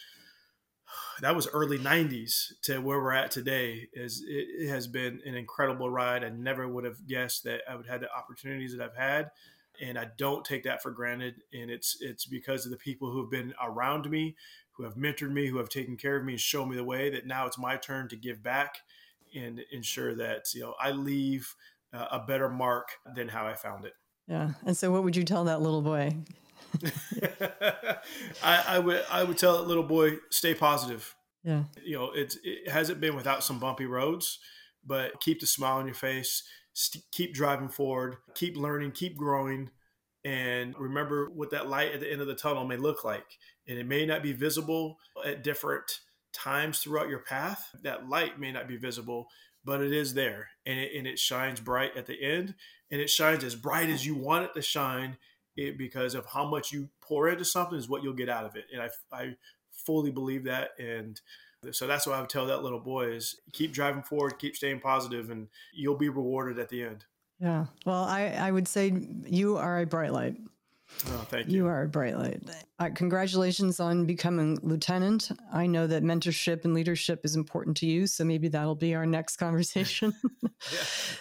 that 1.22 1.36
was 1.36 1.48
early 1.48 1.78
90s 1.78 2.54
to 2.64 2.80
where 2.80 3.00
we're 3.00 3.14
at 3.14 3.32
today 3.32 3.88
is 3.94 4.24
it, 4.28 4.48
it, 4.60 4.70
has 4.70 4.88
been 4.88 5.22
an 5.26 5.36
incredible 5.36 5.90
ride. 5.90 6.24
I 6.24 6.30
never 6.30 6.68
would 6.68 6.86
have 6.86 7.06
guessed 7.08 7.44
that 7.44 7.62
i 7.70 7.76
would 7.76 7.86
have 7.86 7.94
had 7.94 8.02
the 8.02 8.14
opportunities 8.14 8.76
that 8.76 8.84
i've 8.84 8.96
had 8.96 9.32
and 9.82 9.98
i 9.98 10.08
don't 10.18 10.46
take 10.46 10.64
that 10.64 10.82
for 10.82 10.92
granted. 10.92 11.36
And 11.54 11.70
it's 11.70 11.98
it's 12.02 12.26
because 12.26 12.66
of 12.66 12.72
the 12.72 12.78
people 12.78 13.12
who 13.12 13.22
have 13.22 13.32
been 13.32 13.54
around 13.62 14.10
me 14.10 14.36
who 14.74 14.84
have 14.84 14.96
mentored 14.96 15.32
me 15.32 15.48
who 15.48 15.58
have 15.58 15.70
taken 15.70 15.98
care 15.98 16.16
of 16.16 16.26
me 16.26 16.34
and 16.34 16.42
shown 16.42 16.70
me 16.70 16.76
the 16.76 16.84
way 16.84 17.10
that 17.10 17.26
now 17.26 17.46
it's 17.46 17.58
my 17.58 17.76
turn 17.76 18.08
to 18.10 18.16
give 18.16 18.42
back 18.42 18.80
and 19.36 19.62
ensure 19.72 20.16
that 20.16 20.54
you 20.54 20.62
know 20.62 20.76
i 20.80 20.92
leave 20.92 21.56
uh, 21.94 22.08
a 22.12 22.20
better 22.20 22.50
mark 22.50 22.90
than 23.16 23.28
how 23.30 23.48
i 23.48 23.54
found 23.54 23.86
it. 23.86 23.94
Yeah. 24.28 24.52
And 24.64 24.78
so 24.78 24.92
what 24.92 25.04
would 25.04 25.16
you 25.16 25.24
tell 25.24 25.46
that 25.46 25.62
little 25.62 25.82
boy 25.82 26.16
I, 28.44 28.64
I, 28.68 28.80
would 28.80 29.04
I 29.10 29.24
would 29.24 29.38
tell 29.38 29.58
that 29.58 29.68
little 29.68 29.84
boy 29.84 30.18
stay 30.30 30.54
positive. 30.54 31.16
Yeah, 31.44 31.64
you 31.84 31.98
know 31.98 32.12
it's 32.14 32.38
it 32.44 32.70
hasn't 32.70 33.00
been 33.00 33.16
without 33.16 33.44
some 33.44 33.60
bumpy 33.60 33.86
roads, 33.86 34.40
but 34.86 35.22
keep 35.22 35.40
the 35.40 35.48
smile 35.48 35.78
on 35.78 35.86
your 35.86 35.96
face. 35.96 36.44
St- 36.74 37.04
keep 37.12 37.34
driving 37.34 37.70
forward. 37.70 38.18
Keep 38.36 38.58
learning. 38.58 38.92
Keep 38.92 39.18
growing. 39.18 39.70
And 40.26 40.76
remember 40.78 41.30
what 41.30 41.52
that 41.52 41.70
light 41.70 41.94
at 41.94 42.02
the 42.02 42.12
end 42.12 42.22
of 42.22 42.28
the 42.28 42.36
tunnel 42.36 42.66
may 42.66 42.76
look 42.76 43.06
like. 43.06 43.26
And 43.68 43.78
it 43.78 43.86
may 43.86 44.06
not 44.06 44.22
be 44.22 44.34
visible 44.34 44.98
at 45.26 45.44
different 45.44 45.90
times 46.34 46.80
throughout 46.80 47.08
your 47.08 47.20
path. 47.20 47.70
That 47.84 48.10
light 48.10 48.40
may 48.40 48.52
not 48.52 48.68
be 48.68 48.76
visible, 48.76 49.30
but 49.64 49.82
it 49.82 49.94
is 49.94 50.14
there 50.14 50.50
and 50.66 50.80
it, 50.80 50.92
and 50.96 51.08
it 51.08 51.20
shines 51.20 51.60
bright 51.60 51.96
at 51.96 52.06
the 52.06 52.22
end 52.22 52.56
and 52.92 53.00
it 53.00 53.10
shines 53.10 53.44
as 53.44 53.56
bright 53.56 53.90
as 53.90 54.06
you 54.06 54.16
want 54.16 54.46
it 54.46 54.54
to 54.56 54.62
shine 54.62 55.18
it 55.68 55.78
because 55.78 56.16
of 56.16 56.26
how 56.26 56.46
much 56.46 56.72
you 56.72 56.90
pour 57.02 57.30
into 57.30 57.46
something 57.46 57.78
is 57.78 57.90
what 57.90 58.04
you'll 58.04 58.14
get 58.14 58.30
out 58.30 58.46
of 58.46 58.56
it. 58.56 58.66
And 58.74 58.82
I, 58.82 58.90
I 59.12 59.36
fully 59.72 60.12
believe 60.12 60.44
that. 60.46 60.72
And 60.80 61.20
so 61.72 61.88
that's 61.88 62.08
what 62.08 62.16
I 62.16 62.22
would 62.22 62.30
tell 62.30 62.48
that 62.48 62.64
little 62.64 62.80
boy 62.80 63.12
is 63.12 63.40
keep 63.52 63.72
driving 63.72 64.04
forward, 64.04 64.40
keep 64.40 64.56
staying 64.56 64.80
positive, 64.80 65.30
and 65.30 65.48
you'll 65.74 65.98
be 65.98 66.10
rewarded 66.10 66.60
at 66.60 66.70
the 66.70 66.84
end. 66.84 67.06
Yeah. 67.40 67.66
Well, 67.86 68.04
I, 68.04 68.28
I 68.40 68.52
would 68.52 68.68
say 68.68 68.92
you 69.26 69.58
are 69.58 69.80
a 69.80 69.86
bright 69.86 70.14
light. 70.14 70.36
Oh, 71.08 71.26
thank 71.30 71.48
you. 71.48 71.58
You 71.58 71.68
are 71.68 71.84
a 71.84 71.88
bright 71.88 72.18
light. 72.18 72.42
Uh, 72.80 72.90
congratulations 72.94 73.80
on 73.80 74.06
becoming 74.06 74.60
lieutenant. 74.62 75.32
I 75.54 75.66
know 75.66 75.88
that 75.88 76.04
mentorship 76.04 76.66
and 76.66 76.74
leadership 76.74 77.22
is 77.24 77.36
important 77.36 77.78
to 77.78 77.86
you, 77.86 78.08
so 78.08 78.24
maybe 78.24 78.48
that'll 78.50 78.76
be 78.76 78.96
our 78.96 79.06
next 79.06 79.38
conversation. 79.38 80.14
yeah, 80.42 80.50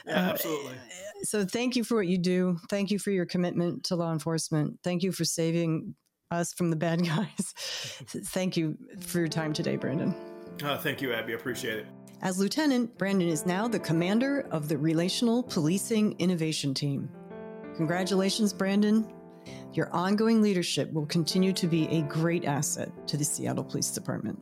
yeah 0.06 0.12
uh, 0.12 0.30
absolutely. 0.30 0.74
So, 1.22 1.44
thank 1.44 1.76
you 1.76 1.84
for 1.84 1.96
what 1.96 2.06
you 2.06 2.18
do. 2.18 2.58
Thank 2.68 2.90
you 2.90 2.98
for 2.98 3.10
your 3.10 3.26
commitment 3.26 3.84
to 3.84 3.96
law 3.96 4.12
enforcement. 4.12 4.78
Thank 4.82 5.02
you 5.02 5.12
for 5.12 5.24
saving 5.24 5.94
us 6.30 6.52
from 6.52 6.70
the 6.70 6.76
bad 6.76 7.04
guys. 7.04 7.54
thank 8.06 8.56
you 8.56 8.76
for 9.00 9.18
your 9.18 9.28
time 9.28 9.52
today, 9.52 9.76
Brandon. 9.76 10.14
Uh, 10.62 10.78
thank 10.78 11.00
you, 11.00 11.12
Abby. 11.12 11.32
I 11.32 11.36
appreciate 11.36 11.78
it. 11.78 11.86
As 12.20 12.38
lieutenant, 12.38 12.98
Brandon 12.98 13.28
is 13.28 13.46
now 13.46 13.68
the 13.68 13.78
commander 13.78 14.46
of 14.50 14.68
the 14.68 14.76
Relational 14.76 15.42
Policing 15.42 16.16
Innovation 16.18 16.74
Team. 16.74 17.08
Congratulations, 17.76 18.52
Brandon. 18.52 19.06
Your 19.74 19.92
ongoing 19.92 20.40
leadership 20.42 20.92
will 20.92 21.06
continue 21.06 21.52
to 21.52 21.66
be 21.66 21.86
a 21.88 22.02
great 22.02 22.44
asset 22.44 22.90
to 23.08 23.16
the 23.16 23.24
Seattle 23.24 23.64
Police 23.64 23.90
Department. 23.90 24.40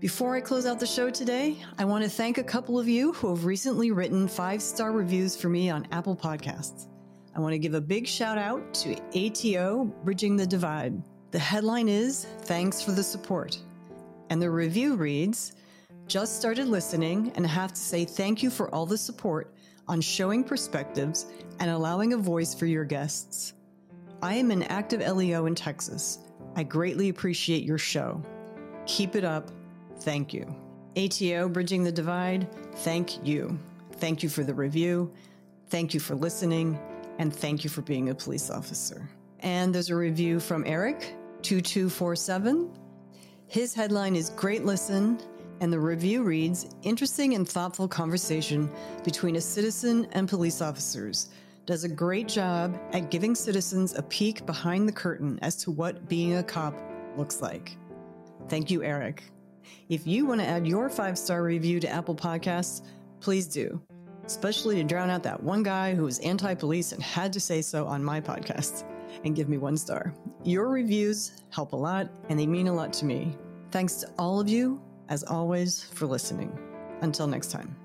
Before 0.00 0.34
I 0.34 0.40
close 0.40 0.66
out 0.66 0.80
the 0.80 0.86
show 0.86 1.10
today, 1.10 1.58
I 1.78 1.84
want 1.84 2.02
to 2.02 2.10
thank 2.10 2.38
a 2.38 2.42
couple 2.42 2.78
of 2.78 2.88
you 2.88 3.12
who 3.12 3.28
have 3.28 3.44
recently 3.44 3.92
written 3.92 4.26
five 4.26 4.60
star 4.60 4.90
reviews 4.90 5.36
for 5.36 5.48
me 5.48 5.70
on 5.70 5.86
Apple 5.92 6.16
Podcasts. 6.16 6.88
I 7.36 7.40
want 7.40 7.52
to 7.52 7.58
give 7.58 7.74
a 7.74 7.80
big 7.80 8.08
shout 8.08 8.36
out 8.36 8.74
to 8.74 8.96
ATO 9.14 9.84
Bridging 10.04 10.36
the 10.36 10.46
Divide. 10.46 11.00
The 11.30 11.38
headline 11.38 11.88
is 11.88 12.26
Thanks 12.40 12.82
for 12.82 12.92
the 12.92 13.02
Support. 13.02 13.58
And 14.30 14.42
the 14.42 14.50
review 14.50 14.96
reads 14.96 15.52
Just 16.08 16.36
started 16.36 16.66
listening 16.66 17.30
and 17.36 17.46
have 17.46 17.72
to 17.72 17.80
say 17.80 18.04
thank 18.04 18.42
you 18.42 18.50
for 18.50 18.74
all 18.74 18.86
the 18.86 18.98
support 18.98 19.54
on 19.86 20.00
showing 20.00 20.42
perspectives 20.42 21.26
and 21.60 21.70
allowing 21.70 22.12
a 22.12 22.16
voice 22.16 22.54
for 22.54 22.66
your 22.66 22.84
guests. 22.84 23.54
I 24.22 24.34
am 24.34 24.52
an 24.52 24.62
active 24.64 25.00
LEO 25.00 25.46
in 25.46 25.56
Texas. 25.56 26.20
I 26.54 26.62
greatly 26.62 27.08
appreciate 27.08 27.64
your 27.64 27.76
show. 27.78 28.22
Keep 28.86 29.16
it 29.16 29.24
up. 29.24 29.50
Thank 29.98 30.32
you. 30.32 30.46
ATO 30.96 31.48
Bridging 31.48 31.82
the 31.82 31.90
Divide, 31.90 32.46
thank 32.76 33.26
you. 33.26 33.58
Thank 33.94 34.22
you 34.22 34.28
for 34.28 34.44
the 34.44 34.54
review. 34.54 35.12
Thank 35.70 35.92
you 35.92 35.98
for 35.98 36.14
listening. 36.14 36.78
And 37.18 37.34
thank 37.34 37.64
you 37.64 37.70
for 37.70 37.82
being 37.82 38.10
a 38.10 38.14
police 38.14 38.48
officer. 38.48 39.10
And 39.40 39.74
there's 39.74 39.90
a 39.90 39.96
review 39.96 40.38
from 40.38 40.64
Eric, 40.68 41.16
2247. 41.42 42.70
His 43.48 43.74
headline 43.74 44.14
is 44.14 44.30
Great 44.30 44.64
Listen, 44.64 45.18
and 45.60 45.72
the 45.72 45.80
review 45.80 46.22
reads 46.22 46.76
Interesting 46.84 47.34
and 47.34 47.48
thoughtful 47.48 47.88
conversation 47.88 48.70
between 49.02 49.34
a 49.34 49.40
citizen 49.40 50.06
and 50.12 50.28
police 50.28 50.62
officers. 50.62 51.30
Does 51.64 51.84
a 51.84 51.88
great 51.88 52.26
job 52.26 52.78
at 52.92 53.10
giving 53.10 53.34
citizens 53.34 53.94
a 53.94 54.02
peek 54.02 54.44
behind 54.46 54.88
the 54.88 54.92
curtain 54.92 55.38
as 55.42 55.56
to 55.56 55.70
what 55.70 56.08
being 56.08 56.36
a 56.36 56.42
cop 56.42 56.74
looks 57.16 57.40
like. 57.40 57.76
Thank 58.48 58.70
you, 58.70 58.82
Eric. 58.82 59.22
If 59.88 60.06
you 60.06 60.26
want 60.26 60.40
to 60.40 60.46
add 60.46 60.66
your 60.66 60.88
five 60.88 61.16
star 61.16 61.44
review 61.44 61.78
to 61.80 61.88
Apple 61.88 62.16
Podcasts, 62.16 62.82
please 63.20 63.46
do, 63.46 63.80
especially 64.24 64.76
to 64.76 64.84
drown 64.84 65.10
out 65.10 65.22
that 65.22 65.40
one 65.40 65.62
guy 65.62 65.94
who 65.94 66.02
was 66.04 66.18
anti 66.20 66.54
police 66.54 66.92
and 66.92 67.02
had 67.02 67.32
to 67.32 67.40
say 67.40 67.62
so 67.62 67.86
on 67.86 68.02
my 68.02 68.20
podcast 68.20 68.84
and 69.24 69.36
give 69.36 69.48
me 69.48 69.58
one 69.58 69.76
star. 69.76 70.12
Your 70.42 70.68
reviews 70.68 71.42
help 71.50 71.72
a 71.72 71.76
lot 71.76 72.08
and 72.28 72.38
they 72.38 72.46
mean 72.46 72.66
a 72.68 72.74
lot 72.74 72.92
to 72.94 73.04
me. 73.04 73.36
Thanks 73.70 73.96
to 73.96 74.10
all 74.18 74.40
of 74.40 74.48
you, 74.48 74.80
as 75.08 75.22
always, 75.24 75.84
for 75.84 76.06
listening. 76.06 76.58
Until 77.02 77.26
next 77.26 77.50
time. 77.50 77.81